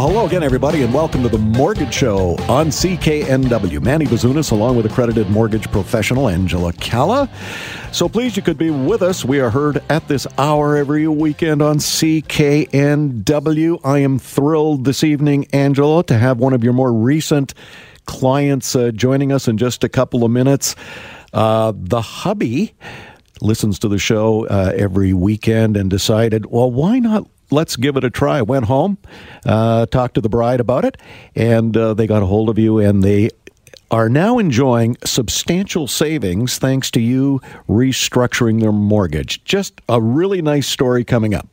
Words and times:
Well, 0.00 0.08
hello 0.08 0.24
again, 0.24 0.42
everybody, 0.42 0.82
and 0.82 0.94
welcome 0.94 1.22
to 1.24 1.28
the 1.28 1.36
Mortgage 1.36 1.92
Show 1.92 2.30
on 2.48 2.68
CKNW. 2.68 3.82
Manny 3.82 4.06
Bazunas, 4.06 4.50
along 4.50 4.78
with 4.78 4.86
accredited 4.86 5.28
mortgage 5.28 5.70
professional 5.70 6.26
Angela 6.26 6.72
Calla. 6.72 7.28
So 7.92 8.08
pleased 8.08 8.34
you 8.34 8.42
could 8.42 8.56
be 8.56 8.70
with 8.70 9.02
us. 9.02 9.26
We 9.26 9.40
are 9.40 9.50
heard 9.50 9.82
at 9.90 10.08
this 10.08 10.26
hour 10.38 10.74
every 10.74 11.06
weekend 11.06 11.60
on 11.60 11.76
CKNW. 11.76 13.80
I 13.84 13.98
am 13.98 14.18
thrilled 14.18 14.86
this 14.86 15.04
evening, 15.04 15.46
Angela, 15.52 16.02
to 16.04 16.16
have 16.16 16.38
one 16.38 16.54
of 16.54 16.64
your 16.64 16.72
more 16.72 16.94
recent 16.94 17.52
clients 18.06 18.74
uh, 18.74 18.92
joining 18.92 19.32
us 19.32 19.48
in 19.48 19.58
just 19.58 19.84
a 19.84 19.88
couple 19.90 20.24
of 20.24 20.30
minutes. 20.30 20.76
Uh, 21.34 21.74
the 21.76 22.00
hubby 22.00 22.72
listens 23.42 23.78
to 23.80 23.88
the 23.88 23.98
show 23.98 24.46
uh, 24.46 24.72
every 24.74 25.12
weekend 25.12 25.76
and 25.76 25.90
decided, 25.90 26.46
well, 26.46 26.70
why 26.70 27.00
not 27.00 27.26
let's 27.50 27.76
give 27.76 27.96
it 27.96 28.04
a 28.04 28.10
try. 28.10 28.42
Went 28.42 28.66
home, 28.66 28.98
uh, 29.44 29.86
talked 29.86 30.14
to 30.14 30.20
the 30.20 30.28
bride 30.28 30.60
about 30.60 30.84
it, 30.84 30.96
and 31.34 31.76
uh, 31.76 31.94
they 31.94 32.06
got 32.06 32.22
a 32.22 32.26
hold 32.26 32.48
of 32.48 32.58
you, 32.58 32.78
and 32.78 33.02
they 33.02 33.30
are 33.90 34.08
now 34.08 34.38
enjoying 34.38 34.96
substantial 35.04 35.88
savings 35.88 36.58
thanks 36.58 36.90
to 36.92 37.00
you 37.00 37.40
restructuring 37.68 38.60
their 38.60 38.72
mortgage. 38.72 39.42
Just 39.44 39.80
a 39.88 40.00
really 40.00 40.40
nice 40.40 40.68
story 40.68 41.04
coming 41.04 41.34
up. 41.34 41.48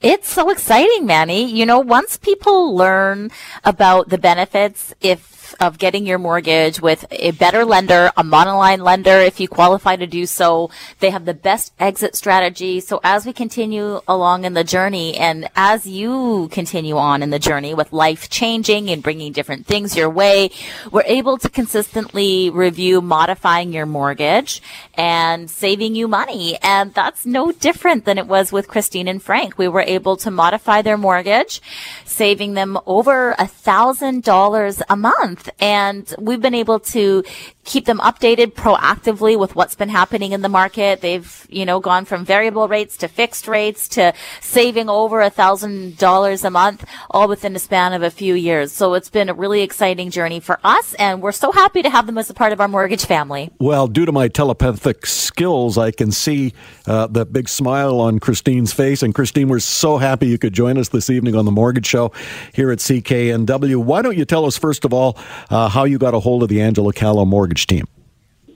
It's 0.00 0.30
so 0.30 0.50
exciting, 0.50 1.06
Manny. 1.06 1.50
You 1.50 1.66
know, 1.66 1.80
once 1.80 2.16
people 2.16 2.74
learn 2.74 3.30
about 3.64 4.08
the 4.08 4.18
benefits, 4.18 4.94
if 5.00 5.39
of 5.54 5.78
getting 5.78 6.06
your 6.06 6.18
mortgage 6.18 6.80
with 6.80 7.04
a 7.10 7.32
better 7.32 7.64
lender, 7.64 8.10
a 8.16 8.22
monoline 8.22 8.80
lender, 8.80 9.18
if 9.18 9.40
you 9.40 9.48
qualify 9.48 9.96
to 9.96 10.06
do 10.06 10.26
so. 10.26 10.70
They 11.00 11.10
have 11.10 11.24
the 11.24 11.34
best 11.34 11.72
exit 11.78 12.14
strategy. 12.16 12.80
So 12.80 13.00
as 13.02 13.26
we 13.26 13.32
continue 13.32 14.00
along 14.06 14.44
in 14.44 14.54
the 14.54 14.64
journey 14.64 15.16
and 15.16 15.48
as 15.56 15.86
you 15.86 16.48
continue 16.52 16.96
on 16.96 17.22
in 17.22 17.30
the 17.30 17.38
journey 17.38 17.74
with 17.74 17.92
life 17.92 18.28
changing 18.30 18.90
and 18.90 19.02
bringing 19.02 19.32
different 19.32 19.66
things 19.66 19.96
your 19.96 20.10
way, 20.10 20.50
we're 20.90 21.02
able 21.04 21.38
to 21.38 21.48
consistently 21.48 22.50
review 22.50 23.00
modifying 23.00 23.72
your 23.72 23.86
mortgage 23.86 24.62
and 24.94 25.50
saving 25.50 25.94
you 25.94 26.08
money. 26.08 26.58
And 26.62 26.92
that's 26.94 27.26
no 27.26 27.52
different 27.52 28.04
than 28.04 28.18
it 28.18 28.26
was 28.26 28.52
with 28.52 28.68
Christine 28.68 29.08
and 29.08 29.22
Frank. 29.22 29.58
We 29.58 29.68
were 29.68 29.80
able 29.80 30.16
to 30.18 30.30
modify 30.30 30.82
their 30.82 30.98
mortgage, 30.98 31.60
saving 32.04 32.54
them 32.54 32.78
over 32.86 33.34
a 33.38 33.46
thousand 33.46 34.22
dollars 34.24 34.82
a 34.88 34.96
month. 34.96 35.39
And 35.60 36.12
we've 36.18 36.40
been 36.40 36.54
able 36.54 36.80
to 36.80 37.24
keep 37.64 37.84
them 37.84 37.98
updated 37.98 38.52
proactively 38.52 39.38
with 39.38 39.54
what's 39.54 39.74
been 39.74 39.88
happening 39.88 40.32
in 40.32 40.42
the 40.42 40.48
market. 40.48 41.00
They've, 41.00 41.46
you 41.48 41.64
know, 41.64 41.78
gone 41.78 42.04
from 42.04 42.24
variable 42.24 42.66
rates 42.68 42.96
to 42.98 43.08
fixed 43.08 43.46
rates 43.46 43.88
to 43.90 44.12
saving 44.40 44.88
over 44.88 45.20
a 45.20 45.30
thousand 45.30 45.98
dollars 45.98 46.44
a 46.44 46.50
month, 46.50 46.84
all 47.10 47.28
within 47.28 47.52
the 47.52 47.58
span 47.58 47.92
of 47.92 48.02
a 48.02 48.10
few 48.10 48.34
years. 48.34 48.72
So 48.72 48.94
it's 48.94 49.10
been 49.10 49.28
a 49.28 49.34
really 49.34 49.62
exciting 49.62 50.10
journey 50.10 50.40
for 50.40 50.58
us. 50.64 50.94
And 50.94 51.22
we're 51.22 51.32
so 51.32 51.52
happy 51.52 51.82
to 51.82 51.90
have 51.90 52.06
them 52.06 52.18
as 52.18 52.28
a 52.30 52.34
part 52.34 52.52
of 52.52 52.60
our 52.60 52.68
mortgage 52.68 53.04
family. 53.04 53.50
Well, 53.58 53.86
due 53.86 54.06
to 54.06 54.12
my 54.12 54.28
telepathic 54.28 55.06
skills, 55.06 55.78
I 55.78 55.90
can 55.90 56.10
see 56.10 56.54
uh, 56.86 57.06
the 57.06 57.24
big 57.24 57.48
smile 57.48 58.00
on 58.00 58.18
Christine's 58.18 58.72
face. 58.72 59.02
And 59.02 59.14
Christine, 59.14 59.48
we're 59.48 59.60
so 59.60 59.98
happy 59.98 60.26
you 60.26 60.38
could 60.38 60.54
join 60.54 60.78
us 60.78 60.88
this 60.88 61.10
evening 61.10 61.36
on 61.36 61.44
the 61.44 61.52
Mortgage 61.52 61.86
Show 61.86 62.12
here 62.52 62.70
at 62.70 62.78
CKNW. 62.78 63.76
Why 63.76 64.02
don't 64.02 64.16
you 64.16 64.24
tell 64.24 64.44
us, 64.46 64.56
first 64.56 64.84
of 64.84 64.92
all, 64.92 65.16
uh, 65.50 65.68
how 65.68 65.84
you 65.84 65.98
got 65.98 66.14
a 66.14 66.20
hold 66.20 66.42
of 66.42 66.48
the 66.48 66.60
Angela 66.60 66.92
Calla 66.92 67.26
Mortgage 67.26 67.66
team? 67.66 67.86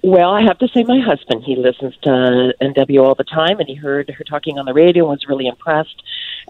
Well, 0.02 0.30
I 0.32 0.42
have 0.42 0.58
to 0.58 0.68
say, 0.68 0.82
my 0.82 1.00
husband, 1.00 1.44
he 1.44 1.56
listens 1.56 1.96
to 2.02 2.52
NW 2.60 3.02
all 3.02 3.14
the 3.14 3.24
time, 3.24 3.58
and 3.58 3.66
he 3.66 3.74
heard 3.74 4.10
her 4.10 4.24
talking 4.24 4.58
on 4.58 4.66
the 4.66 4.74
radio 4.74 5.04
and 5.04 5.12
was 5.12 5.26
really 5.26 5.46
impressed 5.46 6.02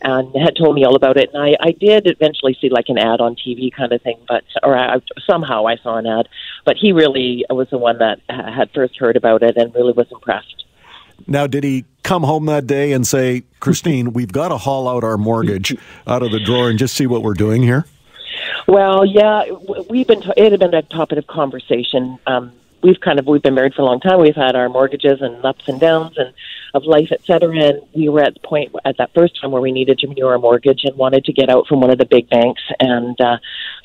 and 0.03 0.35
had 0.35 0.57
told 0.57 0.75
me 0.75 0.85
all 0.85 0.97
about 0.97 1.17
it. 1.17 1.31
And 1.33 1.41
I, 1.41 1.57
I 1.61 1.71
did 1.71 2.09
eventually 2.09 2.59
see 2.61 2.69
like 2.69 2.87
an 2.89 2.99
ad 2.99 3.21
on 3.21 3.37
TV 3.37 3.73
kind 3.73 3.93
of 3.93 4.03
thing, 4.03 4.19
but, 4.27 4.43
or 4.65 4.77
I, 4.77 4.97
somehow 5.31 5.69
I 5.69 5.77
saw 5.77 5.99
an 5.99 6.07
ad, 6.07 6.29
but 6.65 6.77
he 6.77 6.91
really 6.91 7.45
was 7.49 7.69
the 7.71 7.79
one 7.79 7.99
that 7.99 8.19
had 8.29 8.71
first 8.75 8.99
heard 8.99 9.17
about 9.17 9.45
it 9.45 9.56
and 9.56 9.73
really 9.73 9.93
was 9.93 10.11
impressed. 10.11 10.65
Now, 11.29 11.47
did 11.47 11.62
he 11.62 11.85
come 12.03 12.25
home 12.25 12.47
that 12.47 12.67
day 12.67 12.91
and 12.91 13.06
say, 13.06 13.45
Christine, 13.61 14.12
we've 14.12 14.33
got 14.33 14.49
to 14.49 14.59
haul 14.59 14.89
out 14.89 15.05
our 15.05 15.17
mortgage 15.17 15.77
out 16.09 16.25
of 16.25 16.33
the 16.33 16.41
drawer 16.41 16.69
and 16.69 16.79
just 16.79 16.95
see 16.97 17.06
what 17.06 17.23
we're 17.23 17.35
doing 17.35 17.62
here? 17.62 17.87
Well, 18.66 19.04
yeah, 19.04 19.44
we've 19.91 20.06
been. 20.06 20.22
It 20.36 20.52
had 20.52 20.60
been 20.60 20.75
a 20.75 20.82
topic 20.82 21.19
of 21.19 21.26
conversation. 21.26 22.19
Um, 22.26 22.52
we've 22.82 23.00
kind 23.00 23.19
of 23.19 23.26
we've 23.26 23.42
been 23.42 23.54
married 23.54 23.75
for 23.75 23.82
a 23.82 23.84
long 23.84 24.00
time. 24.00 24.20
We've 24.20 24.36
had 24.36 24.56
our 24.56 24.69
mortgages 24.69 25.20
and 25.20 25.44
ups 25.44 25.69
and 25.69 25.80
downs 25.80 26.16
and 26.16 26.32
of 26.75 26.84
life, 26.84 27.08
et 27.12 27.20
cetera. 27.25 27.56
And 27.56 27.82
we 27.94 28.08
were 28.08 28.22
at 28.22 28.34
the 28.34 28.41
point 28.41 28.75
at 28.84 28.97
that 28.98 29.12
first 29.14 29.41
time 29.41 29.52
where 29.52 29.62
we 29.62 29.70
needed 29.70 29.98
to 30.00 30.08
renew 30.08 30.26
our 30.26 30.38
mortgage 30.38 30.80
and 30.84 30.97
wanted 30.97 31.25
to 31.26 31.32
get 31.32 31.48
out 31.48 31.66
from 31.66 31.80
one 31.80 31.91
of 31.91 31.98
the 31.98 32.04
big 32.04 32.28
banks. 32.28 32.62
And 32.80 33.19
uh, 33.20 33.38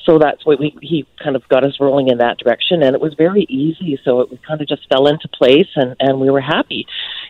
so 0.04 0.18
that's 0.18 0.44
what 0.44 0.58
we 0.58 0.76
he 0.82 1.06
kind 1.22 1.36
of 1.36 1.48
got 1.48 1.64
us 1.64 1.78
rolling 1.78 2.08
in 2.08 2.18
that 2.18 2.38
direction. 2.38 2.82
And 2.82 2.94
it 2.94 3.00
was 3.00 3.14
very 3.14 3.42
easy. 3.48 3.98
So 4.04 4.20
it 4.20 4.42
kind 4.42 4.60
of 4.60 4.68
just 4.68 4.88
fell 4.88 5.06
into 5.06 5.28
place, 5.28 5.68
and 5.76 5.94
and 6.00 6.20
we 6.20 6.30
were 6.30 6.40
happy. 6.40 6.86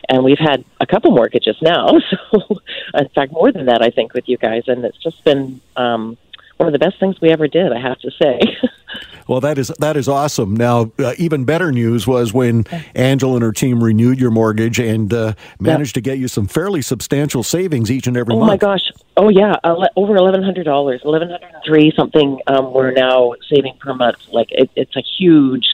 And 0.09 0.23
we've 0.23 0.39
had 0.39 0.63
a 0.79 0.85
couple 0.85 1.11
mortgages 1.11 1.57
now. 1.61 1.87
So 2.31 2.61
in 2.93 3.09
fact, 3.09 3.31
more 3.33 3.51
than 3.51 3.65
that, 3.65 3.81
I 3.81 3.89
think, 3.89 4.13
with 4.13 4.27
you 4.27 4.37
guys. 4.37 4.63
And 4.67 4.85
it's 4.85 4.97
just 4.97 5.23
been. 5.23 5.61
um 5.75 6.17
one 6.61 6.67
of 6.67 6.73
the 6.73 6.79
best 6.79 6.99
things 6.99 7.19
we 7.19 7.31
ever 7.31 7.47
did, 7.47 7.71
I 7.71 7.79
have 7.79 7.97
to 8.01 8.11
say. 8.21 8.39
well, 9.27 9.41
that 9.41 9.57
is 9.57 9.69
that 9.79 9.97
is 9.97 10.07
awesome. 10.07 10.55
Now, 10.55 10.91
uh, 10.99 11.15
even 11.17 11.43
better 11.43 11.71
news 11.71 12.05
was 12.05 12.33
when 12.33 12.65
Angela 12.93 13.33
and 13.33 13.41
her 13.41 13.51
team 13.51 13.83
renewed 13.83 14.19
your 14.19 14.29
mortgage 14.29 14.79
and 14.79 15.11
uh, 15.11 15.33
managed 15.59 15.97
yep. 15.97 16.03
to 16.03 16.09
get 16.11 16.19
you 16.19 16.27
some 16.27 16.45
fairly 16.45 16.83
substantial 16.83 17.41
savings 17.41 17.89
each 17.89 18.05
and 18.05 18.15
every 18.15 18.35
oh 18.35 18.39
month. 18.41 18.49
Oh 18.49 18.53
my 18.53 18.57
gosh! 18.57 18.91
Oh 19.17 19.29
yeah, 19.29 19.55
uh, 19.63 19.87
over 19.95 20.15
eleven 20.15 20.43
hundred 20.43 20.65
dollars, 20.65 21.01
eleven 21.03 21.31
hundred 21.31 21.51
three 21.65 21.91
something. 21.95 22.39
Um, 22.45 22.71
we're 22.71 22.91
now 22.91 23.33
saving 23.49 23.77
per 23.79 23.95
month. 23.95 24.19
Like 24.31 24.51
it, 24.51 24.69
it's 24.75 24.95
a 24.95 25.01
huge 25.17 25.73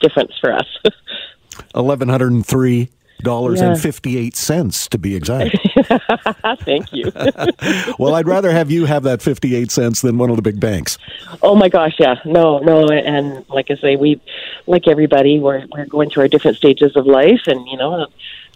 difference 0.00 0.38
for 0.40 0.52
us. 0.52 0.66
Eleven 1.74 2.08
hundred 2.08 2.30
and 2.30 2.46
three 2.46 2.88
dollars 3.18 3.60
and 3.60 3.80
fifty 3.80 4.16
eight 4.16 4.36
cents 4.36 4.88
to 4.88 4.98
be 4.98 5.14
exact. 5.14 5.56
Thank 6.60 6.92
you. 6.92 7.12
well, 7.98 8.14
I'd 8.14 8.26
rather 8.26 8.50
have 8.50 8.70
you 8.70 8.84
have 8.86 9.02
that 9.04 9.22
fifty 9.22 9.54
eight 9.54 9.70
cents 9.70 10.00
than 10.00 10.18
one 10.18 10.30
of 10.30 10.36
the 10.36 10.42
big 10.42 10.60
banks. 10.60 10.98
Oh 11.42 11.54
my 11.54 11.68
gosh, 11.68 11.94
yeah, 11.98 12.16
no, 12.24 12.58
no, 12.58 12.88
and 12.88 13.48
like 13.48 13.70
I 13.70 13.76
say, 13.76 13.96
we, 13.96 14.20
like 14.66 14.88
everybody, 14.88 15.38
we're 15.38 15.66
we're 15.72 15.86
going 15.86 16.10
through 16.10 16.22
our 16.22 16.28
different 16.28 16.56
stages 16.56 16.96
of 16.96 17.06
life, 17.06 17.42
and 17.46 17.66
you 17.68 17.76
know, 17.76 18.06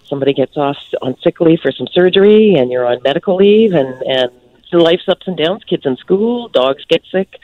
somebody 0.07 0.33
gets 0.33 0.57
off 0.57 0.77
on 1.01 1.17
sick 1.21 1.41
leave 1.41 1.61
for 1.61 1.73
some 1.73 1.87
surgery, 1.89 2.55
and 2.55 2.71
you're 2.71 2.87
on 2.87 3.01
medical 3.03 3.37
leave, 3.37 3.73
and 3.73 4.03
and 4.03 4.31
life's 4.81 5.09
ups 5.09 5.27
and 5.27 5.37
downs, 5.37 5.63
kids 5.65 5.85
in 5.85 5.97
school, 5.97 6.49
dogs 6.49 6.85
get 6.89 7.03
sick, 7.11 7.39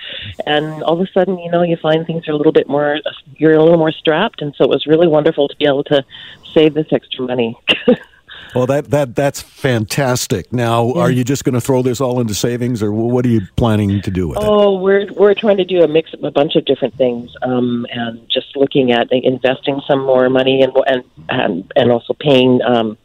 and 0.46 0.82
all 0.82 1.00
of 1.00 1.06
a 1.06 1.10
sudden, 1.12 1.38
you 1.38 1.50
know, 1.50 1.62
you 1.62 1.76
find 1.76 2.06
things 2.06 2.26
are 2.28 2.32
a 2.32 2.36
little 2.36 2.52
bit 2.52 2.68
more, 2.68 3.00
you're 3.36 3.54
a 3.54 3.62
little 3.62 3.78
more 3.78 3.92
strapped, 3.92 4.40
and 4.40 4.54
so 4.56 4.64
it 4.64 4.70
was 4.70 4.86
really 4.86 5.06
wonderful 5.06 5.48
to 5.48 5.56
be 5.56 5.66
able 5.66 5.84
to 5.84 6.04
save 6.54 6.74
this 6.74 6.86
extra 6.92 7.24
money. 7.26 7.56
Well, 8.54 8.66
that 8.66 8.90
that 8.90 9.14
that's 9.14 9.42
fantastic. 9.42 10.52
Now, 10.52 10.86
yeah. 10.86 11.02
are 11.02 11.10
you 11.10 11.24
just 11.24 11.44
going 11.44 11.54
to 11.54 11.60
throw 11.60 11.82
this 11.82 12.00
all 12.00 12.20
into 12.20 12.34
savings, 12.34 12.82
or 12.82 12.92
what 12.92 13.24
are 13.26 13.28
you 13.28 13.42
planning 13.56 14.00
to 14.02 14.10
do 14.10 14.28
with 14.28 14.38
oh, 14.38 14.40
it? 14.40 14.46
Oh, 14.46 14.78
we're 14.78 15.12
we're 15.12 15.34
trying 15.34 15.58
to 15.58 15.64
do 15.64 15.82
a 15.82 15.88
mix 15.88 16.12
of 16.14 16.24
a 16.24 16.30
bunch 16.30 16.56
of 16.56 16.64
different 16.64 16.96
things, 16.96 17.30
um, 17.42 17.86
and 17.90 18.26
just 18.30 18.56
looking 18.56 18.92
at 18.92 19.12
investing 19.12 19.80
some 19.86 20.04
more 20.04 20.28
money 20.30 20.62
and 20.62 20.72
and 20.86 21.04
and, 21.28 21.72
and 21.76 21.92
also 21.92 22.14
paying. 22.14 22.60
Um, 22.62 22.96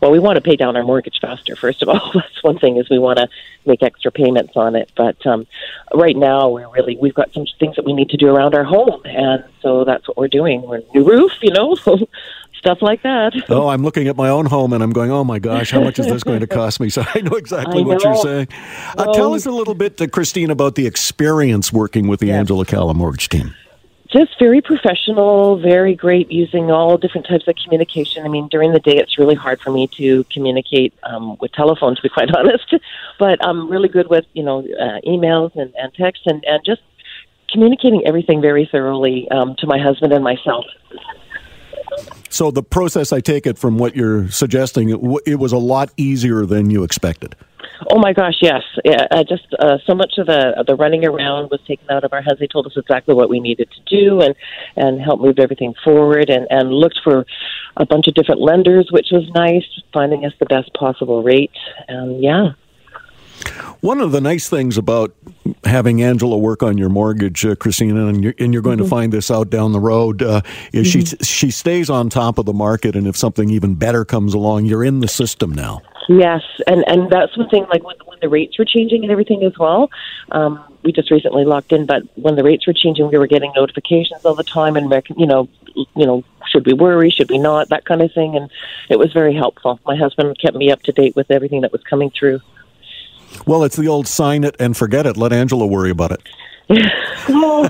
well, 0.00 0.10
we 0.10 0.18
want 0.18 0.36
to 0.36 0.40
pay 0.40 0.56
down 0.56 0.76
our 0.76 0.82
mortgage 0.82 1.18
faster. 1.20 1.56
First 1.56 1.82
of 1.82 1.88
all, 1.88 2.10
that's 2.14 2.42
one 2.42 2.58
thing 2.58 2.76
is 2.76 2.88
we 2.88 2.98
want 2.98 3.18
to 3.18 3.28
make 3.66 3.82
extra 3.82 4.10
payments 4.10 4.52
on 4.56 4.74
it. 4.76 4.90
But 4.96 5.24
um, 5.26 5.46
right 5.94 6.16
now, 6.16 6.48
we're 6.48 6.70
really 6.70 6.96
we've 6.96 7.14
got 7.14 7.32
some 7.32 7.46
things 7.58 7.76
that 7.76 7.84
we 7.84 7.92
need 7.92 8.10
to 8.10 8.16
do 8.16 8.28
around 8.28 8.54
our 8.54 8.64
home, 8.64 9.02
and 9.04 9.44
so 9.60 9.84
that's 9.84 10.08
what 10.08 10.16
we're 10.16 10.28
doing. 10.28 10.62
We're 10.62 10.82
new 10.94 11.04
roof, 11.04 11.32
you 11.42 11.50
know, 11.50 11.74
stuff 12.60 12.82
like 12.82 13.02
that. 13.02 13.32
Oh, 13.48 13.68
I'm 13.68 13.82
looking 13.82 14.08
at 14.08 14.16
my 14.16 14.28
own 14.28 14.46
home 14.46 14.72
and 14.72 14.82
I'm 14.82 14.92
going, 14.92 15.10
oh 15.10 15.24
my 15.24 15.38
gosh, 15.38 15.70
how 15.70 15.80
much 15.80 15.98
is 15.98 16.06
this 16.06 16.22
going 16.22 16.40
to 16.40 16.46
cost 16.46 16.78
me? 16.78 16.90
So 17.00 17.04
I 17.14 17.20
know 17.20 17.36
exactly 17.36 17.82
I 17.82 17.86
what 17.86 18.02
know. 18.02 18.10
you're 18.10 18.22
saying. 18.22 18.48
Uh, 18.98 19.12
tell 19.12 19.34
us 19.34 19.46
a 19.46 19.50
little 19.52 19.74
bit, 19.74 20.00
uh, 20.00 20.08
Christine, 20.08 20.50
about 20.50 20.74
the 20.74 20.86
experience 20.86 21.72
working 21.72 22.08
with 22.08 22.18
the 22.18 22.26
yes. 22.26 22.40
Angela 22.40 22.64
Calla 22.64 22.94
mortgage 22.94 23.28
team 23.28 23.54
just 24.12 24.38
very 24.38 24.60
professional, 24.60 25.58
very 25.58 25.94
great 25.94 26.30
using 26.32 26.70
all 26.70 26.98
different 26.98 27.26
types 27.26 27.46
of 27.46 27.54
communication. 27.62 28.24
I 28.24 28.28
mean, 28.28 28.48
during 28.48 28.72
the 28.72 28.80
day, 28.80 28.96
it's 28.96 29.18
really 29.18 29.34
hard 29.34 29.60
for 29.60 29.70
me 29.70 29.86
to 29.98 30.24
communicate 30.24 30.92
um, 31.04 31.36
with 31.40 31.52
telephone, 31.52 31.94
to 31.96 32.02
be 32.02 32.08
quite 32.18 32.34
honest. 32.34 32.74
But 33.18 33.44
I'm 33.44 33.70
really 33.70 33.88
good 33.88 34.08
with, 34.08 34.26
you 34.32 34.42
know, 34.42 34.60
uh, 34.60 35.00
emails 35.06 35.54
and, 35.54 35.72
and 35.76 35.94
text 35.94 36.22
and, 36.26 36.44
and 36.44 36.62
just 36.64 36.82
communicating 37.50 38.06
everything 38.06 38.40
very 38.40 38.68
thoroughly 38.70 39.28
um, 39.30 39.54
to 39.58 39.66
my 39.66 39.78
husband 39.78 40.12
and 40.12 40.22
myself. 40.24 40.64
So 42.28 42.50
the 42.50 42.62
process, 42.62 43.12
I 43.12 43.20
take 43.20 43.46
it 43.46 43.58
from 43.58 43.78
what 43.78 43.96
you're 43.96 44.30
suggesting, 44.30 44.90
it, 44.90 45.00
w- 45.00 45.20
it 45.26 45.36
was 45.36 45.52
a 45.52 45.58
lot 45.58 45.90
easier 45.96 46.46
than 46.46 46.70
you 46.70 46.84
expected. 46.84 47.34
Oh 47.90 47.98
my 47.98 48.12
gosh, 48.12 48.38
yes. 48.42 48.62
Yeah, 48.84 49.06
uh, 49.10 49.24
just 49.24 49.46
uh, 49.58 49.78
so 49.86 49.94
much 49.94 50.14
of 50.18 50.26
the 50.26 50.64
the 50.66 50.76
running 50.76 51.04
around 51.04 51.50
was 51.50 51.60
taken 51.66 51.90
out 51.90 52.04
of 52.04 52.12
our 52.12 52.20
hands. 52.20 52.38
They 52.38 52.46
told 52.46 52.66
us 52.66 52.76
exactly 52.76 53.14
what 53.14 53.30
we 53.30 53.40
needed 53.40 53.68
to 53.70 53.80
do 54.00 54.20
and 54.20 54.34
and 54.76 55.00
help 55.00 55.20
move 55.20 55.38
everything 55.38 55.74
forward 55.82 56.28
and 56.28 56.46
and 56.50 56.72
looked 56.72 57.00
for 57.02 57.24
a 57.76 57.86
bunch 57.86 58.06
of 58.08 58.14
different 58.14 58.40
lenders, 58.40 58.88
which 58.90 59.08
was 59.10 59.28
nice, 59.34 59.64
finding 59.92 60.26
us 60.26 60.32
the 60.38 60.46
best 60.46 60.72
possible 60.74 61.22
rate. 61.22 61.52
And 61.88 62.22
yeah, 62.22 62.52
One 63.80 64.00
of 64.00 64.12
the 64.12 64.20
nice 64.20 64.48
things 64.48 64.76
about 64.76 65.14
having 65.64 66.02
Angela 66.02 66.36
work 66.36 66.62
on 66.62 66.76
your 66.76 66.88
mortgage, 66.88 67.44
uh, 67.44 67.54
Christina, 67.54 68.06
and 68.06 68.22
you're, 68.22 68.34
and 68.38 68.52
you're 68.52 68.62
going 68.62 68.78
to 68.78 68.84
find 68.84 69.12
this 69.12 69.30
out 69.30 69.50
down 69.50 69.72
the 69.72 69.80
road, 69.80 70.22
uh, 70.22 70.42
is 70.72 70.86
she 70.86 71.04
she 71.04 71.50
stays 71.50 71.88
on 71.88 72.10
top 72.10 72.38
of 72.38 72.46
the 72.46 72.52
market, 72.52 72.96
and 72.96 73.06
if 73.06 73.16
something 73.16 73.50
even 73.50 73.74
better 73.74 74.04
comes 74.04 74.34
along, 74.34 74.66
you're 74.66 74.84
in 74.84 75.00
the 75.00 75.08
system 75.08 75.52
now. 75.52 75.80
Yes, 76.08 76.42
and 76.66 76.84
and 76.88 77.10
that's 77.10 77.36
one 77.36 77.48
thing. 77.48 77.66
Like 77.70 77.84
when, 77.84 77.96
when 78.04 78.18
the 78.20 78.28
rates 78.28 78.58
were 78.58 78.64
changing 78.64 79.02
and 79.02 79.12
everything 79.12 79.42
as 79.44 79.56
well. 79.58 79.90
Um, 80.30 80.64
we 80.82 80.92
just 80.92 81.10
recently 81.10 81.44
locked 81.44 81.72
in, 81.72 81.84
but 81.86 82.02
when 82.16 82.36
the 82.36 82.42
rates 82.42 82.66
were 82.66 82.72
changing, 82.72 83.08
we 83.10 83.18
were 83.18 83.26
getting 83.26 83.52
notifications 83.54 84.24
all 84.24 84.34
the 84.34 84.44
time, 84.44 84.76
and 84.76 84.90
rec- 84.90 85.10
you 85.10 85.26
know, 85.26 85.48
you 85.74 86.06
know, 86.06 86.24
should 86.50 86.66
we 86.66 86.72
worry? 86.72 87.10
Should 87.10 87.30
we 87.30 87.38
not? 87.38 87.68
That 87.68 87.84
kind 87.84 88.02
of 88.02 88.12
thing, 88.12 88.36
and 88.36 88.50
it 88.88 88.98
was 88.98 89.12
very 89.12 89.34
helpful. 89.34 89.78
My 89.84 89.96
husband 89.96 90.38
kept 90.40 90.56
me 90.56 90.70
up 90.70 90.82
to 90.84 90.92
date 90.92 91.14
with 91.16 91.30
everything 91.30 91.60
that 91.62 91.72
was 91.72 91.82
coming 91.82 92.10
through. 92.10 92.40
Well, 93.46 93.62
it's 93.62 93.76
the 93.76 93.88
old 93.88 94.08
sign 94.08 94.44
it 94.44 94.56
and 94.58 94.76
forget 94.76 95.06
it. 95.06 95.16
Let 95.16 95.32
Angela 95.32 95.66
worry 95.66 95.90
about 95.90 96.12
it. 96.12 96.28
well, 97.28 97.68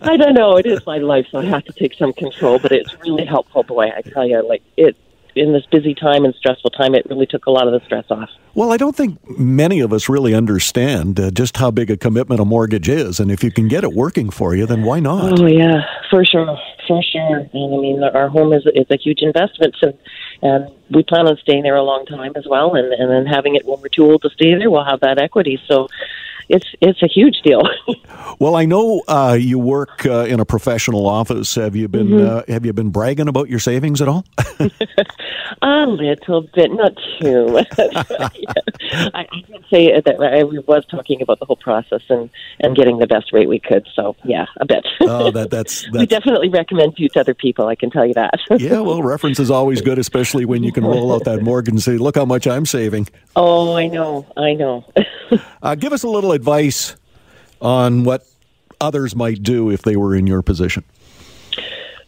I 0.00 0.16
don't 0.16 0.34
know. 0.34 0.56
It 0.56 0.66
is 0.66 0.84
my 0.86 0.98
life, 0.98 1.26
so 1.30 1.38
I 1.38 1.44
have 1.44 1.64
to 1.64 1.72
take 1.72 1.94
some 1.94 2.12
control. 2.12 2.58
But 2.58 2.72
it's 2.72 2.94
really 3.00 3.24
helpful, 3.24 3.62
boy. 3.64 3.90
I 3.94 4.02
tell 4.02 4.26
you, 4.26 4.46
like 4.46 4.62
it 4.76 4.96
in 5.36 5.52
this 5.52 5.64
busy 5.70 5.94
time 5.94 6.24
and 6.24 6.34
stressful 6.34 6.70
time, 6.70 6.94
it 6.94 7.06
really 7.08 7.26
took 7.26 7.46
a 7.46 7.50
lot 7.50 7.66
of 7.66 7.72
the 7.72 7.84
stress 7.84 8.04
off. 8.10 8.30
Well, 8.54 8.72
I 8.72 8.76
don't 8.76 8.96
think 8.96 9.18
many 9.38 9.80
of 9.80 9.92
us 9.92 10.08
really 10.08 10.34
understand 10.34 11.20
uh, 11.20 11.30
just 11.30 11.58
how 11.58 11.70
big 11.70 11.90
a 11.90 11.96
commitment 11.96 12.40
a 12.40 12.44
mortgage 12.44 12.88
is, 12.88 13.20
and 13.20 13.30
if 13.30 13.44
you 13.44 13.50
can 13.50 13.68
get 13.68 13.84
it 13.84 13.92
working 13.92 14.30
for 14.30 14.54
you, 14.54 14.66
then 14.66 14.82
why 14.82 14.98
not? 15.00 15.38
Oh 15.38 15.46
yeah, 15.46 15.82
for 16.10 16.24
sure, 16.24 16.58
for 16.88 17.02
sure. 17.02 17.38
And 17.52 17.74
I 17.74 17.78
mean, 17.78 18.02
our 18.02 18.28
home 18.28 18.52
is 18.52 18.66
is 18.74 18.86
a 18.90 18.96
huge 18.96 19.20
investment, 19.20 19.76
and 19.82 19.94
and 20.42 20.70
we 20.90 21.02
plan 21.02 21.26
on 21.26 21.36
staying 21.38 21.62
there 21.64 21.76
a 21.76 21.82
long 21.82 22.06
time 22.06 22.32
as 22.34 22.46
well. 22.48 22.74
And 22.74 22.92
and 22.92 23.10
then 23.10 23.26
having 23.26 23.56
it 23.56 23.66
when 23.66 23.80
we're 23.80 23.88
too 23.88 24.10
old 24.10 24.22
to 24.22 24.30
stay 24.30 24.54
there, 24.54 24.70
we'll 24.70 24.84
have 24.84 25.00
that 25.00 25.20
equity. 25.20 25.60
So. 25.68 25.88
It's 26.48 26.66
it's 26.80 27.02
a 27.02 27.08
huge 27.08 27.40
deal. 27.42 27.62
Well, 28.38 28.54
I 28.56 28.66
know 28.66 29.02
uh, 29.08 29.36
you 29.38 29.58
work 29.58 30.04
uh, 30.04 30.24
in 30.24 30.40
a 30.40 30.44
professional 30.44 31.06
office. 31.06 31.54
Have 31.54 31.74
you 31.74 31.88
been 31.88 32.20
uh, 32.20 32.42
Have 32.48 32.66
you 32.66 32.72
been 32.72 32.90
bragging 32.90 33.28
about 33.28 33.48
your 33.48 33.58
savings 33.58 34.02
at 34.02 34.08
all? 34.08 34.26
a 35.62 35.86
little 35.86 36.42
bit, 36.54 36.70
not 36.72 36.92
too 37.20 37.46
much. 37.48 37.68
I, 37.78 38.30
I 39.14 39.24
can 39.24 39.64
say 39.70 40.00
that 40.00 40.16
I 40.20 40.42
was 40.42 40.84
talking 40.86 41.22
about 41.22 41.38
the 41.38 41.46
whole 41.46 41.56
process 41.56 42.02
and 42.08 42.28
and 42.60 42.76
getting 42.76 42.98
the 42.98 43.06
best 43.06 43.32
rate 43.32 43.48
we 43.48 43.58
could. 43.58 43.88
So 43.94 44.16
yeah, 44.24 44.46
a 44.58 44.66
bit. 44.66 44.86
oh, 45.00 45.30
that 45.30 45.50
that's 45.50 45.90
we 45.92 46.06
definitely 46.06 46.48
recommend 46.48 46.94
you 46.98 47.08
to 47.10 47.20
other 47.20 47.34
people. 47.34 47.68
I 47.68 47.74
can 47.74 47.90
tell 47.90 48.04
you 48.04 48.14
that. 48.14 48.34
yeah. 48.58 48.80
Well, 48.80 49.02
reference 49.02 49.40
is 49.40 49.50
always 49.50 49.80
good, 49.80 49.98
especially 49.98 50.44
when 50.44 50.62
you 50.62 50.72
can 50.72 50.84
roll 50.84 51.14
out 51.14 51.24
that 51.24 51.42
mortgage 51.42 51.72
and 51.72 51.82
say, 51.82 51.96
"Look 51.96 52.16
how 52.16 52.24
much 52.24 52.46
I'm 52.46 52.66
saving." 52.66 53.08
oh, 53.34 53.74
I 53.74 53.86
know, 53.88 54.26
I 54.36 54.54
know. 54.54 54.84
Uh, 55.62 55.74
give 55.74 55.92
us 55.92 56.02
a 56.02 56.08
little 56.08 56.32
advice 56.32 56.96
on 57.60 58.04
what 58.04 58.26
others 58.80 59.16
might 59.16 59.42
do 59.42 59.70
if 59.70 59.82
they 59.82 59.96
were 59.96 60.14
in 60.14 60.26
your 60.26 60.42
position. 60.42 60.84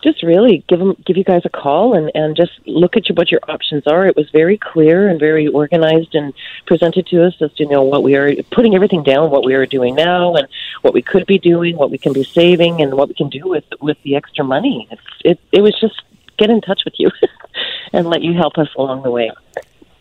just 0.03 0.23
really 0.23 0.65
give 0.69 0.79
them 0.79 0.95
give 1.05 1.17
you 1.17 1.25
guys 1.25 1.43
a 1.45 1.49
call 1.49 1.95
and 1.95 2.11
and 2.15 2.37
just 2.37 2.53
look 2.67 2.97
at 2.97 3.09
your, 3.09 3.15
what 3.17 3.31
your 3.31 3.41
options 3.49 3.87
are. 3.87 4.07
It 4.07 4.17
was 4.17 4.31
very 4.31 4.57
clear 4.59 5.09
and 5.09 5.19
very 5.19 5.49
organized 5.49 6.15
and 6.15 6.33
presented 6.67 7.07
to 7.09 7.27
us 7.27 7.35
as 7.41 7.53
to 7.55 7.65
you 7.65 7.69
know 7.69 7.83
what 7.83 8.03
we 8.03 8.15
are 8.15 8.35
putting 8.53 8.75
everything 8.75 9.03
down, 9.03 9.31
what 9.31 9.45
we 9.45 9.55
are 9.55 9.67
doing 9.67 9.95
now, 9.95 10.35
and 10.35 10.47
what 10.83 10.95
we 10.95 11.03
could 11.03 11.27
be 11.27 11.39
doing, 11.39 11.77
what 11.77 11.91
we 11.91 11.99
can 11.99 12.13
be 12.13 12.25
saving, 12.25 12.81
and 12.81 12.95
what 12.95 13.09
we 13.09 13.15
can 13.15 13.29
do 13.29 13.49
with 13.49 13.65
with 13.81 14.01
the 14.05 14.15
extra 14.15 14.45
money. 14.45 14.87
It's, 14.91 15.03
it 15.25 15.41
it 15.53 15.61
was 15.63 15.79
just 15.81 16.01
get 16.37 16.51
in 16.51 16.61
touch 16.61 16.83
with 16.85 16.95
you 16.99 17.11
and 17.93 18.07
let 18.07 18.23
you 18.23 18.35
help 18.35 18.59
us 18.59 18.69
along 18.77 19.03
the 19.03 19.11
way. 19.11 19.31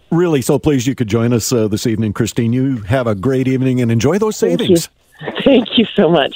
Really, 0.10 0.42
so 0.42 0.58
pleased 0.58 0.88
you 0.88 0.96
could 0.96 1.10
join 1.10 1.34
us 1.34 1.52
uh, 1.52 1.68
this 1.68 1.86
evening, 1.86 2.14
Christine. 2.14 2.54
You 2.54 2.78
have 2.84 3.08
a 3.08 3.16
great 3.16 3.48
evening 3.48 3.82
and 3.82 3.92
enjoy 3.92 4.18
those 4.18 4.40
Thank 4.40 4.62
you. 4.62 4.78
savings. 4.78 4.90
Thank 5.44 5.78
you 5.78 5.86
so 5.86 6.10
much. 6.10 6.36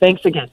Thanks 0.00 0.24
again. 0.24 0.50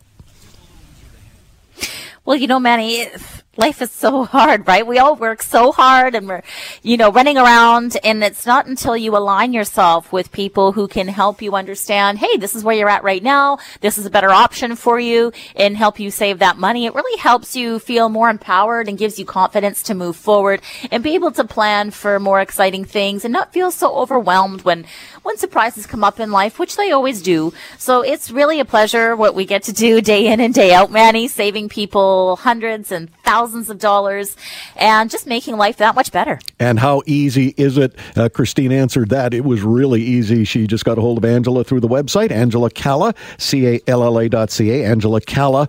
Well, 2.25 2.37
you 2.37 2.49
know, 2.49 2.59
Manny, 2.59 3.06
life 3.56 3.81
is 3.81 3.91
so 3.91 4.25
hard, 4.25 4.67
right? 4.67 4.87
We 4.87 4.99
all 4.99 5.17
work 5.17 5.43
so 5.43 5.73
hard 5.73 6.14
and 6.14 6.29
we're, 6.29 6.43
you 6.82 6.97
know, 6.97 7.11
running 7.11 7.38
around 7.38 7.97
and 8.05 8.23
it's 8.23 8.47
not 8.47 8.67
until 8.67 8.97
you 8.97 9.17
align 9.17 9.53
yourself 9.53 10.12
with 10.12 10.32
people 10.32 10.73
who 10.73 10.88
can 10.88 11.08
help 11.08 11.41
you 11.41 11.55
understand, 11.55 12.19
hey, 12.19 12.37
this 12.37 12.55
is 12.55 12.64
where 12.64 12.76
you're 12.76 12.88
at 12.88 13.05
right 13.05 13.23
now. 13.23 13.58
This 13.81 13.99
is 13.99 14.06
a 14.06 14.11
better 14.11 14.31
option 14.31 14.76
for 14.76 15.00
you 15.00 15.32
and 15.55 15.76
help 15.76 15.99
you 15.99 16.11
save 16.11 16.38
that 16.41 16.58
money. 16.58 16.87
It 16.87 16.94
really 16.94 17.19
helps 17.19 17.56
you 17.56 17.79
feel 17.79 18.08
more 18.08 18.29
empowered 18.29 18.88
and 18.88 18.99
gives 18.99 19.19
you 19.19 19.25
confidence 19.25 19.82
to 19.85 19.94
move 19.94 20.17
forward 20.17 20.61
and 20.91 21.03
be 21.03 21.14
able 21.14 21.32
to 21.32 21.44
plan 21.44 21.91
for 21.91 22.20
more 22.20 22.41
exciting 22.41 22.85
things 22.85 23.25
and 23.25 23.32
not 23.32 23.53
feel 23.53 23.70
so 23.70 23.94
overwhelmed 23.97 24.62
when, 24.62 24.85
when 25.23 25.37
surprises 25.37 25.87
come 25.87 26.05
up 26.05 26.20
in 26.20 26.31
life, 26.31 26.58
which 26.58 26.76
they 26.76 26.91
always 26.91 27.23
do. 27.23 27.53
So 27.79 28.03
it's 28.03 28.31
really 28.31 28.61
a 28.61 28.64
pleasure 28.64 29.17
what 29.17 29.35
we 29.35 29.47
get 29.47 29.62
to 29.64 29.73
do 29.73 30.00
day 30.00 30.26
in 30.26 30.41
and 30.41 30.53
day 30.53 30.75
out, 30.75 30.91
Manny, 30.91 31.29
saving 31.29 31.69
people 31.69 32.37
hundreds 32.37 32.93
and 32.93 33.11
thousands 33.26 33.69
of 33.69 33.78
dollars 33.78 34.37
and 34.76 35.11
just 35.11 35.26
making 35.26 35.56
life 35.56 35.78
that 35.78 35.94
much 35.96 36.12
better. 36.12 36.38
And 36.61 36.78
how 36.78 37.02
easy 37.06 37.52
is 37.56 37.76
it? 37.76 37.94
Uh, 38.17 38.29
Christine 38.29 38.70
answered 38.70 39.10
that. 39.10 39.34
It 39.34 39.44
was 39.44 39.62
really 39.62 40.01
easy. 40.01 40.44
She 40.44 40.67
just 40.69 40.84
got 40.84 40.96
a 40.96 41.01
hold 41.01 41.19
of 41.19 41.24
Angela 41.24 41.65
through 41.65 41.81
the 41.81 41.89
website, 41.89 42.31
Angela 42.31 42.70
Calla, 42.70 43.15
C 43.39 43.67
A 43.67 43.81
L 43.89 44.05
L 44.05 44.19
A 44.19 44.29
dot 44.29 44.51
C 44.51 44.70
A, 44.70 44.86
Angela 44.86 45.20
Calla 45.20 45.69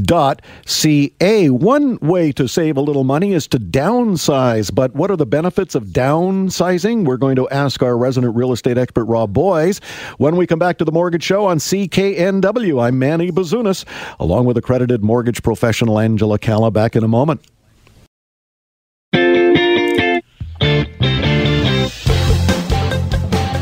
dot 0.00 0.42
C 0.64 1.12
A. 1.20 1.50
One 1.50 1.98
way 1.98 2.30
to 2.32 2.46
save 2.46 2.76
a 2.76 2.80
little 2.80 3.04
money 3.04 3.32
is 3.32 3.48
to 3.48 3.58
downsize. 3.58 4.72
But 4.72 4.94
what 4.94 5.10
are 5.10 5.16
the 5.16 5.26
benefits 5.26 5.74
of 5.74 5.86
downsizing? 5.86 7.04
We're 7.04 7.16
going 7.16 7.36
to 7.36 7.48
ask 7.50 7.82
our 7.82 7.98
resident 7.98 8.36
real 8.36 8.52
estate 8.52 8.78
expert, 8.78 9.06
Rob 9.06 9.32
Boies, 9.32 9.80
when 10.18 10.36
we 10.36 10.46
come 10.46 10.60
back 10.60 10.78
to 10.78 10.84
the 10.84 10.92
Mortgage 10.92 11.24
Show 11.24 11.46
on 11.46 11.58
CKNW. 11.58 12.80
I'm 12.80 12.98
Manny 12.98 13.32
Bazunas, 13.32 13.84
along 14.20 14.44
with 14.44 14.56
accredited 14.56 15.02
mortgage 15.02 15.42
professional 15.42 15.98
Angela 15.98 16.38
Calla, 16.38 16.70
back 16.70 16.91
in 16.96 17.04
a 17.04 17.08
moment. 17.08 17.40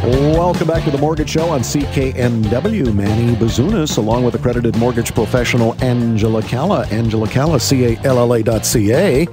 Welcome 0.03 0.67
back 0.67 0.85
to 0.85 0.91
the 0.91 0.99
Mortgage 0.99 1.31
Show 1.31 1.49
on 1.49 1.61
CKNW. 1.61 2.93
Manny 2.93 3.35
Bazunas, 3.37 3.97
along 3.97 4.25
with 4.25 4.35
accredited 4.35 4.77
mortgage 4.77 5.15
professional 5.15 5.75
Angela 5.83 6.43
Calla. 6.43 6.87
Angela 6.89 7.29
Calla, 7.29 7.61
C-A-L-L-A 7.61 8.43
dot 8.43 8.67
C-A. 8.67 9.27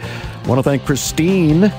Want 0.45 0.59
to 0.59 0.63
thank 0.63 0.85
Christine 0.85 1.73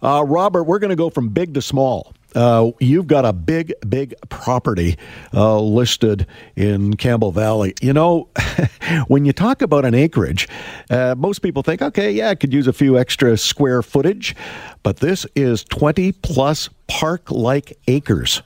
Uh, 0.03 0.25
Robert, 0.27 0.65
we're 0.65 0.79
going 0.79 0.91
to 0.91 0.97
go 0.97 1.11
from 1.11 1.29
big 1.29 1.55
to 1.55 1.63
small. 1.63 2.13
Uh, 2.35 2.73
you've 2.79 3.07
got 3.07 3.25
a 3.25 3.33
big, 3.33 3.73
big 3.89 4.15
property 4.29 4.97
uh, 5.33 5.59
listed 5.61 6.27
in 6.57 6.95
Campbell 6.95 7.33
Valley. 7.33 7.75
You 7.81 7.93
know, 7.93 8.29
when 9.09 9.25
you 9.25 9.33
talk 9.33 9.63
about 9.63 9.85
an 9.85 9.95
acreage, 9.95 10.49
uh, 10.91 11.15
most 11.17 11.41
people 11.41 11.63
think, 11.63 11.81
okay, 11.81 12.11
yeah, 12.11 12.31
I 12.31 12.35
could 12.35 12.53
use 12.53 12.67
a 12.67 12.73
few 12.73 12.99
extra 12.99 13.37
square 13.37 13.83
footage, 13.83 14.37
but 14.83 14.99
this 14.99 15.27
is 15.35 15.65
20 15.65 16.13
plus 16.13 16.69
park 16.87 17.31
like 17.31 17.79
acres. 17.87 18.43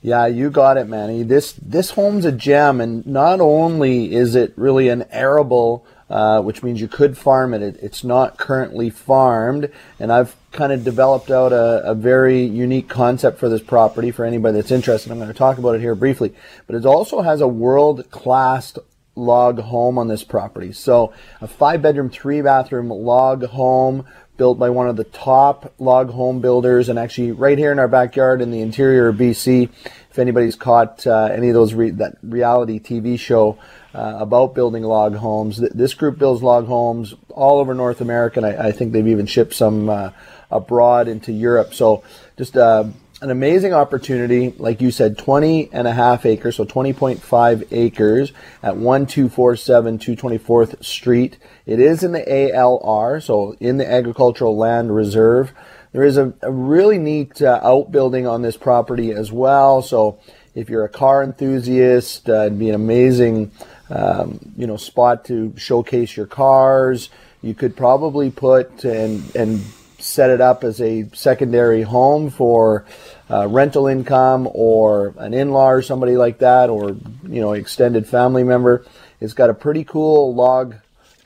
Yeah, 0.00 0.26
you 0.26 0.50
got 0.50 0.78
it, 0.78 0.88
Manny. 0.88 1.22
This 1.22 1.52
this 1.52 1.90
home's 1.92 2.24
a 2.24 2.32
gem, 2.32 2.80
and 2.80 3.06
not 3.06 3.40
only 3.40 4.12
is 4.12 4.34
it 4.34 4.52
really 4.56 4.88
an 4.88 5.04
arable 5.10 5.86
uh, 6.10 6.40
which 6.42 6.62
means 6.62 6.80
you 6.80 6.88
could 6.88 7.16
farm 7.16 7.54
it. 7.54 7.62
it. 7.62 7.78
It's 7.82 8.04
not 8.04 8.38
currently 8.38 8.90
farmed, 8.90 9.70
and 9.98 10.12
I've 10.12 10.36
kind 10.52 10.72
of 10.72 10.84
developed 10.84 11.30
out 11.30 11.52
a, 11.52 11.82
a, 11.84 11.94
very 11.94 12.42
unique 12.42 12.88
concept 12.88 13.38
for 13.38 13.48
this 13.48 13.62
property 13.62 14.10
for 14.10 14.24
anybody 14.26 14.58
that's 14.58 14.70
interested. 14.70 15.10
I'm 15.10 15.18
going 15.18 15.28
to 15.28 15.34
talk 15.34 15.56
about 15.56 15.74
it 15.74 15.80
here 15.80 15.94
briefly, 15.94 16.34
but 16.66 16.76
it 16.76 16.84
also 16.84 17.22
has 17.22 17.40
a 17.40 17.48
world 17.48 18.10
class 18.10 18.76
log 19.14 19.60
home 19.60 19.98
on 19.98 20.08
this 20.08 20.24
property. 20.24 20.72
So 20.72 21.12
a 21.40 21.48
five 21.48 21.82
bedroom, 21.82 22.10
three 22.10 22.40
bathroom 22.42 22.88
log 22.88 23.44
home 23.46 24.06
built 24.42 24.58
by 24.58 24.70
one 24.70 24.88
of 24.88 24.96
the 24.96 25.04
top 25.04 25.72
log 25.78 26.10
home 26.10 26.40
builders 26.40 26.88
and 26.88 26.98
actually 26.98 27.30
right 27.30 27.56
here 27.56 27.70
in 27.70 27.78
our 27.78 27.86
backyard 27.86 28.42
in 28.42 28.50
the 28.50 28.60
interior 28.60 29.06
of 29.06 29.14
BC. 29.14 29.70
If 30.10 30.18
anybody's 30.18 30.56
caught 30.56 31.06
uh, 31.06 31.28
any 31.32 31.48
of 31.48 31.54
those 31.54 31.74
re- 31.74 31.90
that 31.90 32.16
reality 32.24 32.80
TV 32.80 33.16
show 33.16 33.56
uh, 33.94 34.16
about 34.18 34.52
building 34.52 34.82
log 34.82 35.14
homes. 35.14 35.58
This 35.58 35.94
group 35.94 36.18
builds 36.18 36.42
log 36.42 36.66
homes 36.66 37.14
all 37.30 37.60
over 37.60 37.72
North 37.72 38.00
America, 38.00 38.40
and 38.40 38.46
I, 38.46 38.70
I 38.70 38.72
think 38.72 38.90
they've 38.90 39.06
even 39.06 39.26
shipped 39.26 39.54
some 39.54 39.88
uh, 39.88 40.10
abroad 40.50 41.06
into 41.06 41.30
Europe. 41.30 41.72
So 41.72 42.02
just 42.36 42.56
uh, 42.56 42.86
an 43.22 43.30
amazing 43.30 43.72
opportunity. 43.72 44.52
Like 44.58 44.80
you 44.80 44.90
said, 44.90 45.16
20 45.16 45.72
and 45.72 45.86
a 45.86 45.92
half 45.92 46.26
acres, 46.26 46.56
so 46.56 46.64
20.5 46.64 47.68
acres 47.70 48.32
at 48.62 48.76
1247 48.76 49.98
224th 50.00 50.84
Street. 50.84 51.38
It 51.64 51.78
is 51.78 52.02
in 52.02 52.10
the 52.10 52.22
ALR, 52.22 53.22
so 53.22 53.56
in 53.60 53.76
the 53.76 53.90
Agricultural 53.90 54.56
Land 54.56 54.94
Reserve. 54.94 55.52
There 55.92 56.02
is 56.02 56.16
a, 56.16 56.34
a 56.42 56.50
really 56.50 56.98
neat 56.98 57.40
uh, 57.40 57.60
outbuilding 57.62 58.26
on 58.26 58.42
this 58.42 58.56
property 58.56 59.12
as 59.12 59.30
well. 59.30 59.82
So 59.82 60.18
if 60.56 60.68
you're 60.68 60.84
a 60.84 60.88
car 60.88 61.22
enthusiast, 61.22 62.28
uh, 62.28 62.46
it'd 62.46 62.58
be 62.58 62.70
an 62.70 62.74
amazing 62.74 63.52
um, 63.88 64.40
you 64.56 64.66
know 64.66 64.76
spot 64.76 65.24
to 65.26 65.54
showcase 65.56 66.16
your 66.16 66.26
cars. 66.26 67.08
You 67.40 67.54
could 67.54 67.76
probably 67.76 68.30
put 68.30 68.84
and 68.84 69.34
and 69.36 69.62
set 70.02 70.30
it 70.30 70.40
up 70.40 70.64
as 70.64 70.80
a 70.80 71.08
secondary 71.12 71.82
home 71.82 72.30
for 72.30 72.84
uh, 73.30 73.46
rental 73.48 73.86
income 73.86 74.48
or 74.52 75.14
an 75.18 75.32
in-law 75.32 75.70
or 75.70 75.82
somebody 75.82 76.16
like 76.16 76.38
that, 76.38 76.70
or 76.70 76.90
you 76.90 77.40
know 77.40 77.52
extended 77.52 78.06
family 78.06 78.44
member. 78.44 78.84
It's 79.20 79.34
got 79.34 79.50
a 79.50 79.54
pretty 79.54 79.84
cool 79.84 80.34
log 80.34 80.74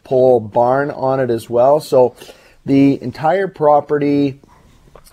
pole 0.05 0.41
barn 0.41 0.91
on 0.91 1.21
it 1.21 1.31
as 1.31 1.51
well. 1.51 1.81
So 1.81 2.15
the 2.65 3.03
entire 3.03 3.49
property 3.49 4.41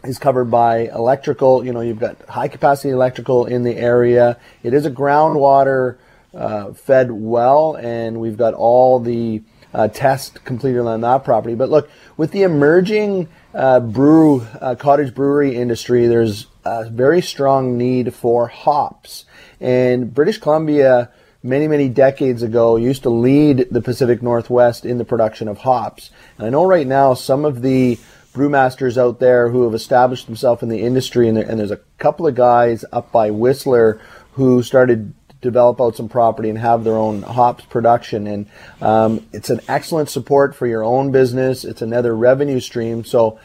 is 0.04 0.20
covered 0.20 0.46
by 0.46 0.90
electrical. 0.90 1.66
You 1.66 1.72
know, 1.72 1.82
you've 1.82 2.00
got 2.00 2.22
high 2.28 2.48
capacity 2.48 2.90
electrical 2.90 3.46
in 3.46 3.64
the 3.64 3.76
area. 3.76 4.40
It 4.62 4.74
is 4.74 4.86
a 4.86 4.92
groundwater 4.92 5.98
uh, 6.34 6.74
fed 6.74 7.12
well, 7.12 7.76
and 7.76 8.20
we've 8.20 8.38
got 8.38 8.54
all 8.54 9.00
the 9.00 9.42
uh, 9.74 9.88
tests 9.88 10.38
completed 10.44 10.82
on 10.82 11.02
that 11.02 11.24
property. 11.24 11.56
But 11.56 11.70
look, 11.70 11.90
with 12.18 12.32
the 12.32 12.44
emerging 12.44 13.30
uh, 13.54 13.80
brew 13.80 14.42
uh, 14.60 14.76
cottage 14.76 15.14
brewery 15.14 15.56
industry, 15.56 16.08
there's 16.08 16.48
a 16.66 16.90
very 16.90 17.22
strong 17.22 17.78
need 17.78 18.14
for 18.14 18.48
hops, 18.48 19.26
and 19.60 20.14
British 20.14 20.38
Columbia. 20.38 21.12
Many, 21.46 21.68
many 21.68 21.90
decades 21.90 22.42
ago, 22.42 22.78
used 22.78 23.04
to 23.04 23.10
lead 23.10 23.68
the 23.70 23.82
Pacific 23.82 24.24
Northwest 24.24 24.86
in 24.86 24.98
the 24.98 25.04
production 25.04 25.50
of 25.50 25.58
hops. 25.58 26.10
And 26.38 26.48
I 26.48 26.50
know 26.50 26.64
right 26.64 26.88
now 26.88 27.16
some 27.16 27.44
of 27.44 27.62
the 27.62 28.00
brewmasters 28.34 28.98
out 28.98 29.20
there 29.20 29.50
who 29.50 29.64
have 29.64 29.74
established 29.74 30.26
themselves 30.26 30.64
in 30.64 30.70
the 30.70 30.82
industry, 30.82 31.28
and, 31.28 31.38
and 31.38 31.60
there's 31.60 31.70
a 31.70 31.82
couple 31.98 32.26
of 32.26 32.36
guys 32.36 32.86
up 32.94 33.12
by 33.12 33.30
Whistler 33.30 34.00
who 34.34 34.64
started 34.64 35.14
develop 35.44 35.80
out 35.80 35.96
some 35.96 36.10
property 36.10 36.50
and 36.50 36.58
have 36.58 36.84
their 36.84 36.96
own 36.96 37.22
hops 37.22 37.66
production. 37.66 38.26
And 38.28 38.46
um, 38.82 39.26
it's 39.32 39.50
an 39.50 39.62
excellent 39.68 40.10
support 40.10 40.56
for 40.56 40.66
your 40.66 40.84
own 40.84 41.12
business. 41.12 41.64
It's 41.64 41.82
another 41.82 42.16
revenue 42.16 42.60
stream. 42.60 43.04
So 43.04 43.40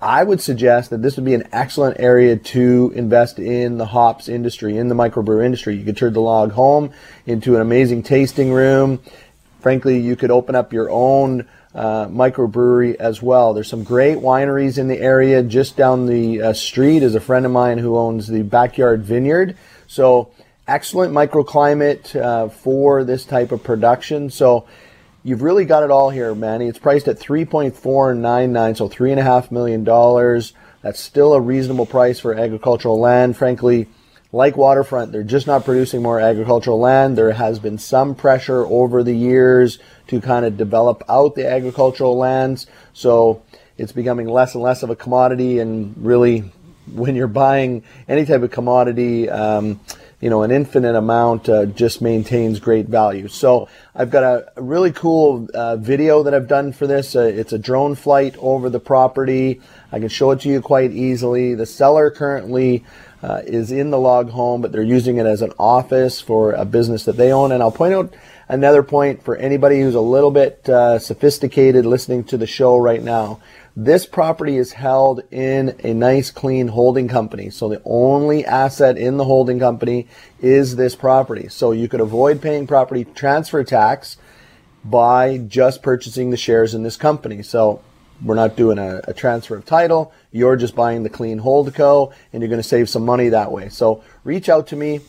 I 0.00 0.24
would 0.24 0.40
suggest 0.40 0.90
that 0.90 1.02
this 1.02 1.16
would 1.16 1.26
be 1.26 1.34
an 1.34 1.48
excellent 1.52 2.00
area 2.00 2.36
to 2.36 2.92
invest 2.94 3.38
in 3.38 3.78
the 3.78 3.86
hops 3.86 4.28
industry, 4.28 4.76
in 4.76 4.88
the 4.88 4.94
microbrew 4.94 5.44
industry. 5.44 5.76
You 5.76 5.84
could 5.84 5.96
turn 5.96 6.14
the 6.14 6.20
log 6.20 6.52
home 6.52 6.92
into 7.26 7.54
an 7.54 7.60
amazing 7.60 8.02
tasting 8.02 8.50
room. 8.52 9.00
Frankly, 9.60 9.98
you 9.98 10.16
could 10.16 10.30
open 10.30 10.54
up 10.54 10.72
your 10.72 10.90
own 10.90 11.46
uh, 11.74 12.06
microbrewery 12.06 12.94
as 12.96 13.22
well. 13.22 13.52
There's 13.52 13.68
some 13.68 13.84
great 13.84 14.18
wineries 14.18 14.78
in 14.78 14.88
the 14.88 14.98
area. 14.98 15.42
Just 15.42 15.76
down 15.76 16.06
the 16.06 16.42
uh, 16.42 16.52
street 16.54 17.02
is 17.02 17.14
a 17.14 17.20
friend 17.20 17.44
of 17.44 17.52
mine 17.52 17.78
who 17.78 17.96
owns 17.96 18.26
the 18.26 18.42
Backyard 18.42 19.02
Vineyard. 19.02 19.56
So 19.86 20.32
excellent 20.70 21.12
microclimate 21.12 22.14
uh, 22.14 22.48
for 22.48 23.02
this 23.02 23.24
type 23.24 23.50
of 23.50 23.62
production. 23.64 24.30
So 24.30 24.66
you've 25.24 25.42
really 25.42 25.64
got 25.64 25.82
it 25.82 25.90
all 25.90 26.10
here, 26.10 26.32
Manny. 26.32 26.68
It's 26.68 26.78
priced 26.78 27.08
at 27.08 27.18
3.499, 27.18 28.76
so 28.76 28.88
three 28.88 29.10
and 29.10 29.18
a 29.18 29.24
half 29.24 29.50
million 29.50 29.82
dollars. 29.82 30.54
That's 30.82 31.00
still 31.00 31.34
a 31.34 31.40
reasonable 31.40 31.86
price 31.86 32.20
for 32.20 32.34
agricultural 32.34 33.00
land. 33.00 33.36
Frankly, 33.36 33.88
like 34.32 34.56
waterfront, 34.56 35.10
they're 35.10 35.24
just 35.24 35.48
not 35.48 35.64
producing 35.64 36.02
more 36.02 36.20
agricultural 36.20 36.78
land. 36.78 37.18
There 37.18 37.32
has 37.32 37.58
been 37.58 37.76
some 37.76 38.14
pressure 38.14 38.64
over 38.64 39.02
the 39.02 39.16
years 39.16 39.80
to 40.06 40.20
kind 40.20 40.46
of 40.46 40.56
develop 40.56 41.02
out 41.08 41.34
the 41.34 41.50
agricultural 41.50 42.16
lands. 42.16 42.68
So 42.92 43.42
it's 43.76 43.92
becoming 43.92 44.28
less 44.28 44.54
and 44.54 44.62
less 44.62 44.84
of 44.84 44.90
a 44.90 44.96
commodity 44.96 45.58
and 45.58 45.94
really 45.98 46.52
when 46.92 47.16
you're 47.16 47.28
buying 47.28 47.82
any 48.08 48.24
type 48.24 48.42
of 48.42 48.50
commodity, 48.50 49.28
um, 49.28 49.80
you 50.20 50.28
know, 50.28 50.42
an 50.42 50.50
infinite 50.50 50.94
amount 50.94 51.48
uh, 51.48 51.64
just 51.64 52.02
maintains 52.02 52.60
great 52.60 52.86
value. 52.86 53.26
So 53.28 53.68
I've 53.94 54.10
got 54.10 54.22
a, 54.22 54.52
really 54.60 54.92
cool 54.92 55.48
uh, 55.54 55.76
video 55.76 56.22
that 56.22 56.34
I've 56.34 56.48
done 56.48 56.72
for 56.72 56.86
this. 56.86 57.16
Uh, 57.16 57.20
it's 57.20 57.52
a 57.52 57.58
drone 57.58 57.94
flight 57.94 58.36
over 58.38 58.68
the 58.68 58.80
property. 58.80 59.60
I 59.90 59.98
can 59.98 60.08
show 60.08 60.30
it 60.32 60.40
to 60.40 60.48
you 60.48 60.60
quite 60.60 60.90
easily. 60.90 61.54
The 61.54 61.64
seller 61.64 62.10
currently 62.10 62.84
uh, 63.22 63.42
is 63.44 63.72
in 63.72 63.90
the 63.90 63.98
log 63.98 64.30
home, 64.30 64.60
but 64.60 64.72
they're 64.72 64.82
using 64.82 65.16
it 65.16 65.26
as 65.26 65.40
an 65.40 65.52
office 65.58 66.20
for 66.20 66.52
a 66.52 66.64
business 66.66 67.04
that 67.04 67.16
they 67.16 67.32
own. 67.32 67.52
And 67.52 67.62
I'll 67.62 67.72
point 67.72 67.94
out 67.94 68.14
another 68.48 68.82
point 68.82 69.22
for 69.22 69.36
anybody 69.36 69.80
who's 69.80 69.94
a 69.94 70.00
little 70.00 70.30
bit 70.30 70.68
uh, 70.68 70.98
sophisticated 70.98 71.86
listening 71.86 72.24
to 72.24 72.36
the 72.36 72.46
show 72.46 72.76
right 72.76 73.02
now. 73.02 73.40
This 73.82 74.04
property 74.04 74.58
is 74.58 74.74
held 74.74 75.22
in 75.30 75.74
a 75.82 75.94
nice 75.94 76.30
clean 76.30 76.68
holding 76.68 77.08
company. 77.08 77.48
So 77.48 77.66
the 77.66 77.80
only 77.86 78.44
asset 78.44 78.98
in 78.98 79.16
the 79.16 79.24
holding 79.24 79.58
company 79.58 80.06
is 80.38 80.76
this 80.76 80.94
property. 80.94 81.48
So 81.48 81.72
you 81.72 81.88
could 81.88 82.02
avoid 82.02 82.42
paying 82.42 82.66
property 82.66 83.06
transfer 83.06 83.64
tax 83.64 84.18
by 84.84 85.38
just 85.38 85.82
purchasing 85.82 86.28
the 86.28 86.36
shares 86.36 86.74
in 86.74 86.82
this 86.82 86.98
company. 86.98 87.42
So 87.42 87.80
we're 88.22 88.34
not 88.34 88.54
doing 88.54 88.76
a, 88.76 89.00
a 89.08 89.14
transfer 89.14 89.56
of 89.56 89.64
title. 89.64 90.12
You're 90.30 90.56
just 90.56 90.74
buying 90.74 91.02
the 91.02 91.08
clean 91.08 91.40
holdco 91.40 92.12
and 92.34 92.42
you're 92.42 92.50
going 92.50 92.62
to 92.62 92.68
save 92.68 92.90
some 92.90 93.06
money 93.06 93.30
that 93.30 93.50
way. 93.50 93.70
So 93.70 94.04
reach 94.24 94.50
out 94.50 94.66
to 94.66 94.76
me 94.76 95.00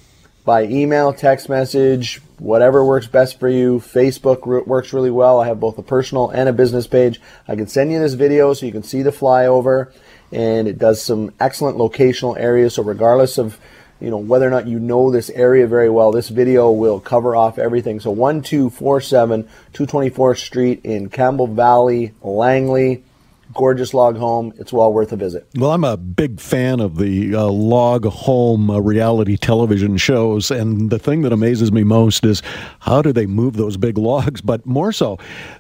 by 0.44 0.64
email, 0.64 1.14
text 1.14 1.50
message, 1.50 2.22
whatever 2.40 2.84
works 2.84 3.08
best 3.08 3.40
for 3.40 3.50
you. 3.50 3.80
Facebook 3.80 4.66
works 4.66 4.94
really 4.94 5.12
well. 5.12 5.40
I 5.40 5.48
have 5.48 5.60
both 5.60 5.78
a 5.78 5.84
personal 5.84 6.30
and 6.30 6.50
a 6.50 6.54
business 6.54 6.88
page. 6.88 7.22
I 7.48 7.56
can 7.56 7.68
send 7.68 7.92
you 7.92 8.00
this 8.00 8.14
video 8.14 8.54
so 8.54 8.66
you 8.66 8.72
can 8.72 8.84
see 8.84 9.02
the 9.02 9.12
flyover 9.12 9.92
and 10.32 10.68
it 10.68 10.78
does 10.78 11.02
some 11.02 11.34
excellent 11.40 11.78
locational 11.78 12.40
areas. 12.40 12.76
So 12.76 12.84
regardless 12.84 13.38
of 13.38 13.60
you 14.00 14.10
know 14.10 14.18
whether 14.18 14.48
or 14.48 14.50
not 14.50 14.68
you 14.68 14.80
know 14.80 15.12
this 15.12 15.30
area 15.30 15.68
very 15.68 15.90
well, 15.90 16.12
this 16.12 16.30
video 16.30 16.72
will 16.72 17.00
cover 17.00 17.36
off 17.36 17.60
everything. 17.60 18.00
So 18.00 18.10
1247 18.10 19.48
224th 19.74 20.38
Street 20.38 20.82
in 20.84 21.10
Campbell 21.10 21.48
Valley, 21.48 22.14
Langley. 22.22 23.04
Gorgeous 23.54 23.94
log 23.94 24.18
home. 24.18 24.54
It's 24.58 24.74
well 24.74 24.92
worth 24.92 25.12
a 25.12 25.16
visit. 25.16 25.48
Well, 25.56 25.72
I'm 25.72 25.84
a 25.84 25.98
big 25.98 26.40
fan 26.40 26.80
of 26.80 26.98
the 26.98 27.36
uh, 27.36 27.46
log 27.46 28.06
home 28.06 28.70
uh, 28.70 28.80
reality 28.80 29.38
television 29.38 29.98
shows, 29.98 30.52
and 30.52 30.90
the 30.90 31.00
thing 31.00 31.22
that 31.22 31.34
amazes 31.34 31.72
me 31.72 31.84
most 31.84 32.26
is 32.26 32.42
how 32.80 33.02
do 33.02 33.12
they 33.12 33.26
move 33.26 33.58
those 33.58 33.78
big 33.78 33.98
logs? 34.12 34.42
But 34.42 34.66
more 34.66 34.92
so, 34.92 35.18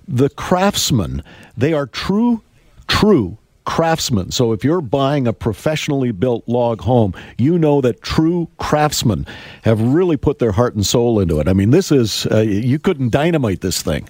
the 0.07 0.29
craftsmen. 0.29 1.24
They 1.57 1.74
are 1.74 1.86
true, 1.86 2.41
true 2.88 3.38
craftsmen. 3.65 4.31
So 4.31 4.51
if 4.51 4.63
you're 4.63 4.81
buying 4.81 5.27
a 5.27 5.33
professionally 5.33 6.12
built 6.12 6.48
log 6.48 6.81
home, 6.81 7.13
you 7.38 7.57
know 7.57 7.81
that 7.81 8.01
true 8.01 8.50
craftsmen 8.57 9.25
have 9.63 9.79
really 9.81 10.17
put 10.17 10.39
their 10.39 10.51
heart 10.51 10.75
and 10.75 10.86
soul 10.86 11.19
into 11.19 11.39
it. 11.39 11.48
I 11.48 11.53
mean, 11.53 11.69
this 11.69 11.91
is 11.91 12.25
uh, 12.27 12.39
you 12.39 12.79
couldn't 12.79 13.10
dynamite 13.10 13.62
this 13.62 13.81
thing. 13.81 14.07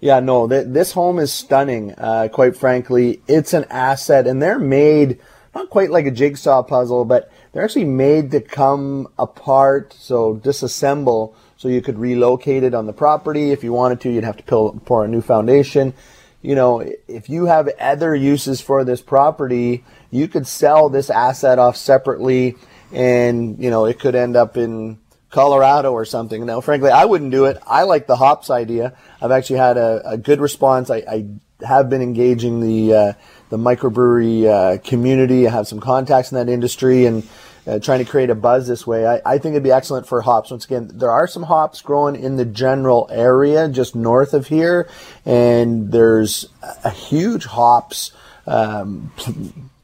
Yeah, 0.00 0.20
no, 0.20 0.48
th- 0.48 0.66
this 0.68 0.92
home 0.92 1.18
is 1.18 1.32
stunning. 1.32 1.92
Uh, 1.92 2.28
quite 2.32 2.56
frankly, 2.56 3.20
it's 3.26 3.52
an 3.52 3.64
asset, 3.68 4.26
and 4.26 4.40
they're 4.40 4.58
made 4.58 5.18
not 5.54 5.70
quite 5.70 5.90
like 5.90 6.06
a 6.06 6.10
jigsaw 6.10 6.62
puzzle, 6.62 7.04
but 7.04 7.32
they're 7.52 7.64
actually 7.64 7.84
made 7.84 8.30
to 8.30 8.40
come 8.40 9.08
apart, 9.18 9.92
so 9.92 10.36
disassemble, 10.36 11.34
so 11.56 11.68
you 11.68 11.82
could 11.82 11.98
relocate 11.98 12.62
it 12.62 12.74
on 12.74 12.86
the 12.86 12.92
property. 12.92 13.50
If 13.50 13.64
you 13.64 13.72
wanted 13.72 14.00
to, 14.02 14.10
you'd 14.10 14.24
have 14.24 14.36
to 14.36 14.42
pour, 14.44 14.74
pour 14.80 15.04
a 15.04 15.08
new 15.08 15.20
foundation. 15.20 15.94
You 16.42 16.54
know, 16.54 16.80
if 17.08 17.28
you 17.28 17.46
have 17.46 17.68
other 17.80 18.14
uses 18.14 18.60
for 18.60 18.84
this 18.84 19.00
property, 19.00 19.84
you 20.10 20.28
could 20.28 20.46
sell 20.46 20.88
this 20.88 21.10
asset 21.10 21.58
off 21.58 21.76
separately, 21.76 22.56
and 22.92 23.58
you 23.58 23.70
know 23.70 23.86
it 23.86 23.98
could 23.98 24.14
end 24.14 24.36
up 24.36 24.56
in 24.56 24.98
Colorado 25.30 25.92
or 25.92 26.04
something. 26.04 26.44
Now, 26.46 26.60
frankly, 26.60 26.90
I 26.90 27.04
wouldn't 27.04 27.30
do 27.30 27.44
it. 27.44 27.58
I 27.66 27.82
like 27.82 28.06
the 28.06 28.16
hops 28.16 28.50
idea. 28.50 28.96
I've 29.20 29.30
actually 29.30 29.58
had 29.58 29.76
a, 29.76 30.10
a 30.10 30.18
good 30.18 30.40
response. 30.40 30.90
I, 30.90 30.96
I, 30.98 31.26
have 31.66 31.90
been 31.90 32.02
engaging 32.02 32.60
the 32.60 32.94
uh, 32.94 33.12
the 33.50 33.56
microbrewery 33.56 34.46
uh, 34.46 34.78
community. 34.78 35.48
I 35.48 35.50
have 35.50 35.66
some 35.66 35.80
contacts 35.80 36.30
in 36.30 36.36
that 36.36 36.48
industry 36.48 37.04
and 37.04 37.26
uh, 37.66 37.78
trying 37.78 37.98
to 37.98 38.10
create 38.10 38.30
a 38.30 38.34
buzz 38.34 38.66
this 38.66 38.86
way. 38.86 39.06
I, 39.06 39.20
I 39.26 39.38
think 39.38 39.52
it'd 39.54 39.62
be 39.62 39.72
excellent 39.72 40.06
for 40.06 40.22
hops. 40.22 40.50
Once 40.50 40.64
again, 40.64 40.90
there 40.94 41.10
are 41.10 41.26
some 41.26 41.42
hops 41.42 41.82
growing 41.82 42.16
in 42.16 42.36
the 42.36 42.44
general 42.44 43.08
area 43.10 43.68
just 43.68 43.94
north 43.94 44.34
of 44.34 44.46
here, 44.46 44.88
and 45.26 45.92
there's 45.92 46.48
a 46.84 46.90
huge 46.90 47.44
hops. 47.44 48.12
Um, 48.46 49.12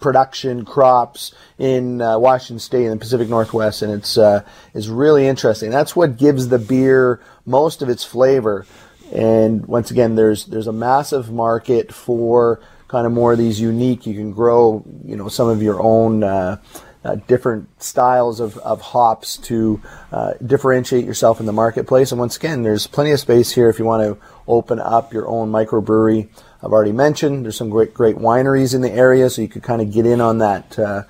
production 0.05 0.67
crops 0.67 1.35
in 1.59 2.03
uh, 2.03 2.19
Washington 2.19 2.59
State 2.59 2.85
in 2.85 2.91
the 2.91 2.99
Pacific 2.99 3.27
Northwest, 3.27 3.81
and 3.81 3.91
it's 3.91 4.19
uh, 4.19 4.45
is 4.75 4.91
really 4.91 5.27
interesting. 5.27 5.71
That's 5.71 5.97
what 5.97 6.19
gives 6.19 6.49
the 6.49 6.59
beer 6.59 7.23
most 7.47 7.81
of 7.81 7.89
its 7.89 8.05
flavor. 8.05 8.67
And 9.15 9.65
once 9.65 9.91
again, 9.91 10.15
there's 10.15 10.45
there's 10.45 10.67
a 10.67 10.73
massive 10.75 11.33
market 11.33 11.91
for 11.91 12.61
kind 12.87 13.07
of 13.07 13.13
more 13.13 13.33
of 13.33 13.39
these 13.39 13.59
unique. 13.59 14.05
You 14.05 14.13
can 14.13 14.31
grow, 14.31 14.85
you 15.07 15.17
know, 15.17 15.29
some 15.29 15.49
of 15.49 15.63
your 15.63 15.81
own. 15.83 16.23
Uh, 16.23 16.61
uh, 17.05 17.17
different 17.27 17.83
styles 17.83 18.41
of, 18.41 18.57
of 18.59 18.81
hops 18.81 19.37
to 19.37 19.81
uh, 20.11 20.33
differentiate 20.45 21.05
yourself 21.05 21.41
in 21.41 21.47
the 21.47 21.53
marketplace. 21.53 22.11
And 22.13 22.19
once 22.19 22.37
again, 22.37 22.63
there's 22.63 22.87
plenty 22.87 23.11
of 23.11 23.21
space 23.21 23.53
here 23.53 23.69
if 23.69 23.79
you 23.79 23.85
want 23.85 24.03
to 24.03 24.27
open 24.49 24.79
up 24.81 25.13
your 25.13 25.29
own 25.29 25.53
microbrewery. 25.53 26.29
I've 26.63 26.73
already 26.73 26.93
mentioned 26.93 27.45
there's 27.45 27.57
some 27.57 27.69
great 27.69 27.93
great 27.93 28.17
wineries 28.17 28.75
in 28.75 28.81
the 28.81 28.91
area, 28.91 29.29
so 29.29 29.43
you 29.43 29.49
could 29.49 29.63
kind 29.63 29.83
of 29.83 29.93
get 29.93 30.07
in 30.07 30.21
on 30.21 30.39
that, 30.39 30.79
uh, 30.79 31.03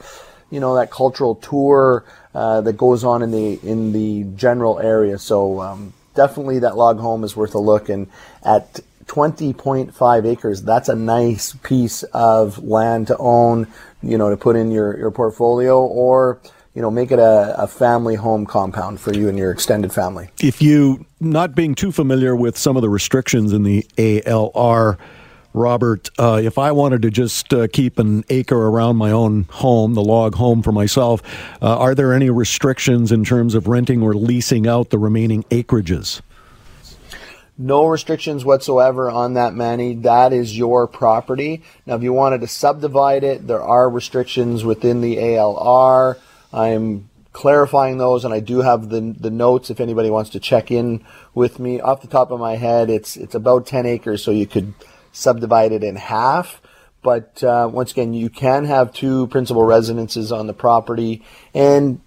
you 0.50 0.58
know, 0.58 0.74
that 0.74 0.90
cultural 0.90 1.36
tour 1.36 2.04
uh, 2.34 2.60
that 2.62 2.76
goes 2.76 3.04
on 3.04 3.22
in 3.22 3.30
the 3.30 3.60
in 3.62 3.92
the 3.92 4.24
general 4.36 4.80
area. 4.80 5.16
So 5.18 5.60
um, 5.60 5.92
definitely, 6.14 6.58
that 6.60 6.76
log 6.76 6.98
home 6.98 7.22
is 7.22 7.36
worth 7.36 7.54
a 7.54 7.60
look. 7.60 7.88
And 7.88 8.08
at 8.42 8.80
20.5 9.06 10.26
acres, 10.26 10.62
that's 10.62 10.88
a 10.88 10.94
nice 10.94 11.54
piece 11.62 12.02
of 12.14 12.62
land 12.62 13.08
to 13.08 13.16
own, 13.18 13.66
you 14.02 14.18
know, 14.18 14.30
to 14.30 14.36
put 14.36 14.56
in 14.56 14.70
your 14.70 14.96
your 14.96 15.10
portfolio 15.10 15.80
or 15.80 16.40
you 16.74 16.82
know, 16.82 16.90
make 16.90 17.12
it 17.12 17.20
a, 17.20 17.54
a, 17.56 17.68
family 17.68 18.16
home 18.16 18.44
compound 18.44 19.00
for 19.00 19.14
you 19.14 19.28
and 19.28 19.38
your 19.38 19.52
extended 19.52 19.92
family. 19.92 20.28
If 20.42 20.60
you, 20.60 21.06
not 21.20 21.54
being 21.54 21.76
too 21.76 21.92
familiar 21.92 22.34
with 22.34 22.58
some 22.58 22.74
of 22.74 22.82
the 22.82 22.88
restrictions 22.88 23.52
in 23.52 23.62
the 23.62 23.86
ALR, 23.96 24.98
Robert, 25.52 26.10
uh, 26.18 26.40
if 26.42 26.58
I 26.58 26.72
wanted 26.72 27.02
to 27.02 27.10
just 27.10 27.54
uh, 27.54 27.68
keep 27.68 28.00
an 28.00 28.24
acre 28.28 28.56
around 28.56 28.96
my 28.96 29.12
own 29.12 29.44
home, 29.50 29.94
the 29.94 30.02
log 30.02 30.34
home 30.34 30.62
for 30.62 30.72
myself, 30.72 31.22
uh, 31.62 31.78
are 31.78 31.94
there 31.94 32.12
any 32.12 32.28
restrictions 32.28 33.12
in 33.12 33.24
terms 33.24 33.54
of 33.54 33.68
renting 33.68 34.02
or 34.02 34.14
leasing 34.14 34.66
out 34.66 34.90
the 34.90 34.98
remaining 34.98 35.44
acreages? 35.44 36.22
No 37.56 37.86
restrictions 37.86 38.44
whatsoever 38.44 39.10
on 39.10 39.34
that, 39.34 39.54
Manny. 39.54 39.94
That 39.94 40.32
is 40.32 40.58
your 40.58 40.88
property. 40.88 41.62
Now, 41.86 41.94
if 41.94 42.02
you 42.02 42.12
wanted 42.12 42.40
to 42.40 42.48
subdivide 42.48 43.22
it, 43.22 43.46
there 43.46 43.62
are 43.62 43.88
restrictions 43.88 44.64
within 44.64 45.00
the 45.00 45.18
ALR. 45.18 46.18
I'm 46.52 47.08
clarifying 47.32 47.98
those, 47.98 48.24
and 48.24 48.34
I 48.34 48.40
do 48.40 48.62
have 48.62 48.88
the 48.88 49.14
the 49.18 49.30
notes 49.30 49.70
if 49.70 49.80
anybody 49.80 50.10
wants 50.10 50.30
to 50.30 50.40
check 50.40 50.70
in 50.70 51.04
with 51.32 51.60
me. 51.60 51.80
Off 51.80 52.02
the 52.02 52.08
top 52.08 52.32
of 52.32 52.40
my 52.40 52.56
head, 52.56 52.90
it's 52.90 53.16
it's 53.16 53.36
about 53.36 53.66
10 53.66 53.86
acres, 53.86 54.22
so 54.22 54.32
you 54.32 54.46
could 54.46 54.74
subdivide 55.12 55.72
it 55.72 55.84
in 55.84 55.96
half. 55.96 56.60
But 57.04 57.44
uh, 57.44 57.68
once 57.70 57.92
again, 57.92 58.14
you 58.14 58.30
can 58.30 58.64
have 58.64 58.92
two 58.92 59.26
principal 59.28 59.62
residences 59.62 60.32
on 60.32 60.46
the 60.46 60.54
property. 60.54 61.22
And, 61.52 62.00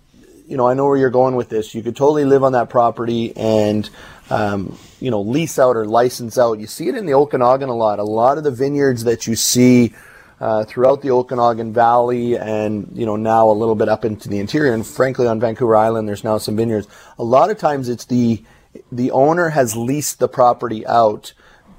you 0.47 0.57
know, 0.57 0.67
I 0.67 0.73
know 0.73 0.88
where 0.88 0.97
you're 0.97 1.12
going 1.12 1.36
with 1.36 1.49
this. 1.49 1.75
You 1.75 1.83
could 1.83 1.95
totally 1.95 2.25
live 2.25 2.43
on 2.43 2.53
that 2.53 2.69
property 2.69 3.31
and, 3.38 3.88
um, 4.31 4.75
you 4.99 5.12
know, 5.12 5.21
lease 5.21 5.60
out 5.60 5.75
or 5.75 5.86
license 5.86 6.38
out. 6.38 6.60
You 6.60 6.67
see 6.67 6.88
it 6.88 6.95
in 6.95 7.05
the 7.05 7.13
Okanagan 7.13 7.69
a 7.69 7.75
lot. 7.75 7.99
A 7.99 8.03
lot 8.03 8.38
of 8.38 8.43
the 8.43 8.51
vineyards 8.51 9.03
that 9.03 9.27
you 9.27 9.36
see 9.36 9.93
uh, 10.39 10.65
throughout 10.65 11.01
the 11.01 11.12
Okanagan 11.12 11.73
Valley 11.73 12.38
and, 12.38 12.89
you 12.93 13.05
know, 13.05 13.15
now 13.15 13.49
a 13.49 13.51
little 13.51 13.75
bit 13.75 13.89
up 13.89 14.05
into 14.05 14.29
the 14.29 14.39
interior. 14.39 14.73
And 14.73 14.86
frankly, 14.86 15.27
on 15.27 15.39
Vancouver 15.39 15.75
Island, 15.75 16.07
there's 16.07 16.23
now 16.23 16.38
some 16.38 16.55
vineyards. 16.55 16.88
A 17.17 17.23
lot 17.23 17.49
of 17.49 17.57
times 17.57 17.89
it's 17.89 18.05
the, 18.05 18.43
the 18.91 19.12
owner 19.12 19.49
has 19.49 19.75
leased 19.75 20.19
the 20.19 20.27
property 20.27 20.86
out 20.86 21.33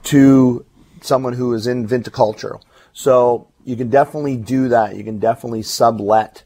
to 0.04 0.64
someone 1.00 1.34
who 1.34 1.54
is 1.54 1.66
in 1.66 1.86
viticulture. 1.86 2.60
So 2.92 3.48
you 3.64 3.76
can 3.76 3.90
definitely 3.90 4.36
do 4.36 4.68
that. 4.68 4.96
You 4.96 5.04
can 5.04 5.18
definitely 5.18 5.62
sublet 5.62 6.42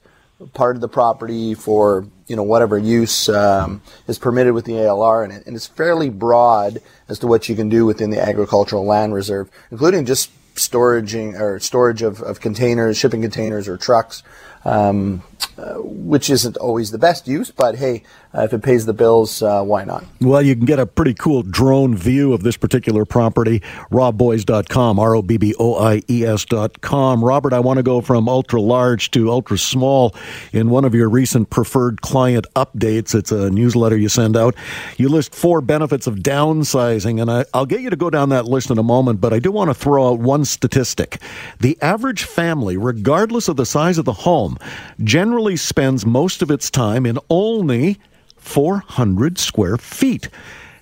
part 0.48 0.76
of 0.76 0.80
the 0.80 0.88
property 0.88 1.54
for 1.54 2.06
you 2.26 2.36
know 2.36 2.42
whatever 2.42 2.78
use 2.78 3.28
um, 3.28 3.82
is 4.06 4.18
permitted 4.18 4.54
with 4.54 4.64
the 4.64 4.72
ALR, 4.72 5.24
and, 5.24 5.32
it, 5.32 5.46
and 5.46 5.56
it's 5.56 5.66
fairly 5.66 6.08
broad 6.08 6.80
as 7.08 7.18
to 7.20 7.26
what 7.26 7.48
you 7.48 7.54
can 7.54 7.68
do 7.68 7.84
within 7.84 8.10
the 8.10 8.20
agricultural 8.20 8.84
land 8.84 9.14
reserve, 9.14 9.50
including 9.70 10.04
just 10.04 10.30
storaging 10.54 11.38
or 11.38 11.58
storage 11.60 12.02
of, 12.02 12.20
of 12.22 12.40
containers, 12.40 12.96
shipping 12.96 13.22
containers 13.22 13.68
or 13.68 13.76
trucks. 13.76 14.22
Um, 14.64 15.22
uh, 15.58 15.74
which 15.74 16.30
isn't 16.30 16.56
always 16.56 16.92
the 16.92 16.98
best 16.98 17.28
use, 17.28 17.50
but 17.50 17.76
hey, 17.76 18.02
uh, 18.34 18.42
if 18.42 18.52
it 18.54 18.62
pays 18.62 18.86
the 18.86 18.94
bills, 18.94 19.42
uh, 19.42 19.62
why 19.62 19.84
not? 19.84 20.04
Well, 20.20 20.40
you 20.40 20.56
can 20.56 20.64
get 20.64 20.78
a 20.78 20.86
pretty 20.86 21.14
cool 21.14 21.42
drone 21.42 21.94
view 21.94 22.32
of 22.32 22.42
this 22.42 22.56
particular 22.56 23.04
property, 23.04 23.60
robboies.com, 23.90 24.98
R 24.98 25.14
O 25.14 25.22
B 25.22 25.36
B 25.36 25.54
O 25.58 25.76
I 25.76 26.02
E 26.08 26.24
S.com. 26.24 27.24
Robert, 27.24 27.52
I 27.52 27.60
want 27.60 27.76
to 27.76 27.82
go 27.82 28.00
from 28.00 28.28
ultra 28.28 28.60
large 28.60 29.10
to 29.12 29.30
ultra 29.30 29.58
small 29.58 30.14
in 30.52 30.70
one 30.70 30.84
of 30.84 30.94
your 30.94 31.10
recent 31.10 31.50
preferred 31.50 32.00
client 32.00 32.46
updates. 32.56 33.14
It's 33.14 33.32
a 33.32 33.50
newsletter 33.50 33.96
you 33.96 34.08
send 34.08 34.36
out. 34.36 34.54
You 34.96 35.08
list 35.08 35.34
four 35.34 35.60
benefits 35.60 36.06
of 36.06 36.16
downsizing, 36.16 37.20
and 37.20 37.30
I, 37.30 37.44
I'll 37.52 37.66
get 37.66 37.82
you 37.82 37.90
to 37.90 37.96
go 37.96 38.08
down 38.08 38.30
that 38.30 38.46
list 38.46 38.70
in 38.70 38.78
a 38.78 38.82
moment, 38.82 39.20
but 39.20 39.32
I 39.32 39.40
do 39.40 39.52
want 39.52 39.68
to 39.68 39.74
throw 39.74 40.10
out 40.10 40.20
one 40.20 40.44
statistic. 40.46 41.20
The 41.60 41.76
average 41.82 42.24
family, 42.24 42.76
regardless 42.78 43.48
of 43.48 43.56
the 43.56 43.66
size 43.66 43.98
of 43.98 44.06
the 44.06 44.12
home, 44.12 44.56
generally 45.04 45.56
spends 45.56 46.06
most 46.06 46.40
of 46.40 46.50
its 46.50 46.70
time 46.70 47.04
in 47.04 47.18
only 47.28 47.98
400 48.42 49.38
square 49.38 49.76
feet. 49.76 50.28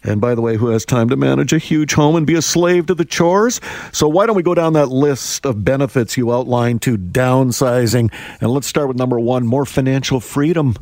And 0.03 0.21
by 0.21 0.35
the 0.35 0.41
way, 0.41 0.57
who 0.57 0.69
has 0.69 0.85
time 0.85 1.11
to 1.11 1.17
manage 1.17 1.53
a 1.53 1.59
huge 1.59 1.93
home 1.93 2.17
and 2.17 2.27
be 2.27 2.35
a 2.35 2.43
slave 2.43 2.87
to 2.87 2.95
the 2.95 3.05
chores? 3.05 3.61
So 3.93 4.09
why 4.09 4.27
don't 4.27 4.37
we 4.37 4.43
go 4.43 4.55
down 4.55 4.73
that 4.73 4.87
list 4.87 5.45
of 5.45 5.65
benefits 5.65 6.17
you 6.17 6.33
outlined 6.33 6.81
to 6.83 6.97
downsizing? 6.97 8.13
And 8.41 8.51
let's 8.51 8.67
start 8.67 8.89
with 8.89 8.97
number 8.97 9.21
one 9.21 9.47
more 9.47 9.67
financial 9.67 10.21
freedom. 10.21 10.77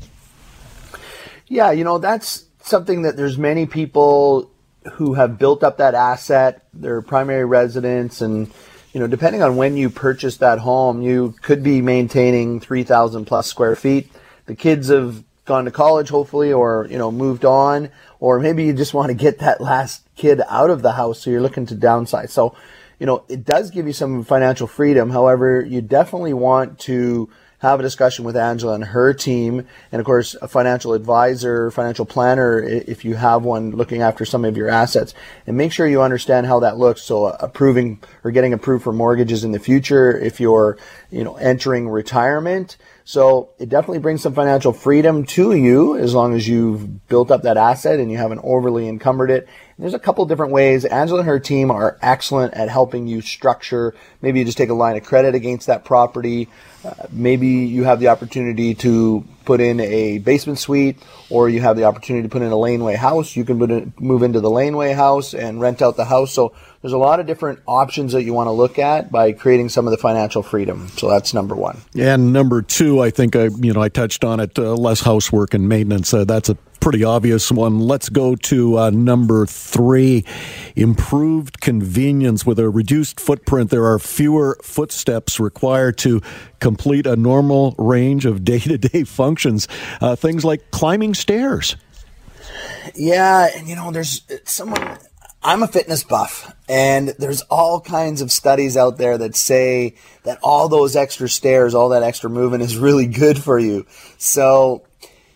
Yeah, 1.49 1.73
you 1.73 1.83
know, 1.83 1.99
that's 1.99 2.45
something 2.62 3.03
that 3.03 3.17
there's 3.17 3.38
many 3.38 3.67
people 3.67 4.51
who 4.93 5.14
have 5.14 5.38
built 5.38 5.64
up 5.64 5.79
that 5.79 5.95
asset, 5.95 6.64
their 6.73 7.03
primary 7.03 7.45
residence, 7.45 8.21
and 8.21 8.51
you 8.93 9.01
know, 9.01 9.07
depending 9.07 9.43
on 9.43 9.57
when 9.57 9.77
you 9.77 9.91
purchase 9.91 10.38
that 10.38 10.59
home, 10.61 11.03
you 11.03 11.35
could 11.43 11.62
be 11.62 11.83
maintaining 11.83 12.59
3,000 12.59 13.27
plus 13.27 13.47
square 13.47 13.77
feet. 13.77 14.11
The 14.47 14.55
kids 14.55 14.88
have 14.88 15.25
gone 15.49 15.65
to 15.65 15.73
college, 15.73 16.11
hopefully, 16.11 16.53
or, 16.53 16.87
you 16.89 16.99
know, 16.99 17.11
moved 17.11 17.45
on, 17.45 17.91
or 18.21 18.39
maybe 18.39 18.65
you 18.65 18.73
just 18.73 18.95
want 18.95 19.09
to 19.09 19.15
get 19.15 19.41
that 19.41 19.61
last 19.61 20.03
kid 20.15 20.41
out 20.49 20.71
of 20.71 20.83
the 20.83 20.93
house, 20.93 21.21
so 21.21 21.31
you're 21.31 21.41
looking 21.41 21.67
to 21.67 21.75
downsize. 21.75 22.31
So, 22.31 22.55
you 23.01 23.07
know, 23.07 23.25
it 23.29 23.45
does 23.45 23.71
give 23.71 23.87
you 23.87 23.93
some 23.93 24.25
financial 24.25 24.67
freedom. 24.67 25.11
However, 25.11 25.61
you 25.61 25.81
definitely 25.81 26.35
want 26.35 26.79
to 26.81 27.29
have 27.61 27.81
a 27.81 27.83
discussion 27.83 28.25
with 28.25 28.37
Angela 28.37 28.75
and 28.75 28.85
her 28.85 29.13
team, 29.13 29.67
and 29.91 29.99
of 29.99 30.07
course, 30.07 30.37
a 30.41 30.47
financial 30.47 30.93
advisor, 30.93 31.73
financial 31.73 32.05
planner, 32.05 32.63
if 32.63 33.05
you 33.05 33.15
have 33.17 33.43
one 33.43 33.73
looking 33.73 34.01
after 34.01 34.25
some 34.25 34.45
of 34.45 34.57
your 34.57 34.69
assets, 34.69 35.13
and 35.45 35.57
make 35.57 35.73
sure 35.73 35.87
you 35.89 36.01
understand 36.01 36.47
how 36.47 36.61
that 36.61 36.79
looks. 36.79 37.03
So, 37.03 37.27
approving 37.27 38.01
or 38.23 38.31
getting 38.31 38.53
approved 38.53 38.85
for 38.85 38.93
mortgages 38.93 39.43
in 39.43 39.51
the 39.51 39.59
future, 39.59 40.17
if 40.17 40.39
you're, 40.39 40.79
you 41.11 41.25
know, 41.25 41.35
entering 41.35 41.89
retirement. 41.89 42.77
So 43.09 43.49
it 43.59 43.71
definitely 43.71 44.01
brings 44.01 44.21
some 44.21 44.35
financial 44.35 44.75
freedom 44.75 45.25
to 45.25 45.55
you 45.55 45.97
as 45.97 46.14
long 46.14 46.35
as 46.35 46.47
you've 46.47 47.09
built 47.09 47.31
up 47.31 47.40
that 47.44 47.57
asset 47.57 48.01
and 48.01 48.12
you 48.12 48.18
haven't 48.18 48.42
overly 48.44 48.87
encumbered 48.87 49.31
it. 49.31 49.44
And 49.44 49.83
there's 49.83 49.94
a 49.94 49.99
couple 49.99 50.27
different 50.27 50.53
ways. 50.53 50.85
Angela 50.85 51.21
and 51.21 51.27
her 51.27 51.40
team 51.40 51.71
are 51.71 51.97
excellent 52.03 52.53
at 52.53 52.68
helping 52.68 53.07
you 53.07 53.23
structure. 53.23 53.94
Maybe 54.21 54.40
you 54.40 54.44
just 54.44 54.59
take 54.59 54.68
a 54.68 54.75
line 54.75 54.99
of 54.99 55.05
credit 55.05 55.35
against 55.35 55.68
that 55.68 55.87
property. 55.87 56.51
Maybe 57.11 57.49
you 57.49 57.85
have 57.85 58.01
the 58.01 58.09
opportunity 58.09 58.75
to 58.77 59.25
put 59.45 59.61
in 59.61 59.81
a 59.81 60.19
basement 60.19 60.59
suite 60.59 61.03
or 61.31 61.49
you 61.49 61.61
have 61.61 61.77
the 61.77 61.85
opportunity 61.85 62.23
to 62.23 62.31
put 62.31 62.43
in 62.43 62.53
a 62.53 62.57
laneway 62.57 62.95
house. 62.95 63.35
You 63.35 63.45
can 63.45 63.62
in, 63.71 63.93
move 63.99 64.23
into 64.23 64.41
the 64.41 64.51
laneway 64.51 64.93
house 64.93 65.35
and 65.35 65.61
rent 65.61 65.81
out 65.81 65.97
the 65.97 66.05
house. 66.05 66.33
So 66.33 66.55
there's 66.83 66.93
a 66.93 66.99
lot 66.99 67.19
of 67.19 67.27
different 67.27 67.61
options 67.67 68.12
that 68.12 68.23
you 68.23 68.35
want 68.35 68.47
to 68.47 68.53
look 68.53 68.79
at 68.79 69.11
by 69.11 69.33
creating 69.33 69.71
some 69.71 69.87
of 69.87 69.91
the 69.91 69.97
financial 69.97 70.43
freedom. 70.43 70.88
So 70.88 71.09
that's 71.09 71.35
number 71.35 71.55
one. 71.55 71.79
And 71.99 72.33
number 72.33 72.62
two, 72.62 73.01
I 73.01 73.11
think 73.11 73.35
I 73.35 73.45
you 73.45 73.73
know 73.73 73.83
I 73.83 73.88
touched 73.88 74.23
on 74.23 74.38
it. 74.38 74.59
Uh, 74.59 74.75
less 74.75 75.01
housework 75.01 75.55
and 75.55 75.69
maintenance. 75.69 76.14
Uh, 76.14 76.25
that's 76.25 76.49
a 76.49 76.57
pretty 76.81 77.05
obvious 77.05 77.51
one. 77.51 77.81
Let's 77.81 78.09
go 78.09 78.37
to 78.37 78.79
uh, 78.79 78.91
number 78.91 79.47
three 79.47 80.25
improved 80.77 81.61
convenience 81.61 82.47
with 82.47 82.59
a 82.59 82.71
reduced 82.71 83.21
footprint. 83.21 83.71
There 83.71 83.85
are 83.85 83.99
fewer 83.99 84.59
footsteps 84.62 85.41
required 85.41 85.99
to 85.99 86.21
complete 86.61 87.07
a 87.07 87.16
normal 87.16 87.75
range 87.79 88.27
of 88.27 88.44
day 88.44 88.59
to 88.61 88.79
day 88.79 89.05
functions, 89.05 89.68
uh, 90.01 90.16
things 90.16 90.44
like 90.44 90.71
climbing 90.71 91.14
stairs. 91.14 91.77
Yeah, 92.94 93.49
and 93.57 93.68
you 93.68 93.77
know, 93.77 93.90
there's 93.90 94.23
someone 94.44 94.99
I'm 95.42 95.62
a 95.62 95.68
fitness 95.68 96.03
buff, 96.03 96.53
and 96.68 97.11
there's 97.18 97.42
all 97.42 97.81
kinds 97.81 98.23
of 98.23 98.33
studies 98.33 98.77
out 98.77 98.99
there 98.99 99.16
that 99.18 99.37
say 99.37 99.94
that 100.25 100.38
all 100.42 100.68
those 100.68 100.97
extra 100.97 101.29
stairs, 101.29 101.75
all 101.75 101.90
that 101.90 102.03
extra 102.03 102.29
movement 102.29 102.64
is 102.64 102.77
really 102.77 103.07
good 103.07 103.40
for 103.42 103.59
you. 103.59 103.87
So, 104.18 104.83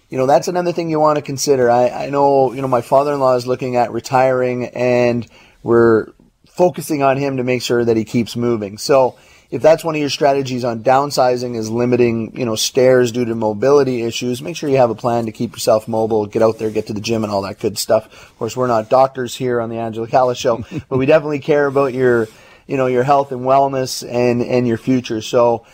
you 0.09 0.19
know, 0.19 0.27
that's 0.27 0.49
another 0.49 0.73
thing 0.73 0.91
you 0.91 0.99
want 0.99 1.17
to 1.17 1.23
consider. 1.23 1.71
I, 1.71 1.89
I 1.89 2.11
know, 2.11 2.53
you 2.53 2.61
know, 2.61 2.69
my 2.69 2.81
father 2.81 3.13
in 3.13 3.21
law 3.21 3.37
is 3.37 3.47
looking 3.47 3.77
at 3.77 3.93
retiring, 3.93 4.67
and 4.67 5.27
we're 5.63 6.09
focusing 6.49 7.05
on 7.05 7.17
him 7.17 7.37
to 7.37 7.45
make 7.45 7.63
sure 7.63 7.85
that 7.85 7.97
he 7.97 8.05
keeps 8.05 8.35
moving. 8.35 8.79
So, 8.79 9.17
if 9.53 9.61
that's 9.61 9.85
one 9.85 9.95
of 9.95 10.01
your 10.01 10.09
strategies 10.09 10.65
on 10.65 10.83
downsizing 10.83 11.57
is 11.57 11.69
limiting, 11.69 12.35
you 12.35 12.47
know, 12.47 12.55
stairs 12.55 13.13
due 13.13 13.27
to 13.27 13.35
mobility 13.35 14.01
issues, 14.01 14.41
make 14.41 14.57
sure 14.57 14.71
you 14.71 14.79
have 14.79 14.89
a 14.89 14.95
plan 14.95 15.27
to 15.27 15.33
keep 15.33 15.53
yourself 15.53 15.87
mobile, 15.87 16.25
get 16.25 16.41
out 16.41 16.59
there, 16.59 16.71
get 16.71 16.87
to 16.87 16.95
the 16.95 17.03
gym 17.03 17.23
and 17.23 17.31
all 17.31 17.43
that 17.43 17.61
good 17.61 17.77
stuff. 17.77 18.07
Of 18.07 18.39
course, 18.39 18.57
we're 18.57 18.67
not 18.67 18.89
doctors 18.89 19.37
here 19.37 19.61
on 19.61 19.69
the 19.69 19.77
Angela 19.77 20.09
Calla 20.09 20.35
show, 20.35 20.65
but 20.89 20.97
we 20.97 21.05
definitely 21.05 21.41
care 21.41 21.67
about 21.67 21.93
your, 21.93 22.29
you 22.67 22.79
know, 22.79 22.87
your 22.87 23.03
health 23.03 23.31
and 23.31 23.43
wellness 23.43 24.03
and, 24.11 24.41
and 24.41 24.67
your 24.67 24.79
future. 24.79 25.21
So 25.21 25.67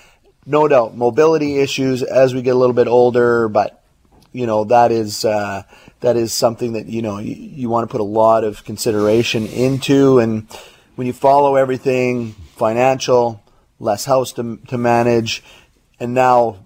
no 0.45 0.67
doubt 0.67 0.97
mobility 0.97 1.59
issues 1.59 2.03
as 2.03 2.35
we 2.35 2.43
get 2.43 2.57
a 2.57 2.59
little 2.59 2.75
bit 2.75 2.89
older, 2.89 3.49
but 3.49 3.85
you 4.33 4.47
know, 4.47 4.65
that 4.65 4.91
is, 4.91 5.25
uh, 5.25 5.63
that 6.01 6.17
is 6.17 6.33
something 6.33 6.73
that, 6.73 6.87
you 6.87 7.01
know, 7.01 7.19
you, 7.19 7.35
you 7.35 7.69
want 7.69 7.89
to 7.89 7.93
put 7.93 8.01
a 8.01 8.05
lot 8.05 8.43
of 8.43 8.65
consideration 8.65 9.47
into. 9.47 10.19
And 10.19 10.49
when 10.97 11.07
you 11.07 11.13
follow 11.13 11.55
everything 11.55 12.33
financial, 12.57 13.41
less 13.79 14.05
house 14.05 14.33
to, 14.33 14.59
to 14.69 14.79
manage, 14.79 15.43
and 16.01 16.15
now, 16.15 16.65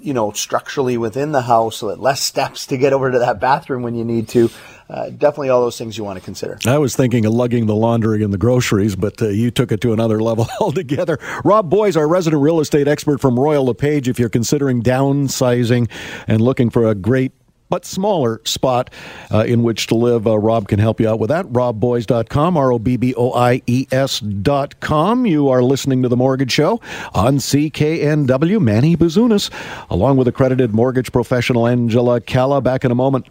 you 0.00 0.14
know, 0.14 0.32
structurally 0.32 0.96
within 0.96 1.32
the 1.32 1.42
house, 1.42 1.76
so 1.76 1.88
that 1.88 2.00
less 2.00 2.20
steps 2.20 2.66
to 2.66 2.76
get 2.76 2.92
over 2.92 3.10
to 3.10 3.18
that 3.18 3.40
bathroom 3.40 3.82
when 3.82 3.94
you 3.94 4.04
need 4.04 4.28
to. 4.28 4.50
Uh, 4.90 5.08
definitely 5.08 5.48
all 5.48 5.62
those 5.62 5.78
things 5.78 5.96
you 5.96 6.04
want 6.04 6.18
to 6.18 6.24
consider. 6.24 6.58
I 6.66 6.76
was 6.76 6.94
thinking 6.94 7.24
of 7.24 7.32
lugging 7.32 7.64
the 7.64 7.74
laundry 7.74 8.22
and 8.22 8.30
the 8.30 8.36
groceries, 8.36 8.94
but 8.94 9.22
uh, 9.22 9.28
you 9.28 9.50
took 9.50 9.72
it 9.72 9.80
to 9.82 9.92
another 9.94 10.20
level 10.22 10.46
altogether. 10.60 11.18
Rob 11.44 11.70
Boies, 11.70 11.96
our 11.96 12.06
resident 12.06 12.42
real 12.42 12.60
estate 12.60 12.86
expert 12.86 13.18
from 13.18 13.40
Royal 13.40 13.64
LePage, 13.64 14.08
if 14.08 14.18
you're 14.18 14.28
considering 14.28 14.82
downsizing 14.82 15.88
and 16.26 16.42
looking 16.42 16.68
for 16.68 16.86
a 16.86 16.94
great 16.94 17.32
but 17.72 17.86
smaller 17.86 18.38
spot 18.44 18.90
uh, 19.32 19.44
in 19.44 19.62
which 19.62 19.86
to 19.86 19.94
live. 19.94 20.26
Uh, 20.26 20.38
Rob 20.38 20.68
can 20.68 20.78
help 20.78 21.00
you 21.00 21.08
out 21.08 21.18
with 21.18 21.30
that. 21.30 21.46
RobBoies.com, 21.46 22.54
R 22.54 22.70
O 22.70 22.78
B 22.78 22.98
B 22.98 23.14
O 23.14 23.32
I 23.32 23.62
E 23.66 23.86
S.com. 23.90 25.24
You 25.24 25.48
are 25.48 25.62
listening 25.62 26.02
to 26.02 26.10
The 26.10 26.16
Mortgage 26.18 26.52
Show 26.52 26.82
on 27.14 27.38
CKNW. 27.38 28.60
Manny 28.60 28.94
Bazunas, 28.94 29.48
along 29.88 30.18
with 30.18 30.28
accredited 30.28 30.74
mortgage 30.74 31.12
professional 31.12 31.66
Angela 31.66 32.20
Calla. 32.20 32.60
Back 32.60 32.84
in 32.84 32.90
a 32.90 32.94
moment. 32.94 33.24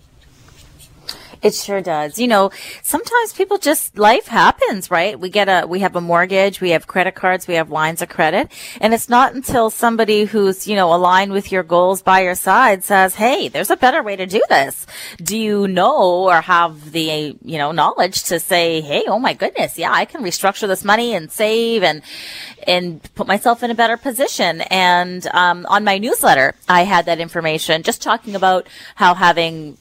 It 1.44 1.54
sure 1.54 1.82
does. 1.82 2.18
You 2.18 2.30
know, 2.30 2.52
sometimes 2.84 3.34
people 3.34 3.58
just, 3.58 3.98
life 3.98 4.28
happens, 4.28 4.90
right? 4.90 5.20
We 5.20 5.30
get 5.30 5.50
a, 5.50 5.68
we 5.68 5.82
have 5.82 5.94
a 5.98 6.02
mortgage, 6.02 6.62
we 6.62 6.70
have 6.70 6.88
credit 6.88 7.16
cards, 7.16 7.48
we 7.50 7.56
have 7.56 7.70
lines 7.70 8.02
of 8.02 8.08
credit. 8.08 8.50
And 8.80 8.94
it's 8.94 9.10
not 9.10 9.36
until 9.36 9.70
somebody 9.70 10.24
who's, 10.24 10.68
you 10.68 10.78
know, 10.78 10.94
aligned 10.94 11.34
with 11.34 11.52
your 11.52 11.64
goals 11.64 12.02
by 12.02 12.22
your 12.22 12.36
side 12.36 12.86
says, 12.86 13.16
Hey, 13.16 13.50
there's 13.50 13.70
a 13.70 13.76
better 13.76 14.02
way 14.02 14.16
to 14.16 14.26
do 14.26 14.42
this. 14.48 14.88
Do 15.18 15.38
you 15.38 15.68
know 15.68 16.30
or 16.30 16.40
have 16.40 16.94
the, 16.94 17.36
you 17.44 17.58
know, 17.58 17.74
knowledge 17.74 18.24
to 18.24 18.40
say, 18.40 18.80
Hey, 18.80 19.04
oh 19.08 19.20
my 19.20 19.34
goodness. 19.34 19.78
Yeah, 19.78 19.92
I 19.92 20.06
can 20.06 20.24
restructure 20.24 20.70
this 20.70 20.86
money 20.86 21.14
and 21.14 21.30
save 21.30 21.84
and, 21.84 22.04
and 22.66 23.04
put 23.16 23.28
myself 23.28 23.64
in 23.64 23.70
a 23.70 23.76
better 23.76 23.98
position. 23.98 24.62
And, 24.62 25.28
um, 25.28 25.66
on 25.66 25.84
my 25.84 25.98
newsletter, 25.98 26.56
I 26.70 26.84
had 26.84 27.06
that 27.08 27.20
information 27.20 27.84
just 27.84 28.02
talking 28.02 28.34
about 28.34 28.68
how 28.96 29.14
having 29.14 29.78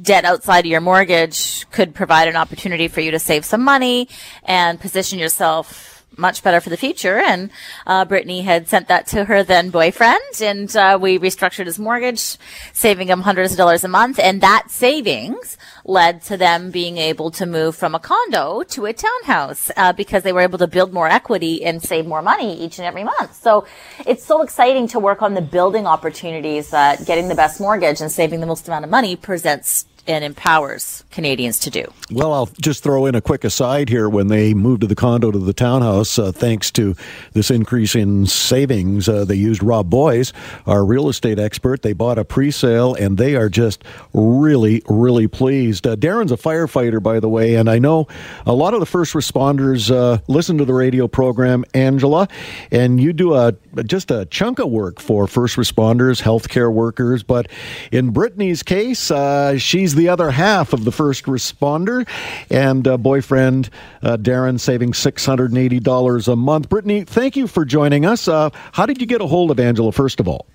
debt 0.00 0.24
outside 0.24 0.60
of 0.60 0.66
your 0.66 0.80
mortgage 0.80 1.68
could 1.70 1.94
provide 1.94 2.28
an 2.28 2.36
opportunity 2.36 2.88
for 2.88 3.00
you 3.00 3.10
to 3.10 3.18
save 3.18 3.44
some 3.44 3.62
money 3.62 4.08
and 4.44 4.80
position 4.80 5.18
yourself 5.18 5.97
much 6.16 6.42
better 6.42 6.60
for 6.60 6.70
the 6.70 6.76
future. 6.76 7.18
And 7.18 7.50
uh, 7.86 8.04
Brittany 8.04 8.42
had 8.42 8.68
sent 8.68 8.88
that 8.88 9.06
to 9.08 9.24
her 9.26 9.42
then 9.42 9.70
boyfriend, 9.70 10.40
and 10.42 10.74
uh, 10.76 10.98
we 11.00 11.18
restructured 11.18 11.66
his 11.66 11.78
mortgage, 11.78 12.36
saving 12.72 13.08
him 13.08 13.20
hundreds 13.20 13.52
of 13.52 13.58
dollars 13.58 13.84
a 13.84 13.88
month. 13.88 14.18
And 14.18 14.40
that 14.40 14.70
savings 14.70 15.56
led 15.84 16.22
to 16.22 16.36
them 16.36 16.70
being 16.70 16.98
able 16.98 17.30
to 17.32 17.46
move 17.46 17.76
from 17.76 17.94
a 17.94 17.98
condo 17.98 18.62
to 18.62 18.86
a 18.86 18.92
townhouse 18.92 19.70
uh, 19.76 19.92
because 19.92 20.22
they 20.22 20.32
were 20.32 20.40
able 20.40 20.58
to 20.58 20.66
build 20.66 20.92
more 20.92 21.08
equity 21.08 21.64
and 21.64 21.82
save 21.82 22.06
more 22.06 22.22
money 22.22 22.58
each 22.62 22.78
and 22.78 22.86
every 22.86 23.04
month. 23.04 23.34
So 23.34 23.66
it's 24.06 24.24
so 24.24 24.42
exciting 24.42 24.88
to 24.88 24.98
work 24.98 25.22
on 25.22 25.34
the 25.34 25.40
building 25.40 25.86
opportunities 25.86 26.70
that 26.70 27.06
getting 27.06 27.28
the 27.28 27.34
best 27.34 27.60
mortgage 27.60 28.00
and 28.00 28.10
saving 28.10 28.40
the 28.40 28.46
most 28.46 28.68
amount 28.68 28.84
of 28.84 28.90
money 28.90 29.16
presents 29.16 29.86
and 30.08 30.24
empowers 30.24 31.04
Canadians 31.10 31.58
to 31.60 31.70
do. 31.70 31.84
Well, 32.10 32.32
I'll 32.32 32.48
just 32.60 32.82
throw 32.82 33.04
in 33.04 33.14
a 33.14 33.20
quick 33.20 33.44
aside 33.44 33.90
here. 33.90 34.08
When 34.08 34.28
they 34.28 34.54
moved 34.54 34.80
to 34.80 34.86
the 34.86 34.94
condo 34.94 35.30
to 35.30 35.38
the 35.38 35.52
townhouse, 35.52 36.18
uh, 36.18 36.32
thanks 36.32 36.70
to 36.72 36.96
this 37.34 37.50
increase 37.50 37.94
in 37.94 38.26
savings, 38.26 39.08
uh, 39.08 39.26
they 39.26 39.34
used 39.34 39.62
Rob 39.62 39.90
Boies, 39.90 40.32
our 40.66 40.84
real 40.84 41.10
estate 41.10 41.38
expert. 41.38 41.82
They 41.82 41.92
bought 41.92 42.18
a 42.18 42.24
pre 42.24 42.50
sale 42.50 42.94
and 42.94 43.18
they 43.18 43.36
are 43.36 43.50
just 43.50 43.84
really, 44.14 44.82
really 44.88 45.28
pleased. 45.28 45.86
Uh, 45.86 45.96
Darren's 45.96 46.32
a 46.32 46.36
firefighter, 46.36 47.02
by 47.02 47.20
the 47.20 47.28
way, 47.28 47.56
and 47.56 47.68
I 47.68 47.78
know 47.78 48.08
a 48.46 48.54
lot 48.54 48.72
of 48.72 48.80
the 48.80 48.86
first 48.86 49.12
responders 49.12 49.94
uh, 49.94 50.18
listen 50.26 50.56
to 50.58 50.64
the 50.64 50.74
radio 50.74 51.06
program, 51.06 51.64
Angela, 51.74 52.28
and 52.70 52.98
you 52.98 53.12
do 53.12 53.34
a 53.34 53.52
just 53.84 54.10
a 54.10 54.24
chunk 54.26 54.58
of 54.58 54.70
work 54.70 55.00
for 55.00 55.26
first 55.26 55.56
responders, 55.56 56.22
healthcare 56.22 56.72
workers. 56.72 57.22
But 57.22 57.48
in 57.92 58.10
Brittany's 58.10 58.62
case, 58.62 59.10
uh, 59.10 59.58
she's 59.58 59.94
the 59.98 60.08
other 60.08 60.30
half 60.30 60.72
of 60.72 60.84
the 60.84 60.92
first 60.92 61.24
responder, 61.24 62.08
and 62.50 62.86
uh, 62.86 62.96
boyfriend 62.96 63.68
uh, 64.02 64.16
Darren 64.16 64.58
saving 64.58 64.92
$680 64.92 66.28
a 66.32 66.36
month. 66.36 66.68
Brittany, 66.68 67.04
thank 67.04 67.36
you 67.36 67.46
for 67.48 67.64
joining 67.64 68.06
us. 68.06 68.28
Uh, 68.28 68.50
how 68.72 68.86
did 68.86 69.00
you 69.00 69.06
get 69.06 69.20
a 69.20 69.26
hold 69.26 69.50
of 69.50 69.58
Angela, 69.58 69.90
first 69.90 70.20
of 70.20 70.28
all? 70.28 70.46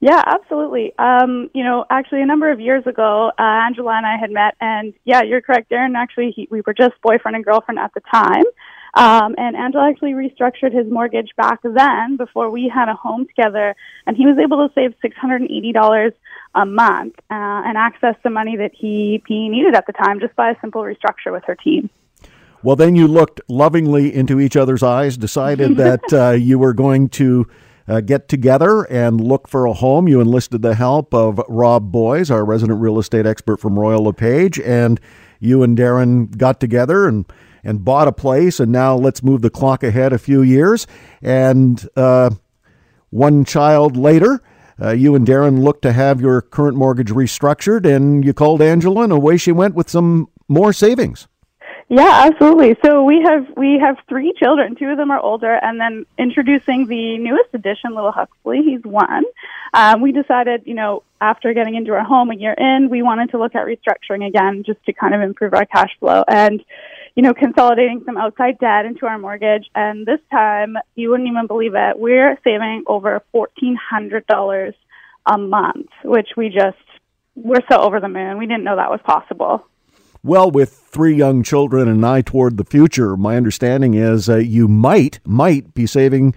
Yeah, 0.00 0.22
absolutely. 0.26 0.94
Um, 0.98 1.50
you 1.52 1.62
know, 1.62 1.84
actually, 1.90 2.22
a 2.22 2.26
number 2.26 2.50
of 2.50 2.58
years 2.58 2.86
ago, 2.86 3.30
uh, 3.38 3.42
Angela 3.42 3.94
and 3.94 4.06
I 4.06 4.16
had 4.16 4.30
met, 4.30 4.56
and 4.58 4.94
yeah, 5.04 5.22
you're 5.22 5.42
correct, 5.42 5.70
Darren. 5.70 5.94
Actually, 5.94 6.30
he, 6.30 6.48
we 6.50 6.62
were 6.66 6.72
just 6.72 6.94
boyfriend 7.02 7.36
and 7.36 7.44
girlfriend 7.44 7.78
at 7.78 7.92
the 7.92 8.00
time. 8.00 8.44
Um, 8.94 9.34
and 9.38 9.56
Angela 9.56 9.88
actually 9.88 10.12
restructured 10.12 10.72
his 10.72 10.90
mortgage 10.90 11.30
back 11.36 11.60
then 11.62 12.16
before 12.16 12.50
we 12.50 12.70
had 12.72 12.88
a 12.88 12.94
home 12.94 13.26
together, 13.26 13.76
and 14.06 14.16
he 14.16 14.26
was 14.26 14.36
able 14.38 14.66
to 14.66 14.74
save 14.74 14.94
six 15.00 15.16
hundred 15.16 15.42
and 15.42 15.50
eighty 15.50 15.72
dollars 15.72 16.12
a 16.54 16.66
month 16.66 17.14
uh, 17.30 17.62
and 17.64 17.78
access 17.78 18.16
the 18.24 18.30
money 18.30 18.56
that 18.56 18.72
he 18.74 19.22
he 19.26 19.48
needed 19.48 19.74
at 19.74 19.86
the 19.86 19.92
time 19.92 20.18
just 20.18 20.34
by 20.34 20.50
a 20.50 20.54
simple 20.60 20.82
restructure 20.82 21.32
with 21.32 21.44
her 21.44 21.54
team. 21.54 21.88
Well, 22.62 22.76
then 22.76 22.94
you 22.94 23.06
looked 23.06 23.40
lovingly 23.48 24.14
into 24.14 24.40
each 24.40 24.56
other's 24.56 24.82
eyes, 24.82 25.16
decided 25.16 25.76
that 25.76 26.12
uh, 26.12 26.30
you 26.30 26.58
were 26.58 26.74
going 26.74 27.08
to. 27.10 27.46
Uh, 27.88 28.00
get 28.00 28.28
together 28.28 28.82
and 28.84 29.20
look 29.20 29.48
for 29.48 29.66
a 29.66 29.72
home. 29.72 30.06
You 30.06 30.20
enlisted 30.20 30.62
the 30.62 30.76
help 30.76 31.12
of 31.12 31.40
Rob 31.48 31.90
Boies, 31.90 32.30
our 32.30 32.44
resident 32.44 32.80
real 32.80 33.00
estate 33.00 33.26
expert 33.26 33.56
from 33.56 33.76
Royal 33.76 34.04
LePage, 34.04 34.60
and 34.60 35.00
you 35.40 35.64
and 35.64 35.76
Darren 35.76 36.36
got 36.36 36.60
together 36.60 37.08
and 37.08 37.24
and 37.64 37.84
bought 37.84 38.08
a 38.08 38.12
place, 38.12 38.60
and 38.60 38.72
now 38.72 38.96
let's 38.96 39.22
move 39.22 39.42
the 39.42 39.50
clock 39.50 39.82
ahead 39.82 40.12
a 40.12 40.18
few 40.18 40.42
years. 40.42 40.86
And 41.22 41.88
uh, 41.96 42.30
one 43.10 43.44
child 43.44 43.96
later, 43.96 44.42
uh, 44.80 44.90
you 44.90 45.14
and 45.14 45.26
Darren 45.26 45.62
looked 45.62 45.82
to 45.82 45.92
have 45.92 46.20
your 46.20 46.40
current 46.40 46.76
mortgage 46.76 47.10
restructured, 47.10 47.84
and 47.84 48.24
you 48.24 48.32
called 48.32 48.62
Angela, 48.62 49.02
and 49.02 49.12
away 49.12 49.36
she 49.36 49.52
went 49.52 49.74
with 49.74 49.90
some 49.90 50.28
more 50.48 50.72
savings. 50.72 51.28
Yeah, 51.92 52.28
absolutely. 52.30 52.76
So 52.84 53.02
we 53.02 53.20
have 53.22 53.46
we 53.56 53.80
have 53.80 53.96
three 54.08 54.32
children. 54.38 54.76
Two 54.76 54.86
of 54.86 54.96
them 54.96 55.10
are 55.10 55.18
older, 55.18 55.52
and 55.52 55.80
then 55.80 56.06
introducing 56.18 56.86
the 56.86 57.18
newest 57.18 57.48
addition, 57.52 57.96
little 57.96 58.12
Huxley. 58.12 58.62
He's 58.64 58.82
one. 58.84 59.24
Um, 59.74 60.00
we 60.00 60.12
decided, 60.12 60.62
you 60.66 60.74
know, 60.74 61.02
after 61.20 61.52
getting 61.52 61.74
into 61.74 61.92
our 61.92 62.04
home 62.04 62.30
a 62.30 62.36
year 62.36 62.52
in, 62.52 62.90
we 62.90 63.02
wanted 63.02 63.30
to 63.32 63.38
look 63.38 63.56
at 63.56 63.66
restructuring 63.66 64.24
again, 64.24 64.62
just 64.64 64.84
to 64.86 64.92
kind 64.92 65.14
of 65.14 65.20
improve 65.20 65.52
our 65.52 65.66
cash 65.66 65.90
flow. 65.98 66.22
And 66.28 66.62
you 67.14 67.22
know, 67.22 67.34
consolidating 67.34 68.02
some 68.06 68.16
outside 68.16 68.58
debt 68.58 68.86
into 68.86 69.06
our 69.06 69.18
mortgage. 69.18 69.68
And 69.74 70.06
this 70.06 70.20
time, 70.30 70.76
you 70.94 71.10
wouldn't 71.10 71.28
even 71.28 71.46
believe 71.46 71.74
it, 71.74 71.98
we're 71.98 72.38
saving 72.44 72.84
over 72.86 73.22
$1,400 73.34 74.72
a 75.26 75.38
month, 75.38 75.88
which 76.04 76.28
we 76.36 76.48
just, 76.48 76.78
we're 77.34 77.60
so 77.70 77.80
over 77.80 78.00
the 78.00 78.08
moon. 78.08 78.38
We 78.38 78.46
didn't 78.46 78.64
know 78.64 78.76
that 78.76 78.90
was 78.90 79.00
possible. 79.04 79.66
Well, 80.22 80.50
with 80.50 80.70
three 80.70 81.14
young 81.14 81.42
children 81.42 81.88
and 81.88 81.98
an 81.98 82.04
eye 82.04 82.20
toward 82.20 82.58
the 82.58 82.64
future, 82.64 83.16
my 83.16 83.36
understanding 83.36 83.94
is 83.94 84.28
uh, 84.28 84.36
you 84.36 84.68
might 84.68 85.18
might 85.24 85.72
be 85.72 85.86
saving 85.86 86.34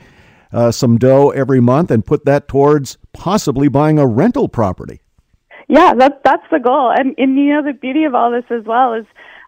uh, 0.54 0.72
some 0.72 0.98
dough 0.98 1.32
every 1.32 1.60
month 1.60 1.92
and 1.92 2.06
put 2.06 2.24
that 2.24 2.48
towards 2.48 2.98
possibly 3.12 3.68
buying 3.68 4.00
a 4.00 4.08
rental 4.08 4.48
property. 4.48 5.02
Yeah, 5.68 5.96
that's 5.96 6.16
that's 6.24 6.46
the 6.50 6.60
goal. 6.60 6.94
And 6.96 7.14
and 7.18 7.38
you 7.38 7.54
know 7.54 7.62
the 7.62 7.74
beauty 7.74 8.06
of 8.06 8.16
all 8.16 8.32
this 8.32 8.46
as 8.50 8.64
well 8.64 8.94
is 8.94 9.06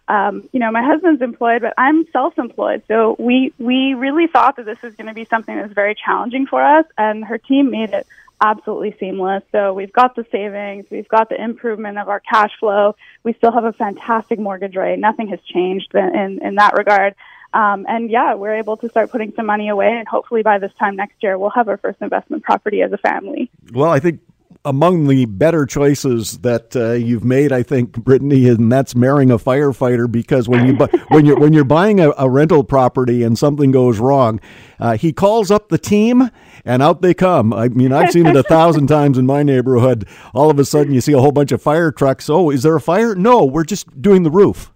um, 0.08 0.48
you 0.52 0.60
know, 0.60 0.70
my 0.70 0.82
husband's 0.82 1.22
employed, 1.22 1.62
but 1.62 1.74
I'm 1.76 2.06
self-employed. 2.12 2.82
So 2.88 3.16
we 3.18 3.52
we 3.58 3.94
really 3.94 4.26
thought 4.26 4.56
that 4.56 4.66
this 4.66 4.80
was 4.82 4.94
going 4.94 5.08
to 5.08 5.14
be 5.14 5.24
something 5.24 5.54
that's 5.54 5.72
very 5.72 5.94
challenging 5.94 6.46
for 6.46 6.62
us, 6.62 6.86
and 6.96 7.24
her 7.24 7.38
team 7.38 7.70
made 7.70 7.90
it 7.90 8.06
absolutely 8.40 8.94
seamless. 9.00 9.42
So 9.50 9.72
we've 9.72 9.92
got 9.92 10.14
the 10.14 10.26
savings, 10.30 10.86
we've 10.90 11.08
got 11.08 11.28
the 11.28 11.42
improvement 11.42 11.98
of 11.98 12.08
our 12.08 12.20
cash 12.20 12.52
flow. 12.60 12.94
We 13.24 13.32
still 13.32 13.52
have 13.52 13.64
a 13.64 13.72
fantastic 13.72 14.38
mortgage 14.38 14.76
rate. 14.76 14.98
Nothing 14.98 15.28
has 15.28 15.40
changed 15.40 15.94
in 15.94 16.14
in, 16.14 16.42
in 16.42 16.54
that 16.56 16.74
regard. 16.76 17.14
Um, 17.54 17.86
and 17.88 18.10
yeah, 18.10 18.34
we're 18.34 18.56
able 18.56 18.76
to 18.78 18.88
start 18.90 19.10
putting 19.10 19.32
some 19.34 19.46
money 19.46 19.68
away, 19.70 19.96
and 19.98 20.06
hopefully 20.06 20.42
by 20.42 20.58
this 20.58 20.72
time 20.78 20.96
next 20.96 21.22
year, 21.22 21.38
we'll 21.38 21.50
have 21.50 21.68
our 21.68 21.78
first 21.78 22.02
investment 22.02 22.42
property 22.42 22.82
as 22.82 22.92
a 22.92 22.98
family. 22.98 23.50
Well, 23.72 23.90
I 23.90 23.98
think 23.98 24.20
among 24.66 25.06
the 25.06 25.24
better 25.26 25.64
choices 25.64 26.38
that 26.38 26.74
uh, 26.74 26.92
you've 26.92 27.24
made, 27.24 27.52
I 27.52 27.62
think, 27.62 27.92
Brittany, 27.92 28.48
and 28.48 28.70
that's 28.70 28.96
marrying 28.96 29.30
a 29.30 29.38
firefighter 29.38 30.10
because 30.10 30.48
when 30.48 30.66
you 30.66 30.76
bu- 30.76 30.98
when 31.08 31.24
you're 31.24 31.38
when 31.38 31.52
you're 31.52 31.64
buying 31.64 32.00
a, 32.00 32.12
a, 32.18 32.28
rental 32.28 32.64
property 32.64 33.22
and 33.22 33.38
something 33.38 33.70
goes 33.70 33.98
wrong, 33.98 34.40
uh, 34.80 34.96
he 34.96 35.12
calls 35.12 35.50
up 35.50 35.68
the 35.68 35.78
team 35.78 36.30
and 36.64 36.82
out 36.82 37.00
they 37.00 37.14
come. 37.14 37.52
I 37.52 37.68
mean, 37.68 37.92
I've 37.92 38.10
seen 38.10 38.26
it 38.26 38.36
a 38.36 38.42
thousand 38.42 38.86
times 38.88 39.16
in 39.16 39.24
my 39.24 39.42
neighborhood. 39.42 40.06
All 40.34 40.50
of 40.50 40.58
a 40.58 40.64
sudden, 40.64 40.92
you 40.92 41.00
see 41.00 41.12
a 41.12 41.20
whole 41.20 41.32
bunch 41.32 41.52
of 41.52 41.62
fire 41.62 41.92
trucks. 41.92 42.28
Oh, 42.28 42.50
is 42.50 42.64
there 42.64 42.74
a 42.74 42.80
fire? 42.80 43.14
No, 43.14 43.44
we're 43.44 43.64
just 43.64 44.02
doing 44.02 44.24
the 44.24 44.30
roof. 44.30 44.72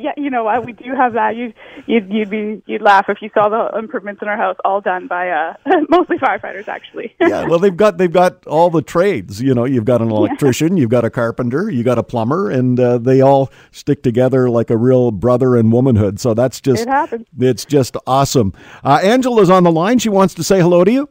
Yeah, 0.00 0.12
you 0.16 0.30
know 0.30 0.44
what? 0.44 0.64
We 0.64 0.72
do 0.72 0.94
have 0.94 1.14
that. 1.14 1.36
You, 1.36 1.52
you'd, 1.86 2.12
you'd 2.12 2.30
be, 2.30 2.62
you'd 2.66 2.82
laugh 2.82 3.06
if 3.08 3.18
you 3.20 3.30
saw 3.34 3.48
the 3.48 3.78
improvements 3.78 4.22
in 4.22 4.28
our 4.28 4.36
house 4.36 4.56
all 4.64 4.80
done 4.80 5.06
by 5.06 5.30
uh, 5.30 5.54
mostly 5.88 6.18
firefighters, 6.18 6.68
actually. 6.68 7.14
yeah, 7.20 7.46
well, 7.46 7.58
they've 7.58 7.76
got 7.76 7.98
they've 7.98 8.12
got 8.12 8.46
all 8.46 8.70
the 8.70 8.82
trades. 8.82 9.42
You 9.42 9.54
know, 9.54 9.64
you've 9.64 9.84
got 9.84 10.00
an 10.00 10.10
electrician, 10.10 10.76
yeah. 10.76 10.82
you've 10.82 10.90
got 10.90 11.04
a 11.04 11.10
carpenter, 11.10 11.70
you 11.70 11.82
got 11.82 11.98
a 11.98 12.02
plumber, 12.02 12.50
and 12.50 12.78
uh, 12.78 12.98
they 12.98 13.20
all 13.20 13.50
stick 13.70 14.02
together 14.02 14.48
like 14.50 14.70
a 14.70 14.76
real 14.76 15.10
brother 15.10 15.56
and 15.56 15.72
womanhood. 15.72 16.20
So 16.20 16.34
that's 16.34 16.60
just 16.60 16.82
it 16.82 16.88
happens. 16.88 17.26
It's 17.38 17.64
just 17.64 17.96
awesome. 18.06 18.52
Uh, 18.84 19.00
Angela's 19.02 19.50
on 19.50 19.64
the 19.64 19.72
line. 19.72 19.98
She 19.98 20.08
wants 20.08 20.34
to 20.34 20.44
say 20.44 20.60
hello 20.60 20.84
to 20.84 20.92
you. 20.92 21.08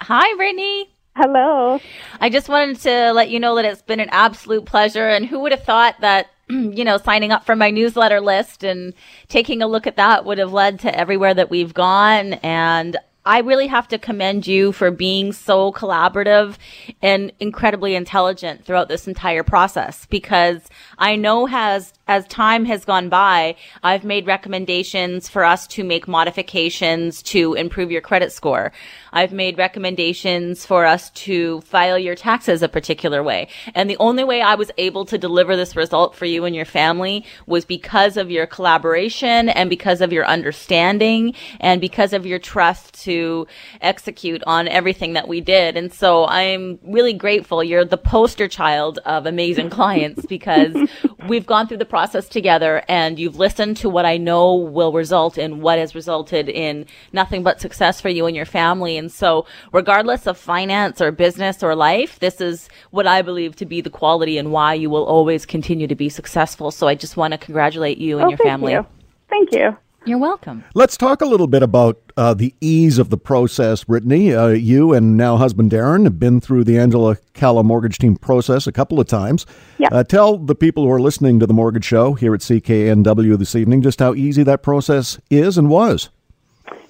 Hi, 0.00 0.34
Brittany. 0.36 0.94
Hello. 1.16 1.80
I 2.20 2.30
just 2.30 2.48
wanted 2.48 2.78
to 2.82 3.12
let 3.12 3.28
you 3.28 3.40
know 3.40 3.56
that 3.56 3.64
it's 3.64 3.82
been 3.82 3.98
an 3.98 4.08
absolute 4.10 4.64
pleasure. 4.66 5.08
And 5.08 5.26
who 5.26 5.40
would 5.40 5.50
have 5.50 5.64
thought 5.64 5.96
that 6.00 6.28
you 6.76 6.84
know, 6.84 6.98
signing 6.98 7.32
up 7.32 7.44
for 7.44 7.56
my 7.56 7.70
newsletter 7.70 8.20
list 8.20 8.64
and 8.64 8.94
taking 9.28 9.62
a 9.62 9.66
look 9.66 9.86
at 9.86 9.96
that 9.96 10.24
would 10.24 10.38
have 10.38 10.52
led 10.52 10.80
to 10.80 10.98
everywhere 10.98 11.34
that 11.34 11.50
we've 11.50 11.74
gone. 11.74 12.34
And 12.34 12.96
I 13.28 13.40
really 13.40 13.66
have 13.66 13.88
to 13.88 13.98
commend 13.98 14.46
you 14.46 14.72
for 14.72 14.90
being 14.90 15.32
so 15.32 15.70
collaborative 15.72 16.56
and 17.02 17.30
incredibly 17.38 17.94
intelligent 17.94 18.64
throughout 18.64 18.88
this 18.88 19.06
entire 19.06 19.42
process 19.42 20.06
because 20.06 20.62
I 20.98 21.16
know 21.16 21.46
has 21.46 21.92
as 22.08 22.26
time 22.26 22.64
has 22.64 22.84
gone 22.84 23.10
by, 23.10 23.54
I've 23.82 24.02
made 24.02 24.26
recommendations 24.26 25.28
for 25.28 25.44
us 25.44 25.66
to 25.68 25.84
make 25.84 26.08
modifications 26.08 27.22
to 27.24 27.52
improve 27.52 27.90
your 27.90 28.00
credit 28.00 28.32
score. 28.32 28.72
I've 29.12 29.32
made 29.32 29.58
recommendations 29.58 30.64
for 30.64 30.86
us 30.86 31.10
to 31.10 31.60
file 31.62 31.98
your 31.98 32.14
taxes 32.14 32.62
a 32.62 32.68
particular 32.68 33.22
way. 33.22 33.48
And 33.74 33.90
the 33.90 33.96
only 33.98 34.24
way 34.24 34.40
I 34.40 34.54
was 34.54 34.70
able 34.78 35.04
to 35.06 35.18
deliver 35.18 35.54
this 35.54 35.76
result 35.76 36.16
for 36.16 36.24
you 36.24 36.46
and 36.46 36.56
your 36.56 36.64
family 36.64 37.26
was 37.46 37.66
because 37.66 38.16
of 38.16 38.30
your 38.30 38.46
collaboration 38.46 39.50
and 39.50 39.68
because 39.68 40.00
of 40.00 40.12
your 40.12 40.26
understanding 40.26 41.34
and 41.60 41.80
because 41.80 42.14
of 42.14 42.24
your 42.24 42.38
trust 42.38 42.94
to 43.04 43.46
execute 43.82 44.42
on 44.46 44.66
everything 44.68 45.12
that 45.12 45.28
we 45.28 45.42
did. 45.42 45.76
And 45.76 45.92
so 45.92 46.26
I'm 46.26 46.78
really 46.82 47.12
grateful. 47.12 47.62
You're 47.62 47.84
the 47.84 47.98
poster 47.98 48.48
child 48.48 48.98
of 49.04 49.26
amazing 49.26 49.68
clients 49.68 50.24
because 50.28 50.87
we've 51.28 51.46
gone 51.46 51.66
through 51.66 51.78
the 51.78 51.84
process 51.84 52.28
together 52.28 52.82
and 52.88 53.18
you've 53.18 53.36
listened 53.38 53.76
to 53.78 53.88
what 53.88 54.04
I 54.04 54.16
know 54.16 54.54
will 54.54 54.92
result 54.92 55.38
in 55.38 55.60
what 55.60 55.78
has 55.78 55.94
resulted 55.94 56.48
in 56.48 56.86
nothing 57.12 57.42
but 57.42 57.60
success 57.60 58.00
for 58.00 58.08
you 58.08 58.26
and 58.26 58.36
your 58.36 58.46
family. 58.46 58.96
And 58.96 59.10
so 59.10 59.46
regardless 59.72 60.26
of 60.26 60.38
finance 60.38 61.00
or 61.00 61.10
business 61.12 61.62
or 61.62 61.74
life, 61.74 62.18
this 62.18 62.40
is 62.40 62.68
what 62.90 63.06
I 63.06 63.22
believe 63.22 63.56
to 63.56 63.66
be 63.66 63.80
the 63.80 63.90
quality 63.90 64.38
and 64.38 64.52
why 64.52 64.74
you 64.74 64.90
will 64.90 65.04
always 65.04 65.46
continue 65.46 65.86
to 65.86 65.94
be 65.94 66.08
successful. 66.08 66.70
So 66.70 66.88
I 66.88 66.94
just 66.94 67.16
want 67.16 67.32
to 67.32 67.38
congratulate 67.38 67.98
you 67.98 68.18
and 68.18 68.26
oh, 68.26 68.28
your 68.30 68.38
family. 68.38 68.72
You. 68.72 68.86
Thank 69.28 69.52
you. 69.52 69.76
You're 70.08 70.16
welcome. 70.16 70.64
Let's 70.72 70.96
talk 70.96 71.20
a 71.20 71.26
little 71.26 71.46
bit 71.46 71.62
about 71.62 72.00
uh, 72.16 72.32
the 72.32 72.54
ease 72.62 72.96
of 72.96 73.10
the 73.10 73.18
process, 73.18 73.84
Brittany. 73.84 74.32
Uh, 74.32 74.48
you 74.48 74.94
and 74.94 75.18
now 75.18 75.36
husband 75.36 75.70
Darren 75.70 76.04
have 76.04 76.18
been 76.18 76.40
through 76.40 76.64
the 76.64 76.78
Angela 76.78 77.18
Calla 77.34 77.62
mortgage 77.62 77.98
team 77.98 78.16
process 78.16 78.66
a 78.66 78.72
couple 78.72 78.98
of 78.98 79.06
times. 79.06 79.44
Yeah. 79.76 79.88
Uh, 79.92 80.04
tell 80.04 80.38
the 80.38 80.54
people 80.54 80.84
who 80.84 80.90
are 80.90 81.00
listening 81.00 81.38
to 81.40 81.46
the 81.46 81.52
Mortgage 81.52 81.84
Show 81.84 82.14
here 82.14 82.32
at 82.32 82.40
CKNW 82.40 83.36
this 83.36 83.54
evening 83.54 83.82
just 83.82 83.98
how 84.00 84.14
easy 84.14 84.42
that 84.44 84.62
process 84.62 85.20
is 85.28 85.58
and 85.58 85.68
was. 85.68 86.08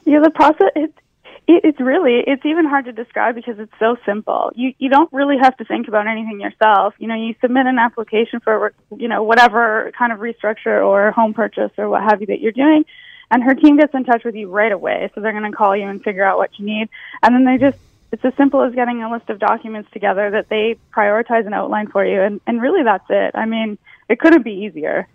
Yeah, 0.05 0.21
the 0.23 0.31
process. 0.31 0.71
It, 0.77 0.95
it, 1.49 1.65
it's 1.65 1.81
really 1.81 2.23
it's 2.25 2.47
even 2.47 2.67
hard 2.67 2.85
to 2.85 2.93
describe 2.93 3.35
because 3.35 3.59
it's 3.59 3.75
so 3.81 3.97
simple. 4.07 4.53
You 4.55 4.75
you 4.79 4.91
don't 4.91 5.13
really 5.13 5.39
have 5.43 5.57
to 5.57 5.65
think 5.65 5.89
about 5.89 6.07
anything 6.07 6.41
yourself. 6.41 6.95
You 6.99 7.09
know, 7.09 7.17
you 7.17 7.35
submit 7.41 7.67
an 7.67 7.81
application 7.81 8.39
for 8.39 8.73
you 8.97 9.09
know 9.09 9.25
whatever 9.25 9.91
kind 9.99 10.13
of 10.13 10.21
restructure 10.21 10.87
or 10.87 11.11
home 11.11 11.35
purchase 11.35 11.73
or 11.79 11.89
what 11.89 12.05
have 12.05 12.21
you 12.21 12.29
that 12.29 12.41
you're 12.41 12.53
doing 12.53 12.85
and 13.31 13.43
her 13.43 13.55
team 13.55 13.77
gets 13.77 13.95
in 13.95 14.05
touch 14.05 14.25
with 14.25 14.35
you 14.35 14.49
right 14.49 14.73
away. 14.73 15.11
So 15.15 15.21
they're 15.21 15.33
going 15.33 15.51
to 15.51 15.57
call 15.57 15.77
you 15.77 15.87
and 15.87 16.03
figure 16.03 16.25
out 16.25 16.39
what 16.39 16.59
you 16.59 16.67
need. 16.67 16.89
And 17.23 17.35
then 17.35 17.45
they 17.45 17.59
just, 17.59 17.79
it's 18.11 18.25
as 18.25 18.35
simple 18.37 18.63
as 18.63 18.75
getting 18.75 19.03
a 19.03 19.11
list 19.11 19.29
of 19.29 19.39
documents 19.39 19.91
together 19.93 20.31
that 20.31 20.49
they 20.49 20.79
prioritize 20.95 21.45
and 21.45 21.55
outline 21.55 21.89
for 21.89 22.05
you. 22.05 22.23
And, 22.23 22.41
and 22.47 22.61
really 22.63 22.83
that's 22.83 23.05
it. 23.11 23.33
I 23.35 23.45
mean, 23.45 23.77
it 24.09 24.19
couldn't 24.19 24.43
be 24.43 24.53
easier. 24.53 25.07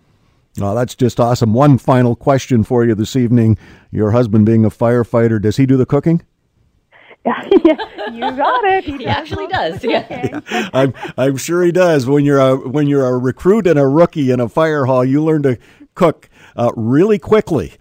Oh, 0.60 0.74
that's 0.74 0.94
just 0.94 1.18
awesome. 1.18 1.52
One 1.52 1.78
final 1.78 2.14
question 2.14 2.62
for 2.62 2.84
you 2.84 2.94
this 2.94 3.16
evening. 3.16 3.58
Your 3.90 4.12
husband 4.12 4.46
being 4.46 4.64
a 4.64 4.70
firefighter, 4.70 5.42
does 5.42 5.56
he 5.56 5.66
do 5.66 5.76
the 5.76 5.86
cooking? 5.86 6.22
yeah, 7.24 7.40
you 8.12 8.20
got 8.20 8.64
it. 8.64 8.84
He, 8.84 8.98
he 8.98 9.06
actually 9.06 9.46
does. 9.46 9.82
Yeah. 9.82 10.06
yeah. 10.50 10.68
I'm 10.74 10.92
I'm 11.16 11.38
sure 11.38 11.64
he 11.64 11.72
does. 11.72 12.06
When 12.06 12.22
you're 12.22 12.38
a 12.38 12.56
when 12.56 12.86
you're 12.86 13.06
a 13.06 13.16
recruit 13.16 13.66
and 13.66 13.78
a 13.78 13.86
rookie 13.86 14.30
in 14.30 14.40
a 14.40 14.48
fire 14.48 14.84
hall, 14.84 15.02
you 15.02 15.24
learn 15.24 15.42
to 15.44 15.58
cook 15.94 16.28
uh, 16.54 16.70
really 16.76 17.18
quickly. 17.18 17.72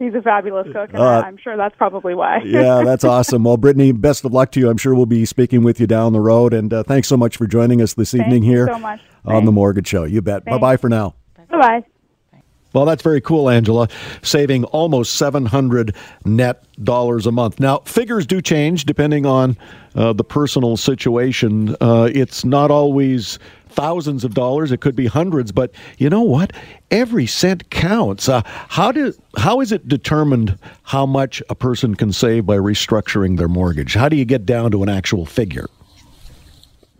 He's 0.00 0.14
a 0.14 0.22
fabulous 0.22 0.66
cook, 0.72 0.88
and 0.94 0.98
uh, 0.98 1.22
I'm 1.26 1.36
sure 1.36 1.58
that's 1.58 1.76
probably 1.76 2.14
why. 2.14 2.38
yeah, 2.44 2.82
that's 2.82 3.04
awesome. 3.04 3.44
Well, 3.44 3.58
Brittany, 3.58 3.92
best 3.92 4.24
of 4.24 4.32
luck 4.32 4.50
to 4.52 4.60
you. 4.60 4.70
I'm 4.70 4.78
sure 4.78 4.94
we'll 4.94 5.04
be 5.04 5.26
speaking 5.26 5.62
with 5.62 5.78
you 5.78 5.86
down 5.86 6.14
the 6.14 6.20
road. 6.20 6.54
And 6.54 6.72
uh, 6.72 6.82
thanks 6.84 7.06
so 7.06 7.18
much 7.18 7.36
for 7.36 7.46
joining 7.46 7.82
us 7.82 7.92
this 7.92 8.12
Thank 8.12 8.24
evening 8.24 8.42
here 8.42 8.66
so 8.66 8.98
on 9.26 9.44
the 9.44 9.52
Mortgage 9.52 9.88
Show. 9.88 10.04
You 10.04 10.22
bet. 10.22 10.46
Bye 10.46 10.56
bye 10.56 10.78
for 10.78 10.88
now. 10.88 11.16
Bye 11.50 11.58
bye. 11.58 11.84
Well, 12.72 12.84
that's 12.84 13.02
very 13.02 13.20
cool, 13.20 13.50
Angela. 13.50 13.88
Saving 14.22 14.64
almost 14.64 15.16
700 15.16 15.94
net 16.24 16.64
dollars 16.82 17.26
a 17.26 17.32
month. 17.32 17.60
Now, 17.60 17.78
figures 17.78 18.26
do 18.26 18.40
change 18.40 18.84
depending 18.84 19.26
on 19.26 19.56
uh, 19.94 20.12
the 20.12 20.24
personal 20.24 20.76
situation. 20.76 21.76
Uh, 21.80 22.08
it's 22.12 22.44
not 22.44 22.70
always 22.70 23.38
thousands 23.68 24.24
of 24.24 24.34
dollars. 24.34 24.72
It 24.72 24.80
could 24.80 24.96
be 24.96 25.06
hundreds, 25.06 25.52
but 25.52 25.72
you 25.98 26.08
know 26.10 26.22
what? 26.22 26.52
Every 26.90 27.26
cent 27.26 27.70
counts. 27.70 28.28
Uh, 28.28 28.42
how 28.44 28.92
do 28.92 29.12
how 29.36 29.60
is 29.60 29.72
it 29.72 29.88
determined 29.88 30.58
how 30.82 31.06
much 31.06 31.42
a 31.48 31.54
person 31.54 31.94
can 31.94 32.12
save 32.12 32.46
by 32.46 32.56
restructuring 32.56 33.36
their 33.36 33.48
mortgage? 33.48 33.94
How 33.94 34.08
do 34.08 34.16
you 34.16 34.24
get 34.24 34.46
down 34.46 34.70
to 34.72 34.82
an 34.82 34.88
actual 34.88 35.26
figure? 35.26 35.66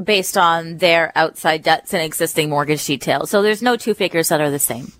Based 0.02 0.36
on 0.36 0.78
their 0.78 1.12
outside 1.14 1.62
debts 1.62 1.92
and 1.92 2.02
existing 2.02 2.50
mortgage 2.50 2.84
details. 2.84 3.30
So 3.30 3.42
there's 3.42 3.62
no 3.62 3.76
two 3.76 3.94
figures 3.94 4.28
that 4.28 4.40
are 4.40 4.50
the 4.50 4.58
same. 4.58 4.92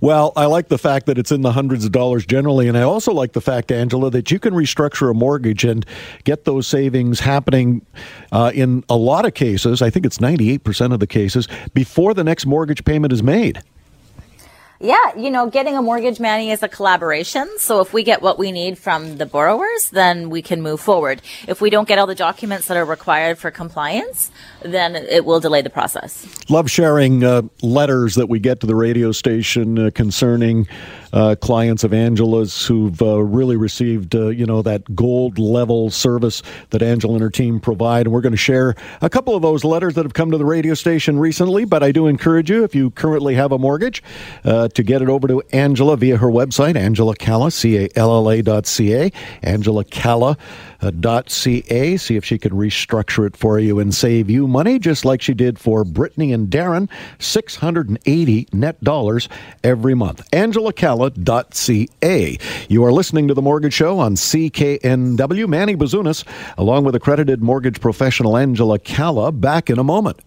Well, 0.00 0.32
I 0.36 0.46
like 0.46 0.68
the 0.68 0.78
fact 0.78 1.06
that 1.06 1.18
it's 1.18 1.32
in 1.32 1.42
the 1.42 1.52
hundreds 1.52 1.84
of 1.84 1.92
dollars 1.92 2.24
generally. 2.24 2.68
And 2.68 2.76
I 2.76 2.82
also 2.82 3.12
like 3.12 3.32
the 3.32 3.40
fact, 3.40 3.70
Angela, 3.70 4.10
that 4.10 4.30
you 4.30 4.38
can 4.38 4.54
restructure 4.54 5.10
a 5.10 5.14
mortgage 5.14 5.64
and 5.64 5.84
get 6.24 6.44
those 6.44 6.66
savings 6.66 7.20
happening 7.20 7.84
uh, 8.32 8.52
in 8.54 8.84
a 8.88 8.96
lot 8.96 9.26
of 9.26 9.34
cases. 9.34 9.82
I 9.82 9.90
think 9.90 10.06
it's 10.06 10.18
98% 10.18 10.92
of 10.92 11.00
the 11.00 11.06
cases 11.06 11.48
before 11.74 12.14
the 12.14 12.24
next 12.24 12.46
mortgage 12.46 12.84
payment 12.84 13.12
is 13.12 13.22
made. 13.22 13.62
Yeah, 14.78 15.16
you 15.16 15.30
know, 15.30 15.48
getting 15.48 15.76
a 15.76 15.80
mortgage, 15.80 16.20
Manny, 16.20 16.50
is 16.50 16.62
a 16.62 16.68
collaboration. 16.68 17.48
So 17.58 17.80
if 17.80 17.94
we 17.94 18.02
get 18.02 18.20
what 18.20 18.38
we 18.38 18.52
need 18.52 18.78
from 18.78 19.16
the 19.16 19.24
borrowers, 19.24 19.88
then 19.90 20.28
we 20.28 20.42
can 20.42 20.60
move 20.60 20.80
forward. 20.80 21.22
If 21.48 21.62
we 21.62 21.70
don't 21.70 21.88
get 21.88 21.98
all 21.98 22.06
the 22.06 22.14
documents 22.14 22.68
that 22.68 22.76
are 22.76 22.84
required 22.84 23.38
for 23.38 23.50
compliance, 23.50 24.30
then 24.62 24.94
it 24.94 25.24
will 25.24 25.40
delay 25.40 25.62
the 25.62 25.70
process. 25.70 26.26
Love 26.50 26.70
sharing 26.70 27.24
uh, 27.24 27.42
letters 27.62 28.16
that 28.16 28.28
we 28.28 28.38
get 28.38 28.60
to 28.60 28.66
the 28.66 28.74
radio 28.74 29.12
station 29.12 29.78
uh, 29.78 29.90
concerning 29.94 30.68
uh, 31.12 31.36
clients 31.40 31.84
of 31.84 31.92
Angela's 31.92 32.66
who've 32.66 33.00
uh, 33.02 33.22
really 33.22 33.56
received, 33.56 34.14
uh, 34.14 34.28
you 34.28 34.46
know, 34.46 34.62
that 34.62 34.94
gold 34.94 35.38
level 35.38 35.90
service 35.90 36.42
that 36.70 36.82
Angela 36.82 37.14
and 37.14 37.22
her 37.22 37.30
team 37.30 37.60
provide. 37.60 38.06
And 38.06 38.12
we're 38.12 38.20
going 38.20 38.32
to 38.32 38.36
share 38.36 38.74
a 39.00 39.10
couple 39.10 39.34
of 39.34 39.42
those 39.42 39.64
letters 39.64 39.94
that 39.94 40.04
have 40.04 40.14
come 40.14 40.30
to 40.30 40.38
the 40.38 40.44
radio 40.44 40.74
station 40.74 41.18
recently. 41.18 41.64
But 41.64 41.82
I 41.82 41.92
do 41.92 42.06
encourage 42.06 42.50
you, 42.50 42.64
if 42.64 42.74
you 42.74 42.90
currently 42.90 43.34
have 43.34 43.52
a 43.52 43.58
mortgage, 43.58 44.02
uh, 44.44 44.68
to 44.68 44.82
get 44.82 45.02
it 45.02 45.08
over 45.08 45.28
to 45.28 45.42
Angela 45.52 45.96
via 45.96 46.16
her 46.16 46.28
website, 46.28 46.76
Angela 46.76 47.14
Calla, 47.14 47.50
C 47.50 47.76
A 47.78 47.88
L 47.96 48.10
L 48.10 48.30
A 48.30 48.42
dot 48.42 48.66
C 48.66 48.94
A, 48.94 49.12
Angela 49.42 49.84
Calla 49.84 50.36
Uh, 50.80 50.90
ca. 51.26 51.96
See 51.96 52.16
if 52.16 52.24
she 52.24 52.38
can 52.38 52.52
restructure 52.52 53.26
it 53.26 53.36
for 53.36 53.58
you 53.58 53.78
and 53.78 53.94
save 53.94 54.30
you 54.30 54.46
money, 54.46 54.78
just 54.78 55.04
like 55.04 55.22
she 55.22 55.34
did 55.34 55.58
for 55.58 55.84
Brittany 55.84 56.32
and 56.32 56.48
Darren, 56.48 56.88
680 57.18 58.48
net 58.52 58.82
dollars 58.82 59.28
every 59.64 59.94
month. 59.94 60.28
AngelaCalla.ca. 60.30 62.38
You 62.68 62.84
are 62.84 62.92
listening 62.92 63.28
to 63.28 63.34
The 63.34 63.42
Mortgage 63.42 63.74
Show 63.74 63.98
on 63.98 64.14
CKNW. 64.14 65.48
Manny 65.48 65.76
Bazunas, 65.76 66.24
along 66.58 66.84
with 66.84 66.94
accredited 66.94 67.42
mortgage 67.42 67.80
professional 67.80 68.36
Angela 68.36 68.78
Calla, 68.78 69.32
back 69.32 69.70
in 69.70 69.78
a 69.78 69.84
moment. 69.84 70.20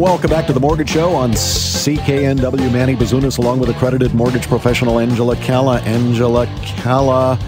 Welcome 0.00 0.30
back 0.30 0.46
to 0.46 0.54
the 0.54 0.60
Mortgage 0.60 0.88
Show 0.88 1.10
on 1.10 1.32
CKNW. 1.32 2.72
Manny 2.72 2.96
Bazunas, 2.96 3.36
along 3.36 3.60
with 3.60 3.68
accredited 3.68 4.14
mortgage 4.14 4.46
professional 4.46 4.98
Angela 4.98 5.36
Calla. 5.36 5.78
Angela 5.80 6.46
Calla. 6.64 7.38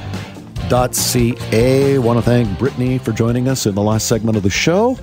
.ca. 0.69 1.99
Want 1.99 2.19
to 2.19 2.23
thank 2.23 2.59
Brittany 2.59 2.99
for 2.99 3.13
joining 3.13 3.49
us 3.49 3.65
in 3.65 3.75
the 3.75 3.81
last 3.81 4.07
segment 4.07 4.37
of 4.37 4.43
the 4.43 4.51
show. 4.51 4.99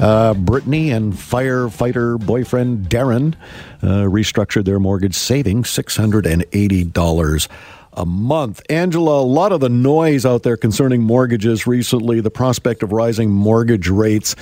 Uh, 0.00 0.32
Brittany 0.32 0.92
and 0.92 1.12
firefighter 1.12 2.18
boyfriend 2.24 2.88
Darren 2.88 3.34
uh, 3.82 4.04
restructured 4.04 4.64
their 4.64 4.80
mortgage, 4.80 5.14
saving 5.14 5.64
six 5.64 5.96
hundred 5.98 6.24
and 6.24 6.46
eighty 6.52 6.84
dollars 6.84 7.50
a 7.92 8.04
month. 8.04 8.62
Angela, 8.68 9.20
a 9.20 9.22
lot 9.22 9.52
of 9.52 9.60
the 9.60 9.68
noise 9.68 10.26
out 10.26 10.42
there 10.42 10.56
concerning 10.56 11.02
mortgages 11.02 11.66
recently, 11.66 12.20
the 12.20 12.30
prospect 12.30 12.82
of 12.82 12.92
rising 12.92 13.30
mortgage 13.30 13.88
rates 13.88 14.34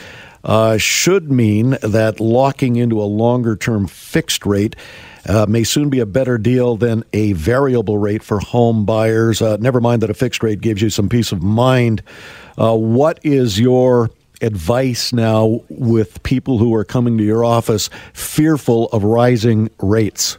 uh, 0.44 0.76
should 0.76 1.30
mean 1.30 1.76
that 1.82 2.20
locking 2.20 2.76
into 2.76 3.00
a 3.00 3.04
longer 3.04 3.56
term 3.56 3.86
fixed 3.86 4.46
rate. 4.46 4.76
Uh, 5.28 5.46
may 5.48 5.62
soon 5.62 5.88
be 5.88 6.00
a 6.00 6.06
better 6.06 6.36
deal 6.36 6.76
than 6.76 7.04
a 7.12 7.32
variable 7.34 7.96
rate 7.96 8.24
for 8.24 8.40
home 8.40 8.84
buyers. 8.84 9.40
Uh, 9.40 9.56
never 9.58 9.80
mind 9.80 10.02
that 10.02 10.10
a 10.10 10.14
fixed 10.14 10.42
rate 10.42 10.60
gives 10.60 10.82
you 10.82 10.90
some 10.90 11.08
peace 11.08 11.30
of 11.30 11.42
mind. 11.42 12.02
Uh, 12.58 12.76
what 12.76 13.20
is 13.22 13.58
your 13.60 14.10
advice 14.40 15.12
now 15.12 15.60
with 15.68 16.20
people 16.24 16.58
who 16.58 16.74
are 16.74 16.84
coming 16.84 17.16
to 17.18 17.24
your 17.24 17.44
office 17.44 17.88
fearful 18.12 18.88
of 18.88 19.04
rising 19.04 19.70
rates? 19.78 20.38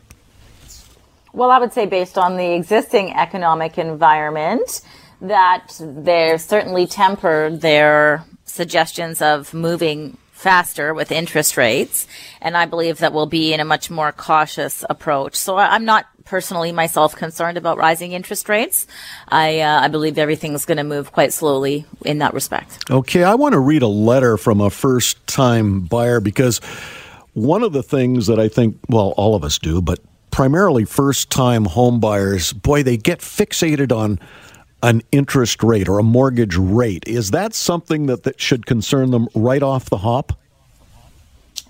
Well, 1.31 1.49
I 1.49 1.57
would 1.57 1.73
say, 1.73 1.85
based 1.85 2.17
on 2.17 2.37
the 2.37 2.53
existing 2.53 3.13
economic 3.13 3.77
environment, 3.77 4.81
that 5.21 5.67
they're 5.79 6.37
certainly 6.37 6.85
tempered 6.85 7.61
their 7.61 8.23
suggestions 8.45 9.21
of 9.21 9.53
moving 9.53 10.17
faster 10.31 10.93
with 10.93 11.11
interest 11.11 11.55
rates. 11.55 12.05
And 12.41 12.57
I 12.57 12.65
believe 12.65 12.97
that 12.97 13.13
we'll 13.13 13.27
be 13.27 13.53
in 13.53 13.59
a 13.59 13.65
much 13.65 13.89
more 13.89 14.11
cautious 14.11 14.83
approach. 14.89 15.35
So 15.35 15.57
I'm 15.57 15.85
not 15.85 16.05
personally 16.25 16.71
myself 16.71 17.15
concerned 17.15 17.57
about 17.57 17.77
rising 17.77 18.11
interest 18.11 18.49
rates. 18.49 18.85
I, 19.29 19.61
uh, 19.61 19.81
I 19.81 19.87
believe 19.87 20.17
everything's 20.17 20.65
going 20.65 20.77
to 20.77 20.83
move 20.83 21.11
quite 21.11 21.31
slowly 21.31 21.85
in 22.05 22.17
that 22.17 22.33
respect. 22.33 22.89
Okay. 22.91 23.23
I 23.23 23.35
want 23.35 23.53
to 23.53 23.59
read 23.59 23.83
a 23.83 23.87
letter 23.87 24.37
from 24.37 24.59
a 24.59 24.69
first 24.69 25.25
time 25.27 25.81
buyer 25.81 26.19
because 26.19 26.59
one 27.33 27.63
of 27.63 27.71
the 27.71 27.83
things 27.83 28.27
that 28.27 28.39
I 28.39 28.49
think, 28.49 28.77
well, 28.89 29.13
all 29.15 29.35
of 29.35 29.43
us 29.43 29.57
do, 29.57 29.81
but 29.81 29.99
primarily 30.29 30.83
first 30.83 31.29
time 31.29 31.65
home 31.65 31.99
buyers, 31.99 32.51
boy, 32.51 32.83
they 32.83 32.97
get 32.97 33.19
fixated 33.19 33.95
on 33.95 34.19
an 34.83 35.01
interest 35.13 35.63
rate 35.63 35.87
or 35.87 35.97
a 35.97 36.03
mortgage 36.03 36.55
rate. 36.57 37.07
Is 37.07 37.31
that 37.31 37.55
something 37.55 38.05
that, 38.07 38.23
that 38.23 38.39
should 38.39 38.65
concern 38.65 39.11
them 39.11 39.29
right 39.33 39.63
off 39.63 39.89
the 39.89 39.97
hop? 39.97 40.37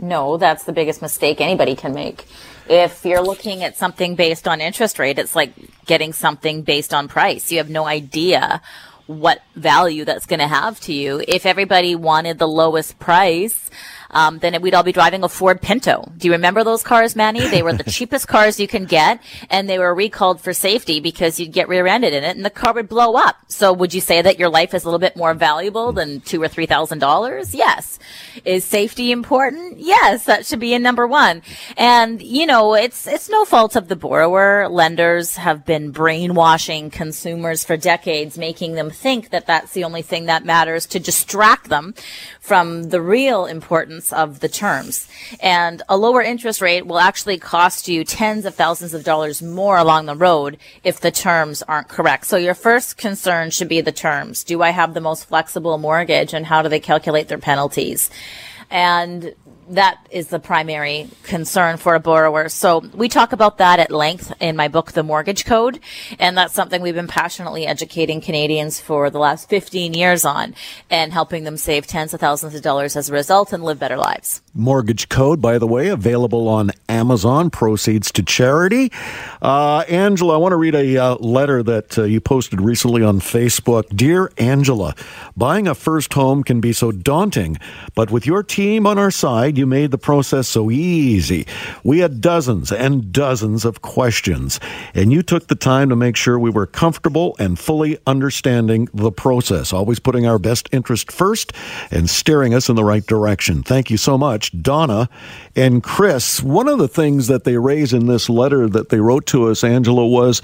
No, 0.02 0.38
that's 0.38 0.64
the 0.64 0.74
biggest 0.74 1.02
mistake 1.02 1.40
anybody 1.40 1.76
can 1.76 1.94
make. 1.94 2.26
If 2.68 3.06
you're 3.06 3.22
looking 3.22 3.64
at 3.64 3.78
something 3.78 4.16
based 4.16 4.48
on 4.48 4.60
interest 4.60 4.98
rate, 4.98 5.20
it's 5.20 5.36
like 5.36 5.54
getting 5.86 6.12
something 6.12 6.64
based 6.64 6.94
on 6.94 7.08
price. 7.08 7.52
You 7.52 7.60
have 7.60 7.70
no 7.70 7.86
idea 7.86 8.62
what 9.06 9.42
value 9.56 10.06
that's 10.06 10.26
going 10.26 10.40
to 10.40 10.48
have 10.48 10.80
to 10.82 10.94
you. 10.94 11.24
If 11.28 11.46
everybody 11.46 11.94
wanted 11.94 12.40
the 12.40 12.48
lowest 12.48 12.98
price, 12.98 13.70
um, 14.14 14.40
then 14.40 14.62
we'd 14.62 14.74
all 14.74 14.84
be 14.84 14.92
driving 14.92 15.24
a 15.24 15.30
Ford 15.30 15.62
Pinto. 15.62 16.12
Do 16.18 16.28
you 16.28 16.32
remember 16.34 16.64
those 16.64 16.84
cars, 16.84 17.16
Manny? 17.16 17.48
They 17.48 17.64
were 17.64 17.74
the 17.74 17.84
cheapest 17.92 18.28
cars 18.28 18.60
you 18.60 18.68
can 18.68 18.86
get, 18.86 19.22
and 19.50 19.68
they 19.68 19.80
were 19.80 19.94
recalled 19.94 20.40
for 20.40 20.54
safety 20.54 21.00
because 21.00 21.40
you'd 21.40 21.52
get 21.52 21.68
rear-ended 21.68 22.14
in 22.14 22.24
it, 22.24 22.36
and 22.36 22.46
the 22.46 22.50
car 22.50 22.74
would 22.74 22.88
blow 22.88 23.16
up. 23.16 23.38
So, 23.48 23.74
would 23.74 23.94
you 23.94 24.02
say 24.02 24.22
that 24.22 24.40
your 24.40 24.50
life 24.50 24.74
is 24.74 24.84
a 24.84 24.88
little 24.88 25.00
bit 25.00 25.18
more 25.18 25.34
valuable 25.34 25.92
than 25.92 26.22
two 26.22 26.42
or 26.42 26.48
three 26.48 26.66
thousand 26.66 27.00
dollars? 27.00 27.56
Yes. 27.56 28.00
Is 28.46 28.64
safety 28.64 29.12
important? 29.12 29.80
Yes, 29.80 30.26
that 30.26 30.46
should 30.46 30.60
be 30.60 30.74
in 30.74 30.84
number 30.84 31.08
one. 31.08 31.42
And 31.78 32.22
you 32.22 32.46
know, 32.46 32.74
it's 32.76 33.08
it's 33.08 33.30
no 33.30 33.46
fault 33.46 33.76
of 33.76 33.88
the 33.88 33.96
borrower. 33.96 34.68
Lenders 34.70 35.36
have 35.38 35.66
been 35.66 35.92
brainwashing 35.92 36.92
consumers 36.92 37.64
for 37.64 37.78
decades, 37.78 38.38
making 38.38 38.74
them 38.74 38.90
think 38.90 39.30
that 39.30 39.48
that's 39.48 39.74
the 39.74 39.84
only 39.84 40.02
thing 40.02 40.26
that 40.26 40.46
matters 40.46 40.86
to 40.88 41.00
distract 41.00 41.70
them 41.70 41.94
from 42.40 42.84
the 42.90 43.02
real 43.02 43.46
importance 43.46 44.03
of 44.12 44.40
the 44.40 44.50
terms. 44.50 45.08
And 45.40 45.82
a 45.88 45.96
lower 45.96 46.22
interest 46.22 46.60
rate 46.60 46.86
will 46.86 47.00
actually 47.00 47.38
cost 47.38 47.88
you 47.88 48.04
tens 48.04 48.46
of 48.46 48.56
thousands 48.56 48.94
of 48.94 49.04
dollars 49.04 49.42
more 49.42 49.78
along 49.78 50.08
the 50.08 50.16
road 50.16 50.58
if 50.84 51.00
the 51.00 51.12
terms 51.12 51.62
aren't 51.64 51.88
correct. 51.88 52.26
So 52.26 52.38
your 52.38 52.56
first 52.56 52.98
concern 52.98 53.52
should 53.52 53.70
be 53.70 53.82
the 53.82 53.92
terms. 53.92 54.44
Do 54.44 54.62
I 54.62 54.72
have 54.72 54.94
the 54.94 55.02
most 55.02 55.26
flexible 55.26 55.78
mortgage 55.78 56.34
and 56.34 56.46
how 56.46 56.62
do 56.62 56.70
they 56.70 56.80
calculate 56.80 57.28
their 57.28 57.38
penalties? 57.38 58.10
And 58.70 59.36
that 59.70 60.06
is 60.12 60.28
the 60.28 60.40
primary 60.40 61.10
concern 61.24 61.78
for 61.78 61.96
a 61.96 62.00
borrower. 62.00 62.50
So 62.50 62.80
we 62.94 63.10
talk 63.10 63.34
about 63.34 63.58
that 63.58 63.80
at 63.80 63.92
length 63.92 64.34
in 64.40 64.56
my 64.56 64.68
book, 64.68 64.92
The 64.92 65.04
Mortgage 65.04 65.46
Code. 65.46 65.80
And 66.20 66.38
that's 66.38 66.54
something 66.54 66.82
we've 66.82 66.94
been 66.94 67.08
passionately 67.08 67.66
educating 67.66 68.22
Canadians 68.22 68.80
for 68.80 69.10
the 69.10 69.20
last 69.20 69.50
15 69.50 69.94
years 69.94 70.26
on 70.26 70.56
and 70.90 71.14
helping 71.14 71.44
them 71.44 71.58
save 71.58 71.88
tens 71.88 72.14
of 72.14 72.20
thousands 72.20 72.56
of 72.56 72.62
dollars 72.62 72.96
as 72.96 73.10
a 73.10 73.14
result 73.14 73.54
and 73.54 73.64
live 73.64 73.80
better 73.80 73.98
lives. 73.98 74.42
Mortgage 74.54 75.10
Code, 75.10 75.42
by 75.42 75.58
the 75.58 75.68
way, 75.68 75.88
available 75.88 76.48
on 76.48 76.72
Amazon, 76.88 77.50
proceeds 77.50 78.12
to 78.12 78.24
charity. 78.24 78.92
Uh, 79.42 79.80
Angela, 79.90 80.36
I 80.36 80.38
want 80.38 80.52
to 80.52 80.58
read 80.58 80.76
a 80.76 80.98
uh, 80.98 81.16
letter 81.16 81.64
that 81.64 81.98
uh, 81.98 82.04
you 82.04 82.22
posted 82.22 82.62
recently 82.62 83.04
on 83.04 83.20
Facebook. 83.20 83.96
Dear 83.96 84.32
Angela, 84.38 84.96
buying 85.36 85.68
a 85.68 85.74
first 85.74 86.14
home 86.14 86.44
can 86.44 86.62
be 86.62 86.72
so 86.74 86.92
daunting, 86.92 87.58
but 87.96 88.12
with 88.12 88.28
your 88.28 88.44
team 88.44 88.86
on 88.86 89.00
our 89.00 89.12
side, 89.12 89.53
you 89.58 89.66
made 89.66 89.92
the 89.92 89.98
process 89.98 90.48
so 90.48 90.72
easy. 90.72 91.46
We 91.84 92.00
had 92.00 92.22
dozens 92.22 92.72
and 92.72 93.12
dozens 93.12 93.66
of 93.66 93.82
questions, 93.82 94.60
and 94.94 95.12
you 95.12 95.22
took 95.24 95.48
the 95.48 95.56
time 95.56 95.90
to 95.90 95.96
make 95.96 96.16
sure 96.16 96.38
we 96.38 96.50
were 96.50 96.66
comfortable 96.66 97.36
and 97.40 97.58
fully 97.58 97.98
understanding 98.08 98.88
the 98.94 99.12
process, 99.12 99.74
always 99.74 100.00
putting 100.00 100.26
our 100.26 100.40
best 100.40 100.70
interest 100.72 101.12
first 101.12 101.54
and 101.92 102.10
steering 102.10 102.54
us 102.54 102.70
in 102.70 102.76
the 102.76 102.84
right 102.84 103.06
direction. 103.06 103.64
Thank 103.64 103.90
you 103.90 103.98
so 103.98 104.18
much. 104.18 104.62
Donna 104.62 105.10
and 105.56 105.84
Chris. 105.84 106.42
One 106.42 106.68
of 106.68 106.78
the 106.78 106.88
things 106.88 107.28
that 107.28 107.44
they 107.44 107.58
raise 107.58 107.94
in 107.94 108.08
this 108.08 108.30
letter 108.30 108.68
that 108.70 108.90
they 108.90 109.00
wrote 109.00 109.26
to 109.28 109.50
us, 109.50 109.64
Angela, 109.64 110.06
was 110.06 110.42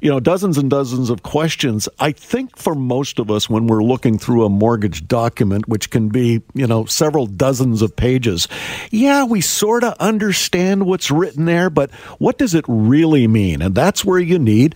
you 0.00 0.10
know, 0.10 0.20
dozens 0.20 0.58
and 0.58 0.70
dozens 0.70 1.10
of 1.10 1.22
questions. 1.22 1.88
I 1.98 2.12
think 2.12 2.56
for 2.56 2.74
most 2.74 3.18
of 3.18 3.30
us, 3.30 3.48
when 3.48 3.66
we're 3.66 3.82
looking 3.82 4.18
through 4.18 4.44
a 4.44 4.48
mortgage 4.48 5.06
document, 5.06 5.68
which 5.68 5.90
can 5.90 6.08
be, 6.08 6.42
you 6.54 6.66
know, 6.66 6.84
several 6.84 7.26
dozens 7.26 7.82
of 7.82 7.96
pages, 7.96 8.48
yeah, 8.90 9.24
we 9.24 9.40
sort 9.40 9.84
of 9.84 9.94
understand 9.94 10.86
what's 10.86 11.10
written 11.10 11.44
there, 11.44 11.70
but 11.70 11.90
what 12.18 12.38
does 12.38 12.54
it 12.54 12.64
really 12.68 13.26
mean? 13.26 13.62
And 13.62 13.74
that's 13.74 14.04
where 14.04 14.20
you 14.20 14.38
need 14.38 14.74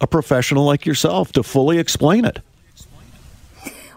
a 0.00 0.06
professional 0.06 0.64
like 0.64 0.86
yourself 0.86 1.32
to 1.32 1.42
fully 1.42 1.78
explain 1.78 2.24
it. 2.24 2.40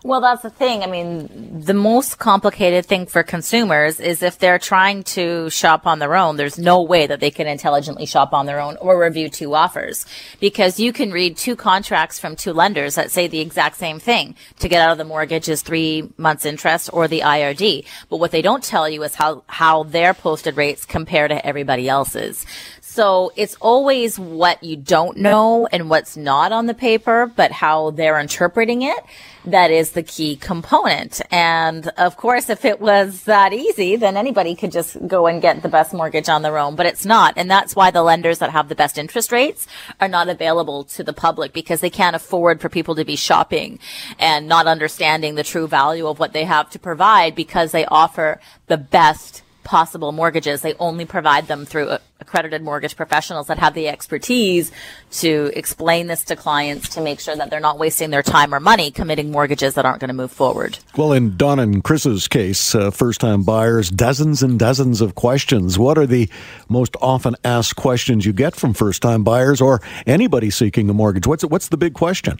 Well, 0.05 0.19
that's 0.19 0.41
the 0.41 0.49
thing. 0.49 0.83
I 0.83 0.87
mean, 0.87 1.61
the 1.61 1.73
most 1.73 2.19
complicated 2.19 2.85
thing 2.85 3.05
for 3.05 3.23
consumers 3.23 4.01
is 4.01 4.21
if 4.21 4.37
they're 4.37 4.59
trying 4.59 5.03
to 5.15 5.49
shop 5.49 5.87
on 5.87 5.99
their 5.99 6.17
own, 6.17 6.35
there's 6.35 6.59
no 6.59 6.81
way 6.81 7.07
that 7.07 7.21
they 7.21 7.31
can 7.31 7.47
intelligently 7.47 8.05
shop 8.05 8.33
on 8.33 8.45
their 8.45 8.59
own 8.59 8.75
or 8.81 9.01
review 9.01 9.29
two 9.29 9.55
offers 9.55 10.05
because 10.41 10.77
you 10.77 10.91
can 10.91 11.11
read 11.11 11.37
two 11.37 11.55
contracts 11.55 12.19
from 12.19 12.35
two 12.35 12.51
lenders 12.51 12.95
that 12.95 13.11
say 13.11 13.27
the 13.27 13.39
exact 13.39 13.77
same 13.77 13.97
thing. 13.97 14.35
To 14.59 14.67
get 14.67 14.81
out 14.81 14.91
of 14.91 14.97
the 14.97 15.05
mortgage 15.05 15.47
is 15.47 15.61
three 15.61 16.09
months 16.17 16.43
interest 16.43 16.89
or 16.91 17.07
the 17.07 17.21
IRD. 17.21 17.85
But 18.09 18.17
what 18.17 18.31
they 18.31 18.41
don't 18.41 18.63
tell 18.63 18.89
you 18.89 19.03
is 19.03 19.15
how, 19.15 19.45
how 19.47 19.83
their 19.83 20.13
posted 20.13 20.57
rates 20.57 20.85
compare 20.85 21.29
to 21.29 21.45
everybody 21.45 21.87
else's. 21.87 22.45
So 22.93 23.31
it's 23.35 23.55
always 23.55 24.19
what 24.19 24.63
you 24.63 24.75
don't 24.75 25.17
know 25.17 25.67
and 25.71 25.89
what's 25.89 26.15
not 26.15 26.51
on 26.51 26.67
the 26.67 26.75
paper, 26.75 27.25
but 27.25 27.51
how 27.51 27.89
they're 27.89 28.19
interpreting 28.19 28.83
it. 28.83 29.03
That 29.45 29.71
is 29.71 29.93
the 29.93 30.03
key 30.03 30.35
component. 30.35 31.19
And 31.31 31.87
of 31.97 32.17
course, 32.17 32.51
if 32.51 32.65
it 32.65 32.79
was 32.79 33.23
that 33.23 33.51
easy, 33.51 33.95
then 33.95 34.15
anybody 34.15 34.53
could 34.53 34.71
just 34.71 35.07
go 35.07 35.25
and 35.25 35.41
get 35.41 35.63
the 35.63 35.69
best 35.69 35.91
mortgage 35.91 36.29
on 36.29 36.43
their 36.43 36.59
own, 36.59 36.75
but 36.75 36.85
it's 36.85 37.03
not. 37.03 37.33
And 37.35 37.49
that's 37.49 37.75
why 37.75 37.89
the 37.89 38.03
lenders 38.03 38.37
that 38.37 38.51
have 38.51 38.69
the 38.69 38.75
best 38.75 38.99
interest 38.99 39.31
rates 39.31 39.65
are 39.99 40.07
not 40.07 40.29
available 40.29 40.83
to 40.83 41.03
the 41.03 41.13
public 41.13 41.51
because 41.51 41.81
they 41.81 41.89
can't 41.89 42.15
afford 42.15 42.61
for 42.61 42.69
people 42.69 42.93
to 42.93 43.03
be 43.03 43.15
shopping 43.15 43.79
and 44.19 44.47
not 44.47 44.67
understanding 44.67 45.33
the 45.33 45.43
true 45.43 45.67
value 45.67 46.05
of 46.05 46.19
what 46.19 46.33
they 46.33 46.45
have 46.45 46.69
to 46.69 46.77
provide 46.77 47.33
because 47.33 47.71
they 47.71 47.85
offer 47.85 48.39
the 48.67 48.77
best 48.77 49.42
possible 49.63 50.11
mortgages. 50.11 50.61
They 50.61 50.73
only 50.75 51.05
provide 51.05 51.47
them 51.47 51.65
through 51.65 51.97
accredited 52.19 52.61
mortgage 52.61 52.95
professionals 52.95 53.47
that 53.47 53.59
have 53.59 53.73
the 53.73 53.87
expertise 53.87 54.71
to 55.11 55.51
explain 55.55 56.07
this 56.07 56.23
to 56.25 56.35
clients 56.35 56.89
to 56.89 57.01
make 57.01 57.19
sure 57.19 57.35
that 57.35 57.49
they're 57.49 57.59
not 57.59 57.77
wasting 57.77 58.09
their 58.09 58.23
time 58.23 58.53
or 58.53 58.59
money 58.59 58.91
committing 58.91 59.31
mortgages 59.31 59.75
that 59.75 59.85
aren't 59.85 59.99
going 59.99 60.07
to 60.07 60.13
move 60.13 60.31
forward. 60.31 60.79
Well, 60.95 61.11
in 61.11 61.35
Don 61.35 61.59
and 61.59 61.83
Chris's 61.83 62.27
case, 62.27 62.75
uh, 62.75 62.91
first 62.91 63.19
time 63.21 63.43
buyers, 63.43 63.89
dozens 63.89 64.41
and 64.41 64.57
dozens 64.57 65.01
of 65.01 65.15
questions. 65.15 65.77
What 65.77 65.97
are 65.97 66.07
the 66.07 66.29
most 66.69 66.95
often 67.01 67.35
asked 67.43 67.75
questions 67.75 68.25
you 68.25 68.33
get 68.33 68.55
from 68.55 68.73
first 68.73 69.01
time 69.01 69.23
buyers 69.23 69.59
or 69.61 69.81
anybody 70.07 70.49
seeking 70.49 70.89
a 70.89 70.93
mortgage? 70.93 71.27
What's, 71.27 71.43
what's 71.43 71.67
the 71.67 71.77
big 71.77 71.93
question? 71.93 72.39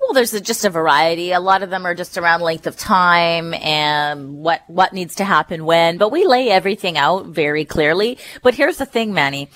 Well, 0.00 0.14
there's 0.14 0.34
a, 0.34 0.40
just 0.40 0.64
a 0.64 0.70
variety. 0.70 1.32
A 1.32 1.40
lot 1.40 1.62
of 1.62 1.70
them 1.70 1.86
are 1.86 1.94
just 1.94 2.18
around 2.18 2.40
length 2.40 2.66
of 2.66 2.76
time 2.76 3.54
and 3.54 4.38
what 4.38 4.62
what 4.66 4.92
needs 4.92 5.16
to 5.16 5.24
happen 5.24 5.64
when. 5.64 5.98
But 5.98 6.10
we 6.10 6.26
lay 6.26 6.50
everything 6.50 6.96
out 6.96 7.26
very 7.26 7.64
clearly. 7.64 8.18
But 8.42 8.54
here's 8.54 8.78
the 8.78 8.86
thing, 8.86 9.12
Manny. 9.12 9.50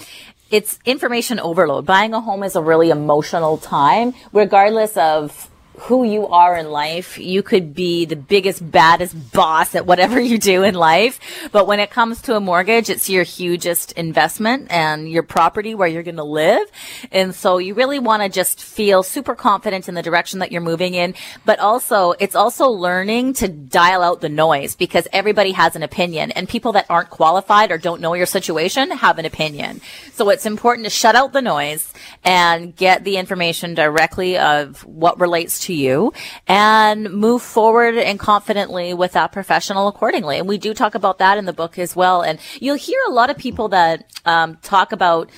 It's 0.50 0.78
information 0.84 1.40
overload. 1.40 1.86
Buying 1.86 2.14
a 2.14 2.20
home 2.20 2.44
is 2.44 2.54
a 2.54 2.62
really 2.62 2.90
emotional 2.90 3.56
time, 3.58 4.14
regardless 4.32 4.96
of 4.96 5.50
who 5.76 6.04
you 6.04 6.28
are 6.28 6.56
in 6.56 6.70
life. 6.70 7.18
You 7.18 7.42
could 7.42 7.74
be 7.74 8.04
the 8.04 8.16
biggest, 8.16 8.70
baddest 8.70 9.32
boss 9.32 9.74
at 9.74 9.86
whatever 9.86 10.20
you 10.20 10.38
do 10.38 10.62
in 10.62 10.74
life. 10.74 11.18
But 11.50 11.66
when 11.66 11.80
it 11.80 11.90
comes 11.90 12.22
to 12.22 12.36
a 12.36 12.40
mortgage, 12.40 12.88
it's 12.90 13.10
your 13.10 13.24
hugest 13.24 13.92
investment 13.92 14.68
and 14.70 15.10
your 15.10 15.24
property 15.24 15.74
where 15.74 15.88
you're 15.88 16.02
going 16.02 16.16
to 16.16 16.24
live. 16.24 16.70
And 17.10 17.34
so 17.34 17.58
you 17.58 17.74
really 17.74 17.98
want 17.98 18.22
to 18.22 18.28
just 18.28 18.62
feel 18.62 19.02
super 19.02 19.34
confident 19.34 19.88
in 19.88 19.94
the 19.94 20.02
direction 20.02 20.38
that 20.38 20.52
you're 20.52 20.60
moving 20.60 20.94
in. 20.94 21.14
But 21.44 21.58
also, 21.58 22.12
it's 22.12 22.36
also 22.36 22.68
learning 22.68 23.34
to 23.34 23.48
dial 23.48 24.02
out 24.02 24.20
the 24.20 24.28
noise 24.28 24.76
because 24.76 25.08
everybody 25.12 25.52
has 25.52 25.74
an 25.74 25.82
opinion 25.82 26.30
and 26.32 26.48
people 26.48 26.72
that 26.72 26.86
aren't 26.88 27.10
qualified 27.10 27.72
or 27.72 27.78
don't 27.78 28.00
know 28.00 28.14
your 28.14 28.26
situation 28.26 28.90
have 28.92 29.18
an 29.18 29.24
opinion. 29.24 29.80
So 30.12 30.30
it's 30.30 30.46
important 30.46 30.84
to 30.84 30.90
shut 30.90 31.16
out 31.16 31.32
the 31.32 31.42
noise 31.42 31.92
and 32.22 32.76
get 32.76 33.02
the 33.02 33.16
information 33.16 33.74
directly 33.74 34.38
of 34.38 34.84
what 34.84 35.18
relates 35.18 35.63
to 35.64 35.74
you 35.74 36.12
and 36.46 37.10
move 37.10 37.42
forward 37.42 37.96
and 37.96 38.18
confidently 38.18 38.94
with 38.94 39.12
that 39.12 39.32
professional 39.32 39.88
accordingly. 39.88 40.38
And 40.38 40.48
we 40.48 40.58
do 40.58 40.74
talk 40.74 40.94
about 40.94 41.18
that 41.18 41.38
in 41.38 41.44
the 41.44 41.52
book 41.52 41.78
as 41.78 41.94
well. 41.94 42.22
And 42.22 42.38
you'll 42.60 42.76
hear 42.76 43.00
a 43.08 43.12
lot 43.12 43.30
of 43.30 43.36
people 43.36 43.68
that 43.68 44.04
um, 44.24 44.56
talk 44.62 44.92
about 44.92 45.30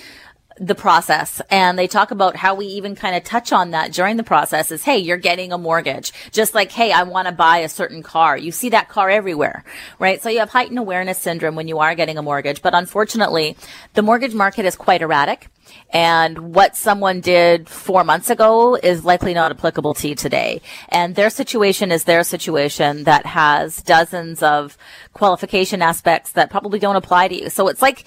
the 0.59 0.75
process 0.75 1.43
and 1.51 1.79
they 1.79 1.87
talk 1.87 2.11
about 2.11 2.37
how 2.37 2.55
we 2.55 2.67
even 2.67 2.95
kind 2.95 3.15
of 3.15 3.25
touch 3.25 3.53
on 3.53 3.73
that 3.73 3.93
during 3.93 4.17
the 4.17 4.23
process 4.23 4.71
is, 4.71 4.83
Hey, 4.83 4.99
you're 4.99 5.17
getting 5.17 5.53
a 5.53 5.59
mortgage. 5.59 6.13
Just 6.33 6.55
like, 6.55 6.73
Hey, 6.73 6.93
I 6.93 7.03
want 7.03 7.29
to 7.29 7.33
buy 7.33 7.59
a 7.59 7.69
certain 7.69 8.03
car. 8.03 8.37
You 8.37 8.53
see 8.53 8.71
that 8.71 8.89
car 8.89 9.11
everywhere, 9.11 9.65
right? 9.99 10.23
So 10.23 10.29
you 10.29 10.39
have 10.39 10.51
heightened 10.51 10.79
awareness 10.79 11.19
syndrome 11.19 11.57
when 11.57 11.69
you 11.69 11.79
are 11.79 11.95
getting 11.95 12.19
a 12.19 12.23
mortgage. 12.23 12.63
But 12.63 12.75
unfortunately, 12.75 13.57
the 13.95 14.03
mortgage 14.03 14.35
market 14.35 14.65
is 14.65 14.77
quite 14.77 15.03
erratic. 15.03 15.49
And 15.91 16.55
what 16.55 16.77
someone 16.77 17.21
did 17.21 17.69
four 17.69 18.05
months 18.05 18.31
ago 18.31 18.77
is 18.77 19.05
likely 19.05 19.35
not 19.35 19.51
applicable 19.51 19.95
to 19.95 20.09
you 20.09 20.15
today. 20.15 20.63
And 20.89 21.15
their 21.15 21.31
situation 21.31 21.93
is 21.93 22.05
their 22.05 22.25
situation 22.25 23.05
that 23.05 23.27
has 23.27 23.83
dozens 23.83 24.43
of 24.43 24.79
qualification 25.13 25.83
aspects 25.83 26.33
that 26.33 26.51
probably 26.51 26.79
don't 26.79 26.97
apply 26.97 27.29
to 27.29 27.43
you. 27.43 27.51
So 27.51 27.69
it's 27.69 27.83
like 27.83 28.05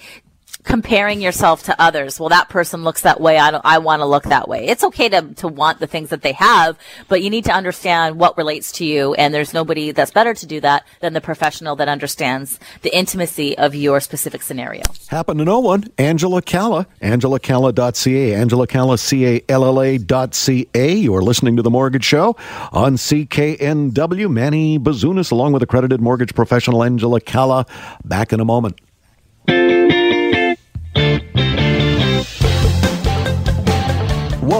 comparing 0.64 1.20
yourself 1.20 1.62
to 1.64 1.80
others. 1.80 2.20
Well, 2.20 2.28
that 2.28 2.48
person 2.48 2.84
looks 2.84 3.02
that 3.02 3.20
way. 3.20 3.38
I 3.38 3.50
don't, 3.50 3.64
I 3.64 3.78
want 3.78 4.00
to 4.00 4.06
look 4.06 4.24
that 4.24 4.48
way. 4.48 4.66
It's 4.66 4.84
okay 4.84 5.08
to, 5.08 5.22
to 5.34 5.48
want 5.48 5.80
the 5.80 5.86
things 5.86 6.10
that 6.10 6.22
they 6.22 6.32
have, 6.32 6.78
but 7.08 7.22
you 7.22 7.30
need 7.30 7.44
to 7.46 7.52
understand 7.52 8.18
what 8.18 8.36
relates 8.36 8.72
to 8.72 8.84
you. 8.84 9.14
And 9.14 9.32
there's 9.32 9.54
nobody 9.54 9.92
that's 9.92 10.10
better 10.10 10.34
to 10.34 10.46
do 10.46 10.60
that 10.60 10.86
than 11.00 11.12
the 11.12 11.20
professional 11.20 11.76
that 11.76 11.88
understands 11.88 12.58
the 12.82 12.94
intimacy 12.96 13.56
of 13.58 13.74
your 13.74 14.00
specific 14.00 14.42
scenario. 14.42 14.82
Happen 15.08 15.38
to 15.38 15.44
know 15.44 15.60
one, 15.60 15.84
Angela 15.98 16.42
Calla, 16.42 16.86
angelacalla.ca, 17.02 18.34
Angela 18.34 18.66
Calla, 18.66 18.98
C-A-L-L-A 18.98 19.98
dot 19.98 20.34
C-A. 20.34 20.94
You're 20.94 21.22
listening 21.22 21.56
to 21.56 21.62
The 21.62 21.70
Mortgage 21.70 22.04
Show 22.04 22.36
on 22.72 22.96
CKNW. 22.96 24.30
Manny 24.30 24.78
Bazunas, 24.78 25.32
along 25.32 25.52
with 25.52 25.62
accredited 25.62 26.00
mortgage 26.00 26.34
professional 26.34 26.82
Angela 26.82 27.20
Calla. 27.20 27.66
Back 28.04 28.32
in 28.32 28.40
a 28.40 28.44
moment. 28.44 28.80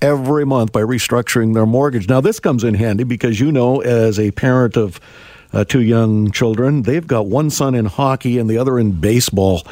every 0.00 0.46
month 0.46 0.70
by 0.70 0.80
restructuring 0.80 1.54
their 1.54 1.66
mortgage. 1.66 2.08
Now, 2.08 2.20
this 2.20 2.38
comes 2.38 2.62
in 2.62 2.74
handy 2.74 3.02
because 3.02 3.40
you 3.40 3.50
know, 3.50 3.80
as 3.80 4.20
a 4.20 4.30
parent 4.30 4.76
of 4.76 5.00
uh, 5.54 5.64
two 5.64 5.82
young 5.82 6.30
children. 6.30 6.82
They've 6.82 7.06
got 7.06 7.26
one 7.26 7.50
son 7.50 7.74
in 7.74 7.86
hockey 7.86 8.38
and 8.38 8.48
the 8.48 8.58
other 8.58 8.78
in 8.78 8.92
baseball. 8.92 9.66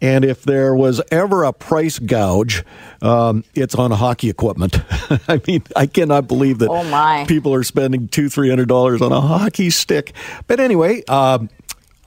And 0.00 0.24
if 0.24 0.42
there 0.42 0.74
was 0.74 1.00
ever 1.12 1.44
a 1.44 1.52
price 1.52 2.00
gouge, 2.00 2.64
um, 3.02 3.44
it's 3.54 3.76
on 3.76 3.92
hockey 3.92 4.30
equipment. 4.30 4.76
I 5.28 5.40
mean, 5.46 5.62
I 5.76 5.86
cannot 5.86 6.26
believe 6.26 6.58
that 6.58 6.70
oh 6.70 6.82
people 7.28 7.54
are 7.54 7.62
spending 7.62 8.08
two, 8.08 8.28
three 8.28 8.48
hundred 8.48 8.68
dollars 8.68 9.00
on 9.00 9.12
a 9.12 9.20
hockey 9.20 9.70
stick. 9.70 10.12
But 10.48 10.58
anyway, 10.58 11.04
um, 11.04 11.50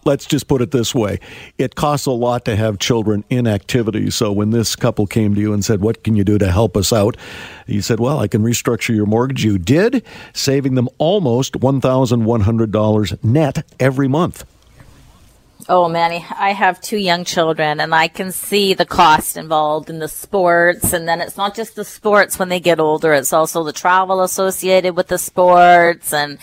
let's 0.05 0.25
just 0.25 0.47
put 0.47 0.61
it 0.61 0.71
this 0.71 0.93
way 0.93 1.19
it 1.57 1.75
costs 1.75 2.05
a 2.05 2.11
lot 2.11 2.45
to 2.45 2.55
have 2.55 2.79
children 2.79 3.23
in 3.29 3.47
activities. 3.47 4.15
So 4.15 4.31
when 4.31 4.51
this 4.51 4.75
couple 4.75 5.07
came 5.07 5.35
to 5.35 5.41
you 5.41 5.53
and 5.53 5.65
said, 5.65 5.81
What 5.81 6.03
can 6.03 6.15
you 6.15 6.23
do 6.23 6.37
to 6.37 6.51
help 6.51 6.77
us 6.77 6.93
out? 6.93 7.17
You 7.67 7.81
said, 7.81 7.99
Well, 7.99 8.19
I 8.19 8.27
can 8.27 8.43
restructure 8.43 8.95
your 8.95 9.05
mortgage. 9.05 9.43
You 9.43 9.57
did, 9.57 10.03
saving 10.33 10.75
them 10.75 10.87
almost 10.97 11.53
$1,100 11.53 13.23
net 13.23 13.65
every 13.79 14.07
month. 14.07 14.45
Oh, 15.67 15.89
Manny, 15.89 16.23
I 16.37 16.51
have 16.51 16.79
two 16.79 16.97
young 16.97 17.23
children 17.23 17.79
and 17.79 17.95
I 17.95 18.07
can 18.07 18.31
see 18.31 18.75
the 18.75 18.85
cost 18.85 19.35
involved 19.35 19.89
in 19.89 19.97
the 19.97 20.07
sports. 20.07 20.93
And 20.93 21.07
then 21.07 21.21
it's 21.21 21.37
not 21.37 21.55
just 21.55 21.75
the 21.75 21.83
sports 21.83 22.37
when 22.37 22.49
they 22.49 22.59
get 22.59 22.79
older. 22.79 23.13
It's 23.13 23.33
also 23.33 23.63
the 23.63 23.73
travel 23.73 24.21
associated 24.21 24.95
with 24.95 25.07
the 25.07 25.17
sports 25.17 26.13
and, 26.13 26.37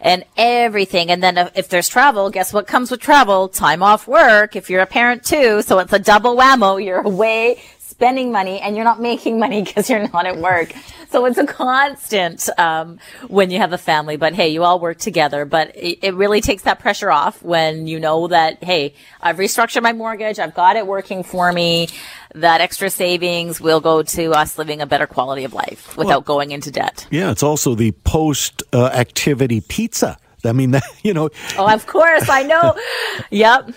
and 0.00 0.24
everything. 0.38 1.10
And 1.10 1.22
then 1.22 1.50
if 1.54 1.68
there's 1.68 1.90
travel, 1.90 2.30
guess 2.30 2.54
what 2.54 2.66
comes 2.66 2.90
with 2.90 3.00
travel? 3.00 3.48
Time 3.48 3.82
off 3.82 4.08
work 4.08 4.56
if 4.56 4.70
you're 4.70 4.80
a 4.80 4.86
parent 4.86 5.22
too. 5.22 5.60
So 5.60 5.78
it's 5.78 5.92
a 5.92 5.98
double 5.98 6.34
whammo. 6.34 6.82
You're 6.82 7.02
away 7.02 7.60
spending 7.92 8.32
money 8.32 8.58
and 8.60 8.74
you're 8.74 8.84
not 8.84 9.00
making 9.00 9.38
money 9.38 9.62
because 9.66 9.88
you're 9.88 10.08
not 10.08 10.26
at 10.26 10.38
work. 10.38 10.72
So 11.10 11.26
it's 11.26 11.36
a 11.36 11.46
constant 11.46 12.48
um, 12.58 12.98
when 13.28 13.50
you 13.50 13.58
have 13.58 13.72
a 13.72 13.78
family. 13.78 14.16
But 14.16 14.34
hey, 14.34 14.48
you 14.48 14.64
all 14.64 14.80
work 14.80 14.98
together. 14.98 15.44
But 15.44 15.76
it, 15.76 15.98
it, 16.02 16.14
really 16.14 16.40
takes 16.40 16.62
that 16.62 16.78
pressure 16.80 17.10
off 17.10 17.42
when 17.42 17.86
you 17.86 18.00
know 18.00 18.28
that 18.28 18.64
hey, 18.64 18.94
I've 19.20 19.36
restructured 19.36 19.82
my 19.82 19.92
mortgage. 19.92 20.38
I've 20.38 20.54
got 20.54 20.76
it 20.76 20.86
working 20.86 21.22
for 21.22 21.52
me. 21.52 21.88
That 22.34 22.62
extra 22.62 22.88
savings 22.88 23.60
will 23.60 23.80
go 23.80 24.02
to 24.02 24.32
us 24.32 24.56
living 24.56 24.80
a 24.80 24.86
better 24.86 25.06
quality 25.06 25.44
of 25.44 25.52
life 25.52 25.96
without 25.98 26.26
well, 26.26 26.36
going 26.36 26.50
into 26.50 26.70
debt. 26.70 27.06
Yeah, 27.10 27.30
it's 27.30 27.42
also 27.42 27.74
the 27.74 27.92
post 27.92 28.62
uh, 28.72 28.86
activity 28.86 29.60
pizza. 29.60 30.18
I 30.44 30.52
mean, 30.52 30.72
that, 30.72 30.84
you 31.02 31.12
know. 31.12 31.28
Oh, 31.58 31.72
of 31.72 31.86
course, 31.86 32.28
I 32.28 32.42
know. 32.42 32.76
yep. 33.30 33.70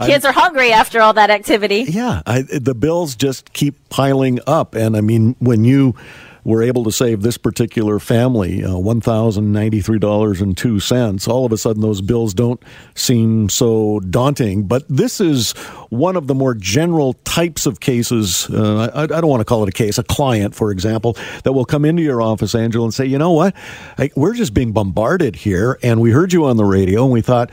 Kids 0.00 0.24
I, 0.24 0.30
are 0.30 0.32
hungry 0.32 0.72
after 0.72 1.00
all 1.00 1.12
that 1.14 1.30
activity. 1.30 1.86
Yeah, 1.88 2.22
I, 2.26 2.42
the 2.42 2.74
bills 2.74 3.14
just 3.14 3.52
keep 3.52 3.88
piling 3.88 4.40
up, 4.46 4.74
and 4.74 4.96
I 4.96 5.00
mean, 5.00 5.36
when 5.38 5.64
you 5.64 5.94
were 6.44 6.62
able 6.62 6.84
to 6.84 6.92
save 6.92 7.22
this 7.22 7.36
particular 7.36 7.98
family 7.98 8.64
uh, 8.64 8.70
$1,093.02. 8.70 11.28
All 11.28 11.44
of 11.44 11.52
a 11.52 11.58
sudden, 11.58 11.82
those 11.82 12.00
bills 12.00 12.32
don't 12.34 12.62
seem 12.94 13.48
so 13.48 13.98
daunting. 14.00 14.64
But 14.64 14.84
this 14.88 15.20
is 15.20 15.52
one 15.90 16.16
of 16.16 16.26
the 16.26 16.34
more 16.34 16.54
general 16.54 17.12
types 17.24 17.66
of 17.66 17.78
cases. 17.80 18.48
Uh, 18.50 18.90
I, 18.94 19.02
I, 19.02 19.06
don't 19.06 19.28
want 19.28 19.40
to 19.40 19.44
call 19.44 19.62
it 19.62 19.68
a 19.68 19.72
case, 19.72 19.98
a 19.98 20.02
client, 20.02 20.54
for 20.54 20.70
example, 20.70 21.18
that 21.44 21.52
will 21.52 21.66
come 21.66 21.84
into 21.84 22.02
your 22.02 22.22
office, 22.22 22.54
Angela, 22.54 22.84
and 22.84 22.94
say, 22.94 23.04
you 23.06 23.18
know 23.18 23.32
what? 23.32 23.54
I, 23.98 24.10
we're 24.16 24.34
just 24.34 24.54
being 24.54 24.72
bombarded 24.72 25.36
here, 25.36 25.78
and 25.82 26.00
we 26.00 26.10
heard 26.10 26.32
you 26.32 26.46
on 26.46 26.56
the 26.56 26.64
radio, 26.64 27.04
and 27.04 27.12
we 27.12 27.20
thought, 27.20 27.50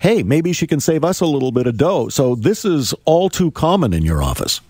hey, 0.00 0.22
maybe 0.22 0.52
she 0.52 0.66
can 0.66 0.80
save 0.80 1.04
us 1.04 1.20
a 1.20 1.26
little 1.26 1.52
bit 1.52 1.66
of 1.66 1.76
dough. 1.76 2.08
So 2.08 2.34
this 2.34 2.64
is 2.64 2.94
all 3.04 3.30
too 3.30 3.50
common 3.52 3.92
in 3.92 4.02
your 4.02 4.22
office. 4.22 4.60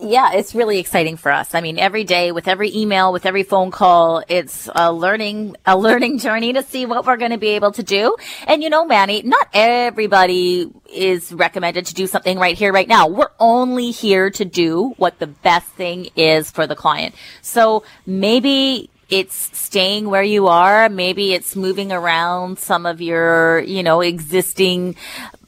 Yeah, 0.00 0.34
it's 0.34 0.54
really 0.54 0.78
exciting 0.78 1.16
for 1.16 1.32
us. 1.32 1.56
I 1.56 1.60
mean, 1.60 1.76
every 1.76 2.04
day 2.04 2.30
with 2.30 2.46
every 2.46 2.72
email, 2.72 3.12
with 3.12 3.26
every 3.26 3.42
phone 3.42 3.72
call, 3.72 4.22
it's 4.28 4.68
a 4.72 4.92
learning, 4.92 5.56
a 5.66 5.76
learning 5.76 6.18
journey 6.18 6.52
to 6.52 6.62
see 6.62 6.86
what 6.86 7.04
we're 7.04 7.16
going 7.16 7.32
to 7.32 7.38
be 7.38 7.48
able 7.48 7.72
to 7.72 7.82
do. 7.82 8.14
And 8.46 8.62
you 8.62 8.70
know, 8.70 8.84
Manny, 8.84 9.22
not 9.22 9.48
everybody 9.52 10.70
is 10.92 11.32
recommended 11.32 11.86
to 11.86 11.94
do 11.94 12.06
something 12.06 12.38
right 12.38 12.56
here, 12.56 12.72
right 12.72 12.86
now. 12.86 13.08
We're 13.08 13.30
only 13.40 13.90
here 13.90 14.30
to 14.30 14.44
do 14.44 14.94
what 14.98 15.18
the 15.18 15.26
best 15.26 15.66
thing 15.66 16.10
is 16.14 16.48
for 16.48 16.68
the 16.68 16.76
client. 16.76 17.16
So 17.42 17.82
maybe 18.06 18.90
it's 19.08 19.56
staying 19.56 20.08
where 20.08 20.22
you 20.22 20.48
are. 20.48 20.88
Maybe 20.88 21.32
it's 21.32 21.56
moving 21.56 21.92
around 21.92 22.58
some 22.58 22.86
of 22.86 23.00
your, 23.00 23.60
you 23.60 23.82
know, 23.82 24.00
existing, 24.00 24.96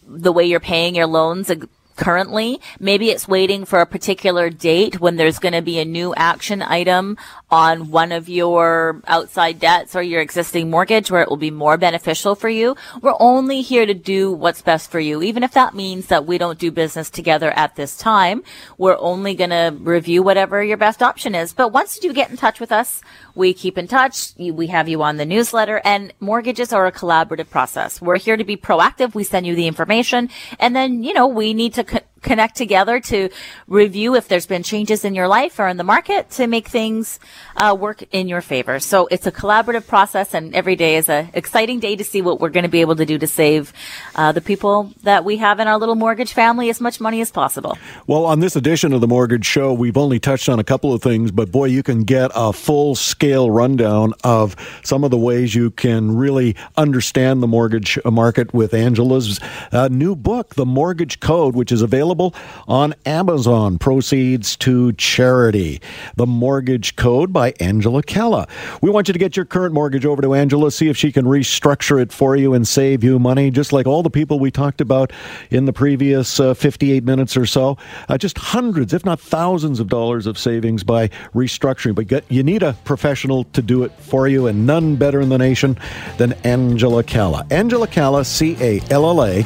the 0.07 0.33
way 0.33 0.45
you're 0.45 0.61
paying 0.61 0.95
your 0.95 1.07
loans 1.07 1.51
currently. 1.97 2.61
Maybe 2.79 3.11
it's 3.11 3.29
waiting 3.29 3.65
for 3.65 3.81
a 3.81 3.87
particular 3.87 4.49
date 4.49 5.01
when 5.01 5.17
there's 5.17 5.39
going 5.39 5.53
to 5.53 5.63
be 5.63 5.79
a 5.79 5.85
new 5.85 6.15
action 6.15 6.63
item 6.63 7.19
on 7.51 7.91
one 7.91 8.13
of 8.13 8.29
your 8.29 9.03
outside 9.07 9.59
debts 9.59 9.97
or 9.97 10.03
your 10.03 10.21
existing 10.21 10.71
mortgage 10.71 11.11
where 11.11 11.23
it 11.23 11.29
will 11.29 11.37
be 11.37 11.51
more 11.51 11.77
beneficial 11.77 12.35
for 12.35 12.49
you. 12.49 12.77
We're 13.03 13.15
only 13.19 13.63
here 13.63 13.87
to 13.87 13.95
do 13.95 14.33
what's 14.33 14.63
best 14.63 14.91
for 14.91 15.01
you. 15.01 15.23
Even 15.23 15.43
if 15.43 15.53
that 15.53 15.75
means 15.75 16.07
that 16.07 16.27
we 16.27 16.39
don't 16.39 16.59
do 16.59 16.71
business 16.71 17.11
together 17.11 17.51
at 17.51 17.77
this 17.77 17.97
time, 17.97 18.43
we're 18.79 18.99
only 18.99 19.35
going 19.35 19.51
to 19.51 19.77
review 19.81 20.23
whatever 20.23 20.63
your 20.63 20.77
best 20.77 21.03
option 21.03 21.35
is. 21.35 21.53
But 21.53 21.73
once 21.73 22.03
you 22.03 22.13
get 22.13 22.31
in 22.31 22.37
touch 22.37 22.61
with 22.61 22.73
us, 22.73 23.03
we 23.35 23.53
keep 23.53 23.79
in 23.79 23.89
touch. 23.89 24.33
We 24.39 24.69
have 24.69 24.89
you 24.89 25.03
on 25.03 25.17
the 25.17 25.27
newsletter 25.27 25.81
and 25.85 26.13
mortgages 26.21 26.73
are 26.73 26.87
a 26.87 26.93
collaborative 26.93 27.51
process. 27.51 28.01
We're 28.01 28.19
here 28.19 28.37
to 28.37 28.45
be 28.45 28.57
proactive. 28.57 29.15
We 29.15 29.25
send 29.25 29.47
you 29.47 29.55
the 29.55 29.67
information 29.67 30.31
and 30.59 30.75
then, 30.77 31.03
you 31.03 31.15
know, 31.15 31.27
we 31.27 31.55
need 31.55 31.75
to 31.75 31.85
co- 31.85 32.01
connect 32.23 32.57
together 32.57 33.01
to 33.01 33.31
review 33.67 34.15
if 34.15 34.29
there's 34.29 34.47
been 34.47 34.63
changes 34.63 35.05
in 35.05 35.15
your 35.15 35.29
life 35.29 35.59
or 35.59 35.69
in 35.69 35.77
the 35.77 35.85
market 35.85 36.31
to 36.31 36.47
make 36.47 36.69
things 36.69 37.19
uh, 37.57 37.77
work 37.79 38.03
in 38.13 38.29
your 38.29 38.41
favor. 38.41 38.79
So 38.79 39.07
it's 39.07 39.27
a 39.27 39.33
collaborative 39.33 39.87
process, 39.87 40.35
and 40.35 40.55
every 40.55 40.77
day 40.77 40.97
is 40.97 41.09
an 41.09 41.31
exciting 41.33 41.81
day 41.81 41.97
to 41.97 42.05
see 42.05 42.23
what 42.23 42.41
we're 42.41 42.51
going 42.51 42.65
to 42.65 42.71
be 42.71 42.83
able 42.83 42.97
to 42.97 43.07
do 43.07 43.19
to 43.19 43.27
save 43.27 43.73
uh, 44.15 44.33
the 44.33 44.41
people 44.41 44.93
that 45.03 45.25
we 45.25 45.39
have 45.39 45.61
in 45.61 45.69
our 45.69 45.79
little 45.79 45.95
mortgage 45.95 46.33
family 46.33 46.69
as 46.69 46.81
much 46.81 47.01
money 47.01 47.21
as 47.21 47.31
possible. 47.31 47.79
Well, 48.07 48.27
on 48.27 48.41
this 48.41 48.55
edition 48.55 48.93
of 48.93 49.01
the 49.01 49.09
Mortgage 49.09 49.47
Show, 49.47 49.73
we've 49.73 49.97
only 49.97 50.21
touched 50.21 50.49
on 50.49 50.59
a 50.59 50.65
couple 50.65 50.93
of 50.93 51.03
things, 51.03 51.31
but 51.31 51.51
boy, 51.51 51.67
you 51.67 51.83
can 51.83 52.05
get 52.05 52.31
a 52.35 52.53
full 52.53 52.95
scale 52.95 53.51
rundown 53.51 54.13
of 54.25 54.57
some 54.85 55.05
of 55.05 55.11
the 55.11 55.19
ways 55.19 55.55
you 55.55 55.71
can 55.71 56.17
really 56.17 56.55
understand 56.77 57.43
the 57.43 57.47
mortgage 57.47 57.99
market 58.05 58.53
with 58.53 58.75
Angela's 58.75 59.41
uh, 59.73 59.89
new 59.89 60.15
book, 60.15 60.55
The 60.55 60.67
Mortgage 60.67 61.21
Code, 61.21 61.55
which 61.55 61.73
is 61.73 61.83
available 61.83 62.10
available 62.11 62.35
on 62.67 62.95
Amazon. 63.07 63.79
Proceeds 63.79 64.57
to 64.57 64.93
charity. 64.95 65.81
The 66.17 66.27
Mortgage 66.27 66.97
Code 66.97 67.33
by 67.33 67.55
Angela 67.61 68.03
Calla. 68.03 68.49
We 68.83 68.91
want 68.91 69.09
you 69.09 69.13
to 69.13 69.19
get 69.19 69.37
your 69.37 69.45
current 69.45 69.73
mortgage 69.73 70.05
over 70.05 70.21
to 70.23 70.35
Angela, 70.35 70.71
see 70.71 70.89
if 70.89 70.97
she 70.97 71.13
can 71.13 71.25
restructure 71.25 72.01
it 72.01 72.13
for 72.13 72.37
you 72.37 72.53
and 72.53 72.67
save 72.67 73.05
you 73.05 73.19
money, 73.19 73.51
just 73.51 73.73
like 73.73 73.87
all 73.87 74.03
the 74.03 74.11
people 74.11 74.41
we 74.41 74.51
talked 74.51 74.81
about 74.81 75.13
in 75.51 75.67
the 75.67 75.73
previous 75.73 76.41
uh, 76.41 76.55
58 76.55 77.05
minutes 77.05 77.37
or 77.37 77.47
so. 77.47 77.79
Uh, 78.09 78.19
just 78.19 78.37
hundreds, 78.37 78.93
if 78.93 79.05
not 79.05 79.21
thousands 79.21 79.79
of 79.79 79.89
dollars 79.89 80.27
of 80.27 80.37
savings 80.37 80.83
by 80.83 81.09
restructuring. 81.35 81.95
But 81.95 82.09
get, 82.09 82.25
you 82.29 82.43
need 82.43 82.63
a 82.63 82.73
professional 82.85 83.45
to 83.45 83.63
do 83.63 83.85
it 83.85 83.93
for 83.93 84.27
you, 84.27 84.49
and 84.49 84.67
none 84.67 84.97
better 84.97 85.21
in 85.21 85.29
the 85.29 85.39
nation 85.39 85.79
than 86.19 86.33
Angela 86.45 87.05
Calla. 87.05 87.47
Angela 87.51 87.87
Calla, 87.87 88.25
C 88.25 88.57
A 88.61 88.81
L 88.91 89.07
L 89.07 89.25
A 89.25 89.45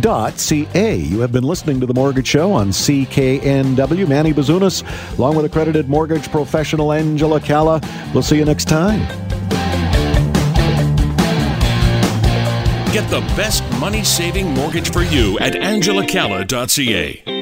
ca. 0.00 0.96
You 0.96 1.20
have 1.20 1.32
been 1.32 1.44
listening 1.44 1.80
to 1.80 1.86
The 1.86 1.94
Mortgage 1.94 2.26
Show 2.26 2.52
on 2.52 2.68
CKNW. 2.68 4.08
Manny 4.08 4.32
Bazunas, 4.32 4.82
along 5.18 5.36
with 5.36 5.44
accredited 5.44 5.88
mortgage 5.88 6.30
professional 6.30 6.92
Angela 6.92 7.40
Calla. 7.40 7.80
We'll 8.14 8.22
see 8.22 8.36
you 8.36 8.44
next 8.44 8.66
time. 8.68 9.00
Get 12.92 13.08
the 13.10 13.20
best 13.36 13.64
money 13.80 14.04
saving 14.04 14.52
mortgage 14.52 14.92
for 14.92 15.02
you 15.02 15.38
at 15.38 15.54
angelacalla.ca. 15.54 17.41